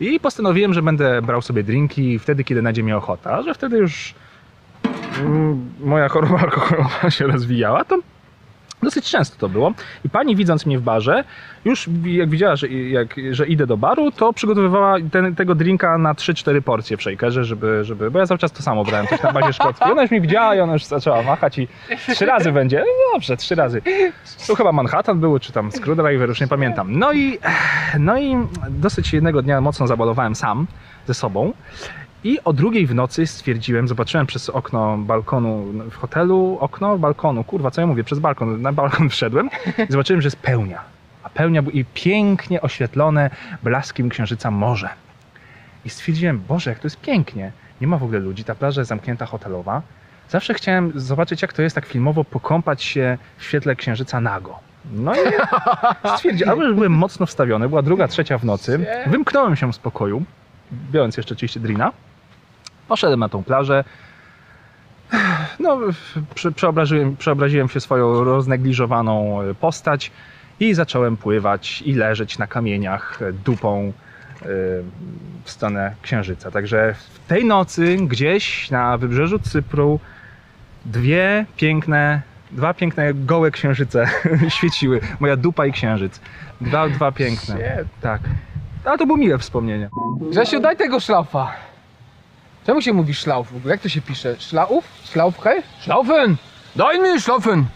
i 0.01 0.21
postanowiłem, 0.21 0.75
że 0.75 0.83
będę 0.83 1.23
brał 1.23 1.43
sobie 1.43 1.63
drinki 1.63 2.19
wtedy, 2.19 2.45
kiedy 2.45 2.63
najdzie 2.63 2.83
mi 2.83 2.93
ochota, 2.93 3.43
że 3.43 3.55
wtedy 3.55 3.79
już 3.79 4.15
moja 5.81 6.09
choroba 6.09 6.39
alkoholowa 6.47 7.11
się 7.11 7.27
rozwijała, 7.27 7.85
to 7.85 7.99
dosyć 8.83 9.11
często 9.11 9.37
to 9.39 9.49
było. 9.49 9.73
I 10.05 10.09
pani 10.11 10.37
widząc 10.37 10.67
mnie 10.67 10.79
w 10.79 10.83
barze, 10.83 11.25
już 11.65 11.89
jak 12.05 12.31
widziała, 12.31 12.57
że, 12.57 12.69
jak, 12.69 13.15
że 13.31 13.47
idę 13.47 13.67
do 13.67 13.77
baru, 13.77 14.11
to 14.11 14.33
przygotowywała 14.33 14.97
ten, 15.13 15.35
tego 15.35 15.55
drinka 15.55 15.99
na 15.99 16.15
3-4 16.15 16.61
porcje 16.61 16.97
w 16.97 17.03
shakerze, 17.03 17.45
żeby, 17.45 17.85
żeby, 17.85 18.11
bo 18.11 18.19
ja 18.19 18.27
cały 18.27 18.39
czas 18.39 18.53
to 18.53 18.63
samo 18.63 18.85
brałem, 18.85 19.07
coś 19.07 19.23
na 19.23 19.33
bazie 19.33 19.53
szkockiej. 19.53 19.93
Ona 19.93 20.03
już 20.03 20.11
mi 20.11 20.21
widziała 20.21 20.55
i 20.55 20.61
ona 20.61 20.73
już 20.73 20.85
zaczęła 20.85 21.23
machać 21.23 21.59
i 21.59 21.69
trzy 22.15 22.27
razy 22.27 22.53
będzie. 22.53 22.79
No 22.79 23.15
dobrze, 23.15 23.37
trzy 23.37 23.55
razy. 23.55 23.83
To 24.47 24.55
chyba 24.55 24.73
Manhattan 24.73 25.21
był, 25.21 25.39
czy 25.39 25.53
tam 25.53 25.71
Screwdriver, 25.73 26.29
już 26.29 26.41
nie 26.41 26.49
pamiętam. 26.49 26.99
No 26.99 27.13
i, 27.13 27.39
no 27.99 28.19
i 28.19 28.37
dosyć 28.71 29.13
jednego 29.13 29.43
dnia 29.43 29.61
mocno 29.61 29.87
zabalowałem 29.87 30.35
sam 30.35 30.67
ze 31.07 31.15
sobą. 31.15 31.53
I 32.25 32.39
o 32.45 32.53
drugiej 32.53 32.87
w 32.87 32.95
nocy 32.95 33.27
stwierdziłem, 33.27 33.89
zobaczyłem 33.89 34.27
przez 34.27 34.51
okno 34.51 34.99
balkonu 34.99 35.65
w 35.91 35.97
hotelu, 35.97 36.59
okno 36.61 36.99
balkonu, 36.99 37.45
kurwa, 37.45 37.71
co 37.71 37.81
ja 37.81 37.87
mówię, 37.87 38.05
przez 38.05 38.19
balkon, 38.19 38.63
na 38.63 38.73
balkon 38.73 39.09
wszedłem 39.11 39.51
i 39.89 39.93
zobaczyłem, 39.93 40.23
że 40.23 40.27
jest 40.27 40.37
pełnia. 40.37 40.81
A 41.23 41.29
pełnia 41.31 41.63
i 41.73 41.85
pięknie 41.95 42.63
oświetlone 42.63 43.31
blaskiem 43.63 44.09
księżyca 44.09 44.51
morze. 44.51 44.89
I 45.85 45.91
stwierdziłem, 45.91 46.43
Boże, 46.49 46.71
jak 46.71 46.79
to 46.79 46.87
jest 46.87 47.01
pięknie. 47.01 47.53
Nie 47.81 47.87
ma 47.87 47.99
w 47.99 48.03
ogóle 48.03 48.19
ludzi, 48.19 48.45
ta 48.45 48.55
plaża 48.55 48.81
jest 48.81 48.89
zamknięta 48.89 49.27
hotelowa. 49.27 49.83
Zawsze 50.29 50.55
chciałem 50.55 50.93
zobaczyć, 50.95 51.43
jak 51.43 51.53
to 51.53 51.63
jest 51.63 51.75
tak 51.75 51.87
filmowo 51.87 52.25
pokąpać 52.25 52.83
się 52.83 53.19
w 53.39 53.45
świetle 53.45 53.77
księżyca 53.77 54.21
nago. 54.21 54.59
No 54.93 55.15
i 55.15 55.19
stwierdziłem, 56.17 56.51
ale 56.51 56.65
już 56.65 56.75
byłem 56.75 56.93
mocno 56.93 57.27
wstawiony, 57.27 57.69
była 57.69 57.83
druga, 57.83 58.09
trzecia 58.09 58.39
w 58.39 58.45
nocy. 58.45 58.87
Wymknąłem 59.07 59.57
się 59.57 59.73
z 59.73 59.79
pokoju, 59.79 60.23
biorąc 60.93 61.17
jeszcze 61.17 61.35
oczywiście 61.35 61.61
drina. 61.61 61.93
Poszedłem 62.91 63.21
na 63.21 63.29
tą 63.29 63.45
plażę. 63.45 63.85
No, 65.61 65.79
prze, 66.35 66.53
przeobraziłem, 66.53 67.17
przeobraziłem 67.17 67.69
się 67.69 67.81
swoją 67.81 68.25
roznegliżowaną 68.25 69.39
postać 69.61 70.11
i 70.61 70.75
zacząłem 70.75 71.17
pływać 71.17 71.83
i 71.83 71.95
leżeć 71.95 72.39
na 72.39 72.47
kamieniach 72.47 73.21
dupą 73.45 73.93
w 75.45 75.51
stronę 75.51 75.95
Księżyca. 76.03 76.51
Także 76.51 76.95
w 76.95 77.29
tej 77.29 77.45
nocy 77.45 77.97
gdzieś 77.97 78.71
na 78.71 78.99
wybrzeżu 78.99 79.39
Cypru 79.39 80.01
dwie 80.85 81.47
piękne, 81.57 82.23
dwa 82.51 82.75
piękne 82.75 83.15
gołe 83.15 83.51
księżyce 83.51 84.07
świeciły. 84.57 85.01
Moja 85.21 85.37
dupa 85.37 85.67
i 85.67 85.73
księżyc. 85.73 86.21
Dwa, 86.61 86.89
dwa 86.89 87.13
piękne. 87.13 87.55
Shit. 87.55 87.89
Tak. 88.01 88.21
Ale 88.85 88.99
to 88.99 89.07
było 89.07 89.19
miłe 89.19 89.39
wspomnienie. 89.39 89.89
Grzesiu, 90.31 90.61
daj 90.61 90.77
tego 90.77 91.01
szlaufa. 91.01 91.70
Czemu 92.67 92.83
się 92.83 92.93
mówi 92.93 93.15
szlauf 93.15 93.53
w 93.53 93.57
ogóle? 93.57 93.75
Jak 93.75 93.83
to 93.83 93.89
się 93.89 94.01
pisze? 94.03 94.37
Szlauf? 94.41 94.85
Szlaufkę? 95.13 95.63
Szlaufen! 95.81 96.37
Daj 96.77 97.01
mi 97.01 97.21
szlaufen! 97.21 97.67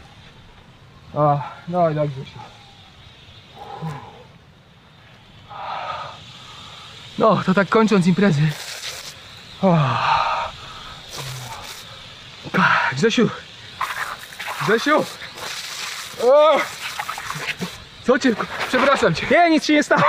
O, 1.14 1.40
no 1.68 1.90
i 1.90 1.94
dobrze 1.94 2.24
się. 2.26 2.38
No, 7.18 7.42
to 7.46 7.54
tak 7.54 7.68
kończąc 7.68 8.06
imprezy. 8.06 8.42
O. 9.62 9.78
Grzesiu! 12.92 13.30
Grzesiu! 14.62 15.04
Co 18.06 18.18
cię, 18.18 18.34
przepraszam 18.68 19.14
cię. 19.14 19.26
Nie, 19.30 19.50
nic 19.50 19.64
się 19.64 19.72
nie 19.72 19.82
stało. 19.82 20.02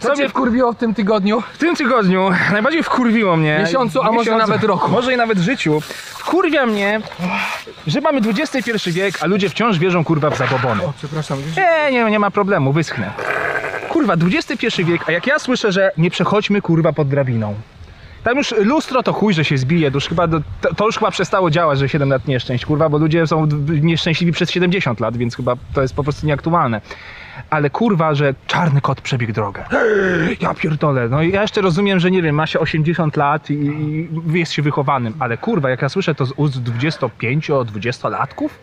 Co 0.00 0.08
cię 0.08 0.14
mnie 0.14 0.28
wkurwiło 0.28 0.72
w 0.72 0.76
tym 0.76 0.94
tygodniu? 0.94 1.42
w 1.52 1.58
tym 1.58 1.76
tygodniu 1.76 2.30
najbardziej 2.52 2.82
wkurwiło 2.82 3.36
mnie. 3.36 3.58
Miesiącu, 3.64 4.02
a 4.02 4.12
może 4.12 4.36
nawet 4.36 4.64
roku. 4.64 4.90
Może 4.90 5.14
i 5.14 5.16
nawet 5.16 5.38
życiu. 5.38 5.80
Wkurwia 6.18 6.66
mnie, 6.66 7.00
że 7.86 8.00
mamy 8.00 8.20
XXI 8.38 8.90
wiek, 8.92 9.14
a 9.20 9.26
ludzie 9.26 9.48
wciąż 9.48 9.78
wierzą 9.78 10.04
kurwa 10.04 10.30
w 10.30 10.36
zabobony. 10.38 10.84
O, 10.84 10.92
przepraszam. 10.98 11.38
Nie, 11.56 11.92
nie, 11.92 12.10
nie 12.10 12.18
ma 12.18 12.30
problemu, 12.30 12.72
wyschnę. 12.72 13.10
Kurwa, 13.88 14.14
XXI 14.14 14.84
wiek, 14.84 15.08
a 15.08 15.12
jak 15.12 15.26
ja 15.26 15.38
słyszę, 15.38 15.72
że 15.72 15.92
nie 15.96 16.10
przechodźmy 16.10 16.62
kurwa 16.62 16.92
pod 16.92 17.08
drabiną. 17.08 17.54
Tam 18.24 18.36
już 18.38 18.54
lustro 18.64 19.02
to 19.02 19.12
chuj, 19.12 19.34
że 19.34 19.44
się 19.44 19.58
zbije, 19.58 19.90
to 19.90 19.96
już 19.96 20.08
chyba, 20.08 20.28
to, 20.28 20.74
to 20.74 20.86
już 20.86 20.98
chyba 20.98 21.10
przestało 21.10 21.50
działać, 21.50 21.78
że 21.78 21.88
7 21.88 22.08
lat 22.08 22.28
nieszczęść, 22.28 22.66
kurwa, 22.66 22.88
bo 22.88 22.98
ludzie 22.98 23.26
są 23.26 23.48
nieszczęśliwi 23.82 24.32
przez 24.32 24.50
70 24.50 25.00
lat, 25.00 25.16
więc 25.16 25.36
chyba 25.36 25.56
to 25.74 25.82
jest 25.82 25.94
po 25.94 26.04
prostu 26.04 26.26
nieaktualne. 26.26 26.80
Ale 27.50 27.70
kurwa, 27.70 28.14
że 28.14 28.34
czarny 28.46 28.80
kot 28.80 29.00
przebiegł 29.00 29.32
drogę. 29.32 29.64
Ja 30.40 30.54
pierdolę, 30.54 31.08
no 31.08 31.22
i 31.22 31.30
ja 31.30 31.42
jeszcze 31.42 31.60
rozumiem, 31.60 32.00
że 32.00 32.10
nie 32.10 32.22
wiem, 32.22 32.34
ma 32.34 32.46
się 32.46 32.60
80 32.60 33.16
lat 33.16 33.50
i, 33.50 33.54
i 33.54 34.08
jest 34.32 34.52
się 34.52 34.62
wychowanym, 34.62 35.14
ale 35.18 35.38
kurwa, 35.38 35.70
jak 35.70 35.82
ja 35.82 35.88
słyszę 35.88 36.14
to 36.14 36.26
z 36.26 36.32
ust 36.36 36.62
25-20 36.62 38.10
latków, 38.10 38.58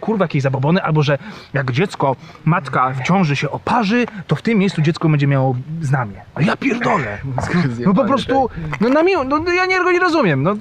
kurwa 0.00 0.24
jakieś 0.24 0.42
zabobony, 0.42 0.82
albo 0.82 1.02
że 1.02 1.18
jak 1.54 1.72
dziecko, 1.72 2.16
matka 2.44 2.90
w 2.92 3.02
ciąży 3.02 3.36
się 3.36 3.50
oparzy, 3.50 4.06
to 4.26 4.36
w 4.36 4.42
tym 4.42 4.58
miejscu 4.58 4.82
dziecko 4.82 5.08
będzie 5.08 5.26
miało 5.26 5.56
znamie. 5.80 6.20
A 6.34 6.42
ja 6.42 6.56
pierdolę. 6.56 7.18
No 7.86 7.94
po 7.94 8.04
prostu, 8.04 8.48
no 8.80 8.88
na 8.88 9.02
miło, 9.02 9.24
no 9.24 9.38
ja 9.52 9.66
nie, 9.66 9.78
nie 9.92 10.00
rozumiem. 10.00 10.42
No, 10.42 10.54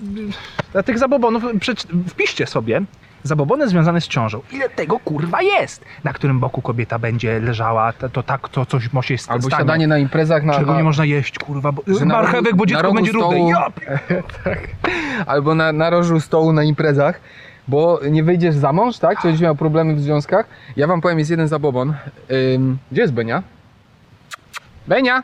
dla 0.74 0.84
tych 0.84 1.00
zabobonów, 1.00 1.44
przeczy- 1.44 1.88
wpiszcie 2.10 2.48
sobie 2.48 2.82
zabobony 3.24 3.68
związane 3.70 4.02
z 4.02 4.08
ciążą. 4.08 4.42
Ile 4.52 4.70
tego 4.70 5.00
kurwa 5.00 5.42
jest? 5.42 5.86
Na 6.04 6.14
którym 6.14 6.40
boku 6.40 6.62
kobieta 6.62 7.00
będzie 7.00 7.40
leżała, 7.40 7.94
to, 7.94 8.10
to 8.10 8.24
tak, 8.24 8.50
to 8.50 8.66
coś 8.66 8.94
może 8.94 9.08
się 9.08 9.16
Albo 9.28 9.48
stanie. 9.48 9.62
siadanie 9.62 9.88
na 9.88 9.98
imprezach 9.98 10.44
na, 10.44 10.54
Czego 10.54 10.72
na, 10.72 10.78
nie 10.78 10.84
można 10.84 11.06
jeść, 11.06 11.40
kurwa, 11.40 11.72
bo, 11.72 11.82
Że 12.00 12.06
na 12.06 12.14
marchewek, 12.22 12.56
bo 12.56 12.64
na 12.64 12.68
dziecko 12.70 12.94
będzie 12.94 13.12
rude. 13.12 13.26
stołu- 13.28 13.50
Ja, 13.50 13.68
albo 15.34 15.56
na 15.56 15.72
narożu 15.72 16.20
stołu 16.20 16.54
na 16.54 16.64
imprezach, 16.64 17.20
bo 17.68 18.00
nie 18.10 18.24
wyjdziesz 18.24 18.56
za 18.56 18.74
mąż, 18.74 18.98
tak? 18.98 19.18
Czy 19.22 19.28
będziesz 19.28 19.42
miał 19.42 19.56
problemy 19.56 19.96
w 19.96 20.02
związkach. 20.02 20.48
Ja 20.76 20.88
wam 20.88 21.02
powiem, 21.02 21.20
jest 21.20 21.32
jeden 21.32 21.48
zabobon. 21.48 21.94
Ym, 22.56 22.78
gdzie 22.92 23.02
jest 23.02 23.14
Benia? 23.14 23.44
Benia! 24.88 25.24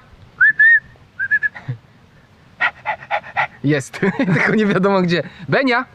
Jest, 3.64 4.00
tylko 4.36 4.56
nie 4.56 4.66
wiadomo 4.66 5.02
gdzie. 5.02 5.24
Benia! 5.50 5.86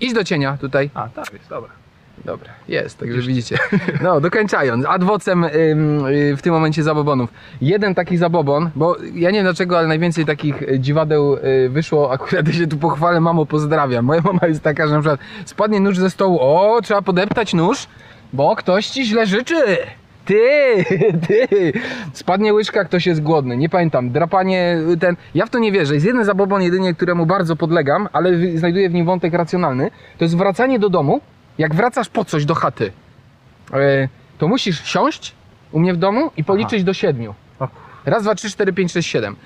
Idź 0.00 0.12
do 0.12 0.24
cienia 0.24 0.56
tutaj. 0.56 0.90
A, 0.94 1.08
tak 1.08 1.32
jest, 1.32 1.48
dobra. 1.48 1.79
Dobra, 2.24 2.50
jest, 2.68 2.98
także 2.98 3.20
widzicie. 3.20 3.58
No, 4.02 4.20
dokończając, 4.20 4.86
adwocem 4.86 5.44
ym, 5.44 6.06
y, 6.06 6.36
w 6.36 6.42
tym 6.42 6.52
momencie 6.52 6.82
zabobonów. 6.82 7.30
Jeden 7.60 7.94
taki 7.94 8.16
zabobon, 8.16 8.70
bo 8.76 8.96
ja 9.14 9.30
nie 9.30 9.38
wiem 9.38 9.44
dlaczego, 9.44 9.78
ale 9.78 9.88
najwięcej 9.88 10.24
takich 10.26 10.62
y, 10.62 10.80
dziwadeł 10.80 11.36
y, 11.36 11.68
wyszło, 11.68 12.12
akurat 12.12 12.48
ja 12.48 12.52
się 12.52 12.66
tu 12.66 12.76
pochwalę, 12.76 13.20
mamo, 13.20 13.46
pozdrawiam. 13.46 14.04
Moja 14.04 14.20
mama 14.20 14.46
jest 14.46 14.62
taka, 14.62 14.86
że 14.86 14.94
na 14.94 15.00
przykład 15.00 15.20
spadnie 15.44 15.80
nóż 15.80 15.98
ze 15.98 16.10
stołu, 16.10 16.38
o, 16.40 16.80
trzeba 16.82 17.02
podeptać 17.02 17.54
nóż, 17.54 17.86
bo 18.32 18.56
ktoś 18.56 18.86
ci 18.86 19.04
źle 19.04 19.26
życzy. 19.26 19.78
Ty, 20.24 20.38
ty, 21.28 21.72
spadnie 22.12 22.54
łyżka, 22.54 22.84
ktoś 22.84 23.06
jest 23.06 23.22
głodny, 23.22 23.56
nie 23.56 23.68
pamiętam, 23.68 24.10
drapanie, 24.10 24.78
y, 24.92 24.96
ten, 24.96 25.16
ja 25.34 25.46
w 25.46 25.50
to 25.50 25.58
nie 25.58 25.72
wierzę, 25.72 25.94
jest 25.94 26.06
jeden 26.06 26.24
zabobon 26.24 26.62
jedynie, 26.62 26.94
któremu 26.94 27.26
bardzo 27.26 27.56
podlegam, 27.56 28.08
ale 28.12 28.30
znajduję 28.54 28.90
w 28.90 28.94
nim 28.94 29.06
wątek 29.06 29.34
racjonalny, 29.34 29.90
to 30.18 30.24
jest 30.24 30.36
wracanie 30.36 30.78
do 30.78 30.88
domu, 30.88 31.20
jak 31.60 31.74
wracasz 31.74 32.08
po 32.08 32.24
coś 32.24 32.44
do 32.44 32.54
chaty, 32.54 32.92
e, 33.72 34.08
to 34.38 34.48
musisz 34.48 34.84
siąść 34.84 35.34
u 35.72 35.80
mnie 35.80 35.94
w 35.94 35.96
domu 35.96 36.30
i 36.36 36.44
policzyć 36.44 36.84
do 36.84 36.94
siedmiu. 36.94 37.34
Raz, 38.04 38.22
dwa, 38.22 38.34
trzy, 38.34 38.50
cztery, 38.50 38.72
pięć, 38.72 38.92
sześć, 38.92 39.08
siedem. 39.08 39.36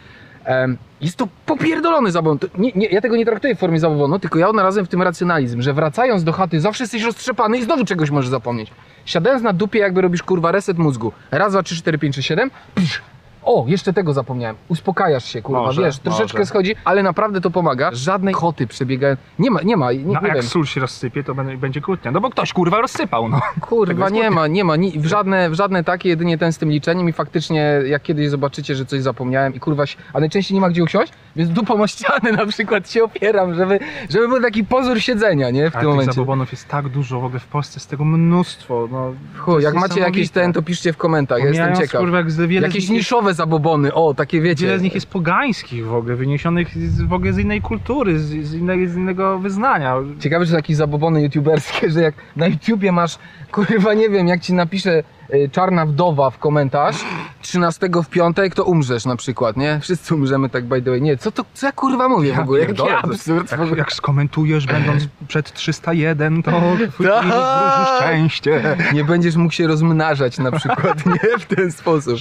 Em, 0.45 0.77
Jest 1.01 1.17
to 1.17 1.29
popierdolony 1.47 2.11
zabobon. 2.13 2.39
To 2.39 2.47
Nie, 2.59 2.73
nie, 2.75 2.87
ja 2.87 3.01
tego 3.01 3.17
nie 3.17 3.25
traktuję 3.25 3.55
w 3.55 3.59
formie 3.59 3.81
zabobonu, 3.81 4.19
tylko 4.19 4.39
ja 4.39 4.49
odnalazłem 4.49 4.87
w 4.87 4.89
tym 4.89 5.03
racjonalizm, 5.03 5.63
że 5.63 5.73
wracając 5.73 6.25
do 6.25 6.33
chaty 6.33 6.61
zawsze 6.61 6.85
jesteś 6.85 7.03
roztrzepany 7.03 7.59
i 7.59 7.63
znowu 7.65 7.85
czegoś 7.85 8.11
możesz 8.11 8.31
zapomnieć. 8.31 8.71
Siadając 9.05 9.43
na 9.43 9.53
dupie 9.53 9.79
jakby 9.79 10.01
robisz 10.01 10.23
kurwa 10.23 10.53
reset 10.53 10.79
mózgu. 10.79 11.13
Raz, 11.31 11.53
dwa, 11.53 11.63
trzy, 11.63 11.77
cztery, 11.77 11.99
pięć, 11.99 12.15
sześć, 12.15 12.29
siedem. 12.29 12.51
Psz. 12.75 13.14
O, 13.45 13.65
jeszcze 13.69 13.93
tego 13.93 14.13
zapomniałem. 14.13 14.57
Uspokajasz 14.69 15.25
się, 15.25 15.43
kurwa, 15.43 15.63
Może, 15.63 15.83
wiesz, 15.83 15.99
troszeczkę 15.99 16.39
może. 16.39 16.47
schodzi, 16.47 16.75
ale 16.85 17.03
naprawdę 17.03 17.41
to 17.41 17.51
pomaga. 17.51 17.91
Żadnej 17.93 18.35
koty 18.35 18.67
przebiegają. 18.67 19.17
Nie 19.39 19.51
ma, 19.51 19.63
nie 19.63 19.77
ma, 19.77 19.93
nie, 19.93 19.99
No, 20.05 20.21
nie 20.21 20.27
jak 20.29 20.37
wiem. 20.37 20.43
sól 20.43 20.65
się 20.67 20.81
rozsypie, 20.81 21.25
to 21.25 21.35
będzie, 21.35 21.57
będzie 21.57 21.81
kłótnia. 21.81 22.11
No 22.11 22.21
bo 22.21 22.31
ktoś 22.31 22.53
kurwa 22.53 22.81
rozsypał, 22.81 23.29
no. 23.29 23.41
Kurwa, 23.61 24.09
nie 24.09 24.31
ma, 24.31 24.47
nie 24.47 24.65
ma, 24.65 24.77
ni, 24.77 24.99
w, 24.99 25.07
żadne, 25.07 25.51
w 25.51 25.55
żadne 25.55 25.85
takie, 25.85 26.09
jedynie 26.09 26.39
ten 26.39 26.53
z 26.53 26.59
tym 26.59 26.71
liczeniem 26.71 27.09
i 27.09 27.13
faktycznie 27.13 27.81
jak 27.87 28.03
kiedyś 28.03 28.29
zobaczycie, 28.31 28.75
że 28.75 28.87
coś 28.87 29.03
zapomniałem 29.03 29.55
i 29.55 29.61
kurwa, 29.61 29.87
się- 29.87 29.99
a 30.13 30.21
najczęściej 30.21 30.55
nie 30.55 30.61
ma 30.61 30.71
gdzie 30.71 30.83
usiąść, 30.83 31.13
więc 31.37 31.51
dupą 31.51 31.83
o 31.83 31.87
ścianę 31.87 32.33
na 32.33 32.47
przykład 32.47 32.91
się 32.91 33.05
opieram, 33.05 33.55
żeby, 33.55 33.79
żeby 34.11 34.29
był 34.29 34.41
taki 34.43 34.65
pozór 34.65 35.01
siedzenia, 35.01 35.51
nie, 35.51 35.61
w 35.61 35.63
Ale 35.63 35.71
tym 35.71 35.81
tych 35.81 35.89
momencie. 35.89 36.13
zabobonów 36.13 36.53
jest 36.53 36.69
tak 36.69 36.89
dużo 36.89 37.21
w 37.21 37.25
ogóle 37.25 37.41
w 37.41 37.47
Polsce, 37.47 37.81
z 37.81 37.87
tego 37.87 38.05
mnóstwo. 38.05 38.89
No, 38.93 39.13
Chuj, 39.39 39.63
jak 39.63 39.75
macie 39.75 40.01
jakiś 40.01 40.31
ten, 40.31 40.53
to 40.53 40.63
piszcie 40.63 40.93
w 40.93 40.97
komentarzach, 40.97 41.45
ja 41.45 41.49
jestem 41.49 41.65
Pomijając, 41.67 41.91
ciekaw. 41.91 42.01
Kurwa, 42.01 42.17
jak 42.19 42.31
z- 42.31 42.41
wiele 42.49 42.67
Jakieś 42.67 42.83
nich 42.83 42.91
jest, 42.91 42.99
niszowe 42.99 43.34
zabobony, 43.35 43.95
o, 43.95 44.15
takie 44.15 44.41
wiecie. 44.41 44.67
wiele 44.67 44.79
z 44.79 44.83
nich 44.83 44.95
jest 44.95 45.07
pogańskich 45.07 45.87
w 45.87 45.95
ogóle, 45.95 46.17
wyniesionych 46.17 46.79
z, 46.79 47.03
w 47.03 47.13
ogóle 47.13 47.33
z 47.33 47.39
innej 47.39 47.61
kultury, 47.63 48.19
z, 48.19 48.47
z, 48.47 48.55
innej, 48.55 48.89
z 48.89 48.97
innego 48.97 49.39
wyznania. 49.39 49.97
Ciekawe, 50.21 50.45
czy 50.45 50.51
są 50.51 50.57
jakieś 50.57 50.77
zabobony 50.77 51.23
youtuberskie, 51.23 51.91
że 51.91 52.03
jak 52.03 52.15
na 52.37 52.47
YouTubie 52.47 52.93
masz, 52.93 53.19
kurwa, 53.53 53.95
nie 53.95 54.09
wiem, 54.11 54.29
jak 54.29 54.41
ci 54.41 54.55
napisze 54.55 54.99
y, 54.99 55.05
czarna 55.53 55.87
wdowa 55.87 56.31
w 56.31 56.39
komentarz 56.39 56.97
13 57.43 57.89
w 58.05 58.09
piątek, 58.09 58.55
to 58.55 58.65
umrzesz 58.65 59.05
na 59.05 59.17
przykład, 59.17 59.57
nie? 59.57 59.81
Wszyscy 59.83 60.15
umrzemy 60.15 60.49
tak 60.51 60.65
by 60.65 60.83
the 60.83 60.91
way. 60.91 61.03
Nie, 61.03 61.17
co 61.17 61.33
to, 61.33 61.45
co 61.55 61.67
ja 61.67 61.73
kurwa 61.73 62.09
mówię 62.09 62.33
w 62.33 62.39
ogóle? 62.39 62.61
Jaki 62.61 62.69
pierdolę, 62.69 62.93
to- 62.93 62.99
absurd. 63.09 63.49
w 63.49 63.51
Jak, 63.51 63.61
ogóle. 63.61 63.77
jak 63.79 63.93
skomentujesz 63.93 64.67
będąc 64.67 65.09
przed 65.29 65.53
301, 65.53 66.43
to 66.43 66.51
twój 66.93 67.07
Tak. 67.07 67.23
wróży 67.25 67.97
szczęście. 67.97 68.77
Nie 68.93 69.05
będziesz 69.05 69.37
mógł 69.37 69.53
się 69.55 69.67
rozmnażać 69.67 70.39
na 70.39 70.53
przykład, 70.53 71.07
nie? 71.07 71.39
W 71.39 71.47
ten 71.57 71.73
sposób. 71.73 72.19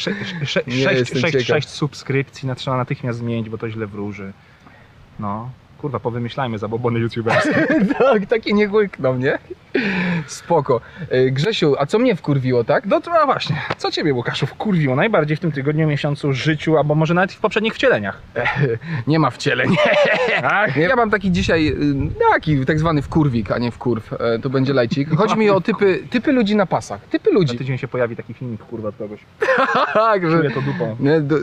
Nie, 0.67 0.73
jestem 0.75 1.21
6 1.21 1.47
ciekaw. 1.47 1.65
subskrypcji 1.65 2.47
na- 2.47 2.55
trzeba 2.55 2.77
natychmiast 2.77 3.19
zmienić, 3.19 3.49
bo 3.49 3.57
to 3.57 3.69
źle 3.69 3.87
wróży. 3.87 4.33
No. 5.19 5.49
Kurwa, 5.77 5.99
powymyślajmy 5.99 6.57
zabobony 6.57 6.99
youtuberskie. 6.99 7.67
tak, 7.99 8.25
takie 8.25 8.53
nie 8.53 8.69
łykną, 8.69 9.17
nie? 9.17 9.39
Spoko. 10.27 10.81
Y, 11.13 11.31
Grzesiu, 11.31 11.75
a 11.79 11.85
co 11.85 11.99
mnie 11.99 12.15
wkurwiło, 12.15 12.63
tak? 12.63 12.85
No 12.85 13.01
to 13.01 13.11
a 13.21 13.25
właśnie, 13.25 13.55
co 13.77 13.91
ciebie 13.91 14.13
Łukaszu 14.13 14.45
wkurwiło 14.45 14.95
najbardziej 14.95 15.37
w 15.37 15.39
tym 15.39 15.51
tygodniu, 15.51 15.87
miesiącu, 15.87 16.33
życiu, 16.33 16.77
albo 16.77 16.95
może 16.95 17.13
nawet 17.13 17.33
w 17.33 17.39
poprzednich 17.39 17.73
wcieleniach? 17.73 18.21
Nie 19.07 19.19
ma 19.19 19.29
wcieleń. 19.29 19.75
Tak? 20.41 20.75
Ja 20.77 20.95
mam 20.95 21.09
taki 21.09 21.31
dzisiaj, 21.31 21.67
y, 21.67 21.75
taki 22.31 22.65
tak 22.65 22.79
zwany 22.79 23.01
wkurwik, 23.01 23.51
a 23.51 23.57
nie 23.57 23.71
wkurw. 23.71 24.13
E, 24.13 24.39
To 24.39 24.49
będzie 24.49 24.73
lajcik. 24.73 25.09
Chodzi 25.15 25.37
mi 25.37 25.49
o 25.49 25.61
typy, 25.61 26.03
typy 26.09 26.31
ludzi 26.31 26.55
na 26.55 26.65
pasach. 26.65 27.01
Typy 27.01 27.29
Za 27.29 27.35
ludzi. 27.35 27.57
tydzień 27.57 27.77
się 27.77 27.87
pojawi 27.87 28.15
taki 28.15 28.33
filmik, 28.33 28.63
kurwa, 28.63 28.89
od 28.89 28.95
kogoś. 28.95 29.19
Tak, 29.93 30.29
że... 30.31 30.43
To 30.51 30.61
dupą. 30.61 30.97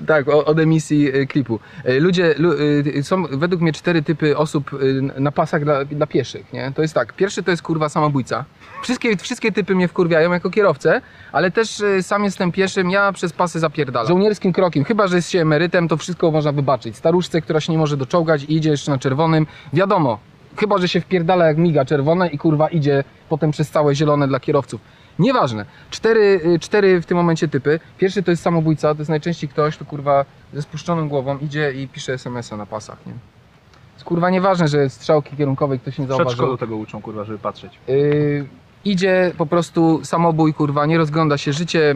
Tak, 0.07 0.29
o- 0.29 0.45
od 0.45 0.59
emisji 0.59 1.17
y, 1.17 1.27
klipu. 1.27 1.61
Y, 1.89 2.01
Ludzie, 2.01 2.35
lu, 2.39 2.53
y, 2.53 3.03
są 3.03 3.23
według 3.31 3.63
mnie 3.63 3.73
cztery 3.73 4.03
typy 4.03 4.37
osób 4.37 4.71
na 5.17 5.33
pasach 5.33 5.65
dla, 5.65 5.85
dla 5.85 6.07
pieszych, 6.07 6.53
nie? 6.53 6.73
To 6.75 6.83
jest 6.83 6.95
tak, 6.95 7.13
pierwszy 7.13 7.43
to 7.43 7.51
jest 7.51 7.63
kurwa 7.63 7.89
Wszystkie, 8.83 9.17
wszystkie 9.17 9.53
typy 9.53 9.75
mnie 9.75 9.89
wkurwiają 9.89 10.33
jako 10.33 10.51
kierowcę, 10.51 11.01
ale 11.33 11.51
też 11.51 11.81
y, 11.81 12.03
sam 12.03 12.25
jestem 12.25 12.53
pieszym, 12.53 12.91
ja 12.91 13.13
przez 13.13 13.33
pasy 13.33 13.61
zapierdalam. 13.61 14.09
Żołnierskim 14.09 14.53
krokiem, 14.53 14.85
chyba 14.85 15.07
że 15.09 15.17
jest 15.17 15.31
się 15.31 15.41
emerytem, 15.41 15.89
to 15.89 15.97
wszystko 15.97 16.31
można 16.31 16.53
wybaczyć. 16.53 16.97
Staruszce, 16.97 17.41
która 17.41 17.61
się 17.61 17.73
nie 17.73 17.79
może 17.79 17.97
doczołgać 17.97 18.45
i 18.45 18.57
idzie 18.57 18.71
jeszcze 18.71 18.91
na 18.91 18.99
czerwonym, 18.99 19.47
wiadomo, 19.73 20.19
chyba 20.57 20.79
że 20.79 20.89
się 20.89 21.01
wpierdala 21.01 21.47
jak 21.47 21.59
miga 21.59 21.85
czerwone 21.85 22.29
i 22.29 22.39
kurwa 22.39 22.69
idzie 22.69 23.05
potem 23.29 23.51
przez 23.51 23.71
całe 23.71 23.95
zielone 23.95 24.29
dla 24.29 24.41
kierowców. 24.41 24.81
Nieważne. 25.19 25.65
Cztery, 25.91 26.41
y, 26.45 26.59
cztery 26.59 27.01
w 27.01 27.07
tym 27.07 27.17
momencie 27.17 27.49
typy. 27.49 27.81
Pierwszy 27.99 28.23
to 28.23 28.31
jest 28.31 28.43
samobójca, 28.43 28.95
to 28.95 29.01
jest 29.01 29.11
najczęściej 29.11 29.51
ktoś, 29.51 29.77
kto 29.77 29.85
kurwa 29.85 30.25
ze 30.55 30.63
spuszczoną 30.63 31.09
głową 31.09 31.39
idzie 31.39 31.73
i 31.73 31.89
pisze 31.89 32.13
SMS-a 32.13 32.57
na 32.57 32.67
pasach, 32.67 33.07
nie? 33.07 33.40
Jest 34.01 34.09
kurwa 34.09 34.31
nieważne, 34.31 34.69
że 34.69 34.91
strzałki 34.91 35.37
kierunkowej 35.37 35.79
ktoś 35.79 35.99
nie 35.99 36.05
W 36.05 36.09
zauważył. 36.09 36.27
przedszkolu 36.29 36.57
tego 36.57 36.77
uczą, 36.77 37.03
kurwa, 37.03 37.25
żeby 37.25 37.39
patrzeć. 37.39 37.79
Yy, 37.89 38.47
idzie 38.85 39.33
po 39.39 39.47
prostu 39.47 40.01
samobój, 40.05 40.55
kurwa, 40.55 40.87
nie 40.87 40.99
rozgląda 40.99 41.39
się. 41.39 41.53
Życie, 41.53 41.95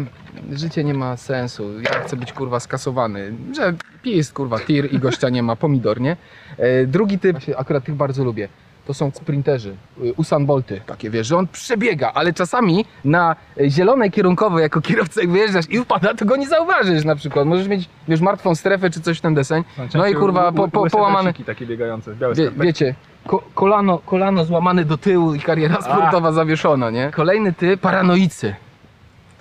życie 0.52 0.84
nie 0.84 0.94
ma 0.94 1.16
sensu. 1.16 1.80
Ja 1.80 1.90
chcę 1.90 2.16
być, 2.16 2.32
kurwa, 2.32 2.61
skasowany. 2.61 3.32
Że 3.57 3.74
jest, 4.05 4.32
kurwa, 4.32 4.61
tir 4.61 4.92
i 4.94 4.98
gościa 4.98 5.28
nie 5.28 5.42
ma, 5.42 5.57
pomidor, 5.57 6.00
nie? 6.00 6.16
Yy, 6.59 6.86
drugi 6.86 7.18
typ, 7.18 7.36
akurat 7.57 7.84
tych 7.84 7.94
bardzo 7.94 8.24
lubię. 8.24 8.48
To 8.87 8.95
są 8.95 9.11
sprinterzy, 9.11 9.76
yy, 9.99 10.12
Usain 10.16 10.47
Bolty, 10.47 10.80
takie 10.87 11.11
wiesz, 11.11 11.26
że 11.26 11.37
on 11.37 11.49
przebiega, 11.49 12.12
ale 12.14 12.32
czasami 12.32 12.85
na 13.05 13.37
y, 13.61 13.70
zielonej 13.70 14.11
kierunkowej 14.11 14.62
jako 14.62 14.80
kierowca 14.80 15.20
jak 15.20 15.30
wyjeżdżasz 15.30 15.64
i 15.70 15.78
wpada, 15.78 16.14
to 16.14 16.24
go 16.24 16.37
nie 16.37 16.49
zauważysz 16.49 17.05
na 17.05 17.16
przykład. 17.16 17.47
Możesz 17.47 17.68
mieć, 17.68 17.89
wiesz, 18.09 18.20
martwą 18.20 18.55
strefę 18.55 18.91
czy 18.91 19.01
coś 19.01 19.18
w 19.18 19.20
ten 19.20 19.35
deseń. 19.35 19.64
No 19.95 20.07
i 20.07 20.14
kurwa, 20.14 20.53
po, 20.53 20.68
po, 20.68 20.91
połamany, 20.91 21.35
takie 21.47 21.66
biegające, 21.66 22.14
białe 22.14 22.35
Wie, 22.35 22.51
wiecie, 22.51 22.95
ko 23.26 23.43
kolano, 23.55 23.99
kolano 23.99 24.45
złamane 24.45 24.85
do 24.85 24.99
tyłu 24.99 25.35
i 25.35 25.41
kariera 25.41 25.80
sportowa 25.82 26.32
zawieszona, 26.32 26.91
nie? 26.91 27.11
Kolejny 27.11 27.53
ty, 27.53 27.76
paranoicy. 27.76 28.55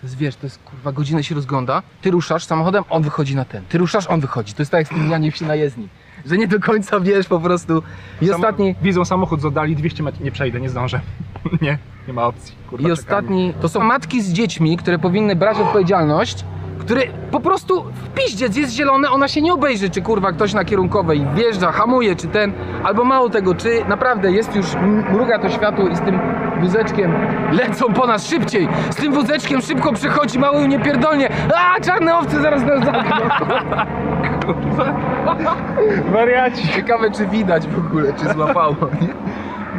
To 0.02 0.08
jest, 0.08 0.18
wiesz, 0.18 0.36
to 0.36 0.46
jest 0.46 0.60
kurwa, 0.64 0.92
godzinę 0.92 1.24
się 1.24 1.36
rozgląda, 1.36 1.82
ty 2.02 2.12
ruszasz 2.12 2.46
samochodem, 2.46 2.84
on 2.90 3.04
wychodzi 3.04 3.36
na 3.36 3.46
ten. 3.46 3.64
Ty 3.70 3.78
ruszasz, 3.78 4.08
on 4.08 4.20
wychodzi. 4.20 4.54
To 4.54 4.62
jest 4.62 4.72
tak 4.72 4.80
jak 4.80 4.88
z 4.88 4.90
tym 4.90 5.12
Janie 5.12 5.32
wsi 5.32 5.46
na 5.46 5.56
jezdni. 5.56 5.88
Że 6.26 6.38
nie 6.38 6.48
do 6.48 6.60
końca 6.60 7.00
wiesz 7.00 7.28
po 7.28 7.40
prostu. 7.40 7.84
I 8.22 8.26
Samo- 8.26 8.36
ostatni, 8.36 8.76
Widzą 8.82 9.06
samochód 9.06 9.42
z 9.42 9.46
oddali 9.46 9.76
200 9.76 10.04
metrów, 10.04 10.24
nie 10.26 10.32
przejdę, 10.32 10.62
nie 10.62 10.70
zdążę. 10.70 11.00
nie, 11.62 11.78
nie 12.08 12.14
ma 12.14 12.24
opcji. 12.26 12.56
Kurwa, 12.70 12.90
i 12.90 12.92
ostatni, 12.92 13.54
to 13.62 13.70
są 13.70 13.80
matki 13.80 14.22
z 14.22 14.34
dziećmi, 14.34 14.78
które 14.78 15.00
powinny 15.00 15.36
brać 15.36 15.58
odpowiedzialność, 15.60 16.46
które 16.80 17.02
po 17.32 17.40
prostu 17.40 17.84
w 17.84 18.10
piździec 18.10 18.56
jest 18.58 18.74
zielone, 18.74 19.10
ona 19.10 19.28
się 19.28 19.42
nie 19.42 19.54
obejrzy, 19.54 19.90
czy 19.90 20.02
kurwa 20.02 20.32
ktoś 20.32 20.54
na 20.54 20.66
kierunkowej 20.66 21.26
wjeżdża, 21.36 21.72
hamuje, 21.72 22.16
czy 22.16 22.28
ten, 22.28 22.54
albo 22.84 23.04
mało 23.04 23.30
tego, 23.30 23.56
czy 23.56 23.86
naprawdę 23.88 24.32
jest 24.32 24.56
już, 24.56 24.76
m- 24.76 25.04
mruga 25.14 25.40
to 25.40 25.50
światło 25.50 25.88
i 25.88 25.96
z 25.96 26.00
tym 26.02 26.20
wózeczkiem 26.62 27.14
lecą 27.52 27.94
po 27.94 28.08
nas 28.08 28.28
szybciej, 28.30 28.68
z 28.90 28.96
tym 28.96 29.14
wózeczkiem 29.14 29.62
szybko 29.62 29.94
przychodzi 29.94 30.40
mały 30.40 30.68
nie 30.68 30.80
pierdolnie, 30.80 31.30
a 31.56 31.82
czarne 31.82 32.18
owce 32.18 32.42
zaraz 32.42 32.64
nas 32.64 32.86
zamkną. 32.86 33.16
Wariaci. 36.14 36.68
Ciekawe 36.68 37.12
czy 37.12 37.28
widać 37.28 37.68
w 37.68 37.78
ogóle, 37.78 38.14
czy 38.14 38.34
złapało, 38.34 38.76
nie? 39.02 39.08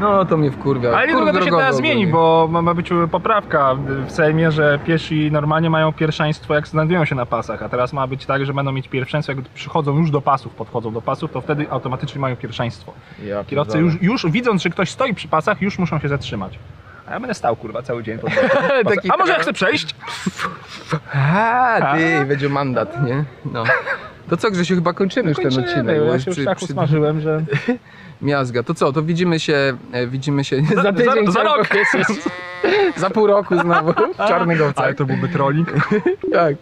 No 0.00 0.24
to 0.24 0.36
mnie 0.36 0.50
wkurwia. 0.50 0.96
Ale 0.96 1.06
niedługo 1.06 1.32
to 1.32 1.44
się 1.44 1.50
teraz 1.50 1.76
zmieni, 1.76 2.06
bo 2.06 2.48
ma, 2.50 2.62
ma 2.62 2.74
być 2.74 2.90
poprawka 3.10 3.74
w 4.06 4.10
Sejmie, 4.12 4.50
że 4.50 4.78
piesi 4.84 5.30
normalnie 5.32 5.70
mają 5.70 5.92
pierwszeństwo 5.92 6.54
jak 6.54 6.68
znajdują 6.68 7.04
się 7.04 7.14
na 7.14 7.26
pasach, 7.26 7.62
a 7.62 7.68
teraz 7.68 7.92
ma 7.92 8.06
być 8.06 8.26
tak, 8.26 8.46
że 8.46 8.54
będą 8.54 8.72
mieć 8.72 8.88
pierwszeństwo 8.88 9.32
jak 9.32 9.44
przychodzą 9.44 9.98
już 9.98 10.10
do 10.10 10.20
pasów, 10.20 10.54
podchodzą 10.54 10.92
do 10.92 11.02
pasów, 11.02 11.32
to 11.32 11.40
wtedy 11.40 11.70
automatycznie 11.70 12.20
mają 12.20 12.36
pierwszeństwo. 12.36 12.92
Ja 13.24 13.44
Kierowcy 13.44 13.72
pierdolę. 13.72 13.94
już, 14.00 14.02
już 14.02 14.32
widząc, 14.32 14.62
że 14.62 14.70
ktoś 14.70 14.90
stoi 14.90 15.14
przy 15.14 15.28
pasach, 15.28 15.62
już 15.62 15.78
muszą 15.78 15.98
się 15.98 16.08
zatrzymać. 16.08 16.58
A 17.06 17.12
ja 17.12 17.20
będę 17.20 17.34
stał 17.34 17.56
kurwa 17.56 17.82
cały 17.82 18.02
dzień 18.02 18.18
pod 18.18 18.30
Taki 18.94 19.10
A 19.10 19.16
może 19.16 19.32
ja 19.32 19.38
chcę 19.38 19.52
przejść? 19.52 19.94
A, 21.12 21.96
ty, 21.96 22.24
będzie 22.24 22.48
mandat, 22.48 23.02
nie? 23.02 23.24
No. 23.44 23.64
To 24.30 24.36
co, 24.36 24.50
Grzesiu, 24.50 24.74
chyba 24.74 24.92
kończymy 24.92 25.28
już 25.28 25.36
ten 25.36 25.44
Kończymy, 25.44 25.66
odcinek. 25.66 25.96
ja 26.12 26.18
się 26.20 26.30
już 26.30 26.36
przy- 26.36 26.44
tak 26.44 26.56
przy- 26.56 26.64
usmażyłem, 26.66 27.20
że... 27.20 27.42
Miazga. 28.22 28.62
To 28.62 28.74
co, 28.74 28.92
to 28.92 29.02
widzimy 29.02 29.40
się, 29.40 29.76
e, 29.92 30.06
widzimy 30.06 30.44
się 30.44 30.62
za 30.82 30.92
tydzień. 30.92 31.26
za, 31.26 31.32
za 31.32 31.42
rok! 31.42 31.68
Za 32.96 33.10
pół 33.10 33.26
roku 33.26 33.58
znowu 33.60 33.92
w 33.92 34.16
czarnych 34.16 34.62
owcach. 34.62 34.84
Ale 34.84 34.94
to 34.94 35.04
byłby 35.04 35.28
trolling. 35.28 35.68
Tak. 36.32 36.54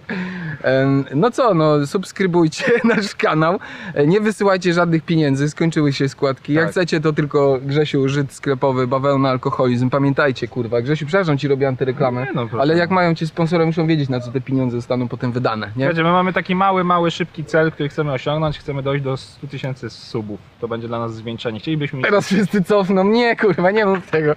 No 1.15 1.31
co, 1.31 1.55
no 1.55 1.87
subskrybujcie 1.87 2.65
nasz 2.85 3.15
kanał. 3.15 3.59
Nie 4.07 4.21
wysyłajcie 4.21 4.73
żadnych 4.73 5.03
pieniędzy, 5.05 5.51
skończyły 5.51 5.93
się 5.93 6.09
składki. 6.09 6.53
Jak 6.53 6.65
Tak. 6.65 6.73
chcecie, 6.73 7.01
to 7.01 7.13
tylko 7.13 7.59
Grzesiu, 7.63 8.09
Żyd 8.09 8.33
sklepowy, 8.33 8.87
bawełna, 8.87 9.31
alkoholizm. 9.31 9.91
Pamiętajcie, 9.91 10.49
kurwa. 10.49 10.81
Grzesiu, 10.83 11.07
przepraszam 11.07 11.39
ci, 11.39 11.49
robię 11.49 11.69
antyreklamę. 11.69 12.27
No, 12.35 12.47
proszę. 12.47 12.63
ale 12.63 12.77
jak 12.79 12.91
mają 12.91 13.15
cię 13.15 13.27
sponsorem, 13.27 13.67
muszą 13.67 13.87
wiedzieć, 13.87 14.09
na 14.09 14.21
co 14.21 14.33
te 14.33 14.41
pieniądze 14.41 14.77
zostaną 14.77 15.09
potem 15.09 15.33
wydane, 15.33 15.71
nie? 15.77 15.89
Wiecie, 15.89 16.03
my 16.03 16.13
mamy 16.13 16.33
taki 16.33 16.55
mały, 16.55 16.85
mały, 16.85 17.11
szybki 17.11 17.45
cel, 17.45 17.73
który 17.73 17.89
chcemy 17.89 18.13
osiągnąć. 18.13 18.59
Chcemy 18.59 18.83
dojść 18.83 19.05
do 19.05 19.17
100 19.17 19.47
tysięcy 19.47 19.91
subów. 19.91 20.41
To 20.61 20.69
będzie 20.69 20.89
dla 20.89 20.99
nas 20.99 21.15
zwieńczenie. 21.15 21.61
Chcielibyśmy. 21.61 22.03
Teraz 22.03 22.27
wszyscy 22.27 22.65
cofną. 22.65 23.05
Nie, 23.05 23.37
kurwa, 23.37 23.71
nie 23.71 23.87
mów 23.87 24.11
tego. 24.11 24.35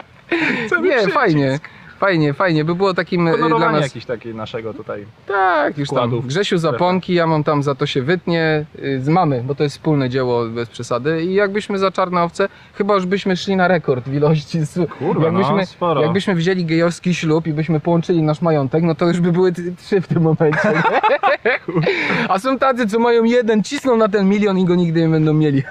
Nie, 0.81 0.91
przycisk. 0.97 1.11
fajnie. 1.13 1.59
Fajnie, 1.99 2.33
fajnie, 2.33 2.65
by 2.65 2.75
było 2.75 2.93
takim 2.93 3.27
e, 3.27 3.37
dla 3.37 3.71
nas... 3.71 3.81
jakiś 3.83 4.05
taki 4.05 4.33
naszego 4.35 4.73
tutaj. 4.73 5.05
Tak, 5.27 5.77
już 5.77 5.89
tam. 5.89 6.21
Grzesiu 6.21 6.57
zaponki, 6.57 7.13
ja 7.13 7.27
mam 7.27 7.43
tam 7.43 7.63
za 7.63 7.75
to 7.75 7.85
się 7.85 8.01
wytnie 8.01 8.65
y, 8.83 9.01
z 9.01 9.09
mamy, 9.09 9.43
bo 9.43 9.55
to 9.55 9.63
jest 9.63 9.75
wspólne 9.75 10.09
dzieło 10.09 10.45
bez 10.45 10.69
przesady. 10.69 11.23
I 11.23 11.33
jakbyśmy 11.33 11.77
za 11.79 11.91
czarne 11.91 12.23
owce, 12.23 12.49
chyba 12.73 12.93
już 12.95 13.05
byśmy 13.05 13.37
szli 13.37 13.55
na 13.55 13.67
rekord 13.67 14.09
w 14.09 14.13
ilości. 14.13 14.57
s- 14.57 14.79
Kurwa, 14.99 15.25
jakbyśmy, 15.25 15.55
no, 15.57 15.65
sporo. 15.65 16.01
jakbyśmy 16.01 16.35
wzięli 16.35 16.65
gejowski 16.65 17.15
ślub 17.15 17.47
i 17.47 17.53
byśmy 17.53 17.79
połączyli 17.79 18.21
nasz 18.21 18.41
majątek, 18.41 18.83
no 18.83 18.95
to 18.95 19.07
już 19.07 19.19
by 19.19 19.31
były 19.31 19.51
t- 19.53 19.61
trzy 19.77 20.01
w 20.01 20.07
tym 20.07 20.21
momencie. 20.23 20.69
nie? 20.73 21.59
A 22.29 22.39
są 22.39 22.59
tacy, 22.59 22.87
co 22.87 22.99
mają 22.99 23.23
jeden, 23.23 23.63
cisną 23.63 23.97
na 23.97 24.07
ten 24.09 24.29
milion 24.29 24.57
i 24.59 24.65
go 24.65 24.75
nigdy 24.75 25.01
nie 25.01 25.09
będą 25.09 25.33
mieli. 25.33 25.63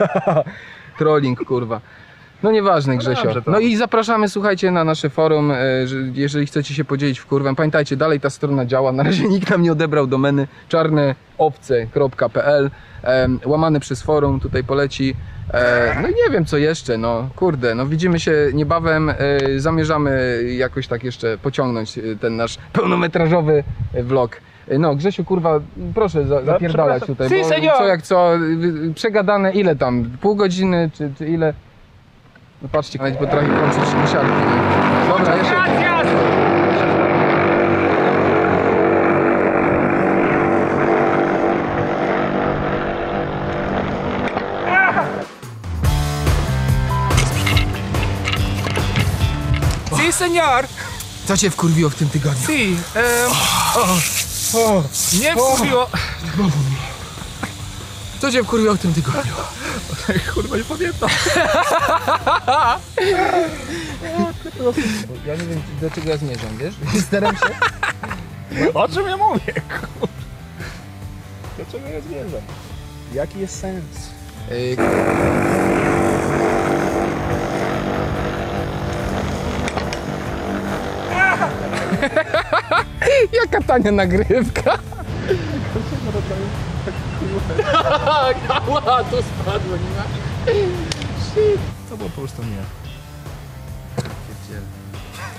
Trolling, 0.98 1.44
kurwa. 1.44 1.80
No 2.44 2.50
nieważne, 2.50 2.96
Grzesio. 2.96 3.24
dobrze, 3.24 3.42
to- 3.42 3.50
No 3.50 3.58
i 3.58 3.76
zapraszamy, 3.76 4.28
słuchajcie, 4.28 4.70
na 4.70 4.84
nasze 4.84 5.10
forum, 5.10 5.50
e, 5.50 5.56
że 5.86 5.96
jeżeli 6.14 6.46
chcecie 6.46 6.74
się 6.74 6.84
podzielić 6.84 7.18
w 7.18 7.26
kurwę. 7.26 7.54
Pamiętajcie, 7.54 7.96
dalej 7.96 8.20
ta 8.20 8.30
strona 8.30 8.66
działa. 8.66 8.92
Na 8.92 9.02
razie 9.02 9.28
nikt 9.34 9.50
nam 9.50 9.62
nie 9.62 9.72
odebrał 9.72 10.06
domeny 10.06 10.46
czarneowce.pl 10.68 12.70
em, 13.02 13.40
łamany 13.46 13.80
przez 13.80 14.02
forum, 14.02 14.40
tutaj 14.40 14.64
poleci. 14.64 15.14
E, 15.54 15.96
no 16.02 16.08
i 16.08 16.14
nie 16.14 16.30
wiem 16.32 16.44
co 16.44 16.56
jeszcze, 16.56 16.98
no 16.98 17.28
kurde, 17.36 17.74
no 17.74 17.86
widzimy 17.86 18.20
się 18.20 18.32
niebawem, 18.54 19.10
e, 19.10 19.14
zamierzamy 19.56 20.42
jakoś 20.56 20.86
tak 20.88 21.04
jeszcze 21.04 21.38
pociągnąć 21.38 21.98
e, 21.98 22.02
ten 22.20 22.36
nasz 22.36 22.58
pełnometrażowy 22.72 23.64
vlog. 24.02 24.36
E, 24.68 24.78
No 24.78 24.94
Grzesiu, 24.94 25.24
kurwa, 25.24 25.60
proszę 25.94 26.24
za, 26.26 26.42
zapierdalać 26.42 27.02
przepraszam. 27.02 27.08
tutaj, 27.08 27.28
Si, 27.28 27.42
bo 27.42 27.48
senior. 27.56 27.74
co 27.78 27.86
jak 27.86 28.02
co, 28.02 28.36
y, 28.36 28.92
przegadane 28.94 29.52
ile 29.52 29.76
tam, 29.76 30.10
pół 30.20 30.34
godziny 30.36 30.90
czy, 30.94 31.10
czy 31.18 31.26
ile? 31.26 31.54
No 32.64 32.68
patrzcie, 32.68 32.98
nawet 32.98 33.18
potrafi 33.18 33.46
kończyć 33.46 33.94
musiarki. 33.94 34.32
Dobra, 35.08 35.36
jeszcze... 35.36 35.54
Si, 49.96 50.12
senior! 50.12 50.66
Co 51.24 51.36
cię 51.36 51.50
wkurwiło 51.50 51.90
w 51.90 51.94
tym 51.94 52.08
tygodniu? 52.08 52.46
Si, 52.46 52.76
em, 52.94 53.30
nie 55.20 55.32
wkurwiło... 55.32 55.90
Co 58.24 58.32
cię 58.32 58.44
wkurwiło 58.44 58.74
w 58.74 58.78
tym 58.78 58.94
tygodniu? 58.94 59.32
Kurwa, 60.34 60.56
nie 60.56 60.64
pamiętam. 60.64 61.08
Ja 65.26 65.34
nie 65.36 65.42
wiem 65.46 65.62
do 65.80 65.90
czego 65.90 66.10
ja 66.10 66.16
zmierzam, 66.16 66.56
wiesz? 66.58 66.74
Staram 67.06 67.36
się. 67.36 67.44
O 68.74 68.88
czym 68.88 69.06
ja 69.06 69.16
mówię? 69.16 69.52
kurwa? 69.52 70.06
Do 71.58 71.64
czego 71.72 71.88
ja 71.88 72.00
zmierzam? 72.00 72.40
Jaki 73.14 73.40
jest 73.40 73.60
sens? 73.60 73.84
Yy, 74.50 74.76
Jaka 83.42 83.60
tania 83.66 83.92
nagrywka? 83.92 84.78
Ała, 88.48 89.04
to 89.04 89.16
spadło, 89.22 89.76
nie 89.76 89.96
ma? 89.96 90.04
To 91.90 91.96
było 91.96 92.10
po 92.10 92.20
prostu 92.20 92.42
nie. 92.42 92.64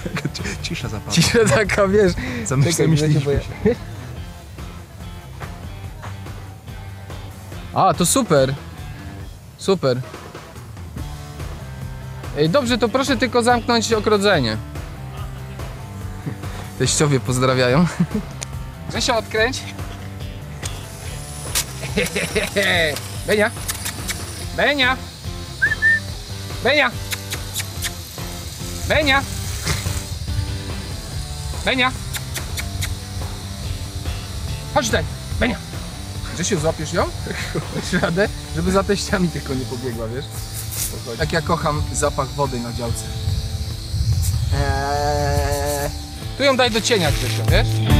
Cisza 0.63 0.87
zapadła. 0.89 1.13
Cisza 1.13 1.39
taka, 1.49 1.87
wiesz, 1.87 2.13
bo 3.25 3.31
ja- 3.31 3.39
A, 7.73 7.93
to 7.93 8.05
super. 8.05 8.53
Super. 9.57 10.01
Ej, 12.37 12.49
dobrze, 12.49 12.77
to 12.77 12.89
proszę 12.89 13.17
tylko 13.17 13.43
zamknąć 13.43 13.93
ogrodzenie. 13.93 14.57
Teściowie 16.79 17.19
pozdrawiają. 17.19 17.85
Grzesio, 18.89 19.17
odkręć. 19.17 19.61
Benia. 23.27 23.51
Benia. 24.57 24.97
Benia. 26.63 26.91
Benia. 28.87 29.23
Benia! 31.65 31.91
Chodź 34.73 34.85
tutaj! 34.85 35.03
Benia! 35.39 35.57
Grzesiu, 36.33 36.59
złapiesz 36.59 36.93
ją? 36.93 37.05
Dasz 37.75 38.01
radę? 38.01 38.29
Żeby 38.55 38.71
za 38.71 38.83
teściami 38.83 39.29
tylko 39.29 39.53
nie 39.53 39.65
pobiegła, 39.65 40.07
wiesz? 40.07 40.25
Jak 41.19 41.31
ja 41.31 41.41
kocham 41.41 41.83
zapach 41.93 42.27
wody 42.27 42.59
na 42.59 42.73
działce. 42.73 43.03
Tu 46.37 46.43
ją 46.43 46.57
daj 46.57 46.71
do 46.71 46.81
cienia, 46.81 47.11
Grzesiu, 47.11 47.43
wiesz? 47.51 47.94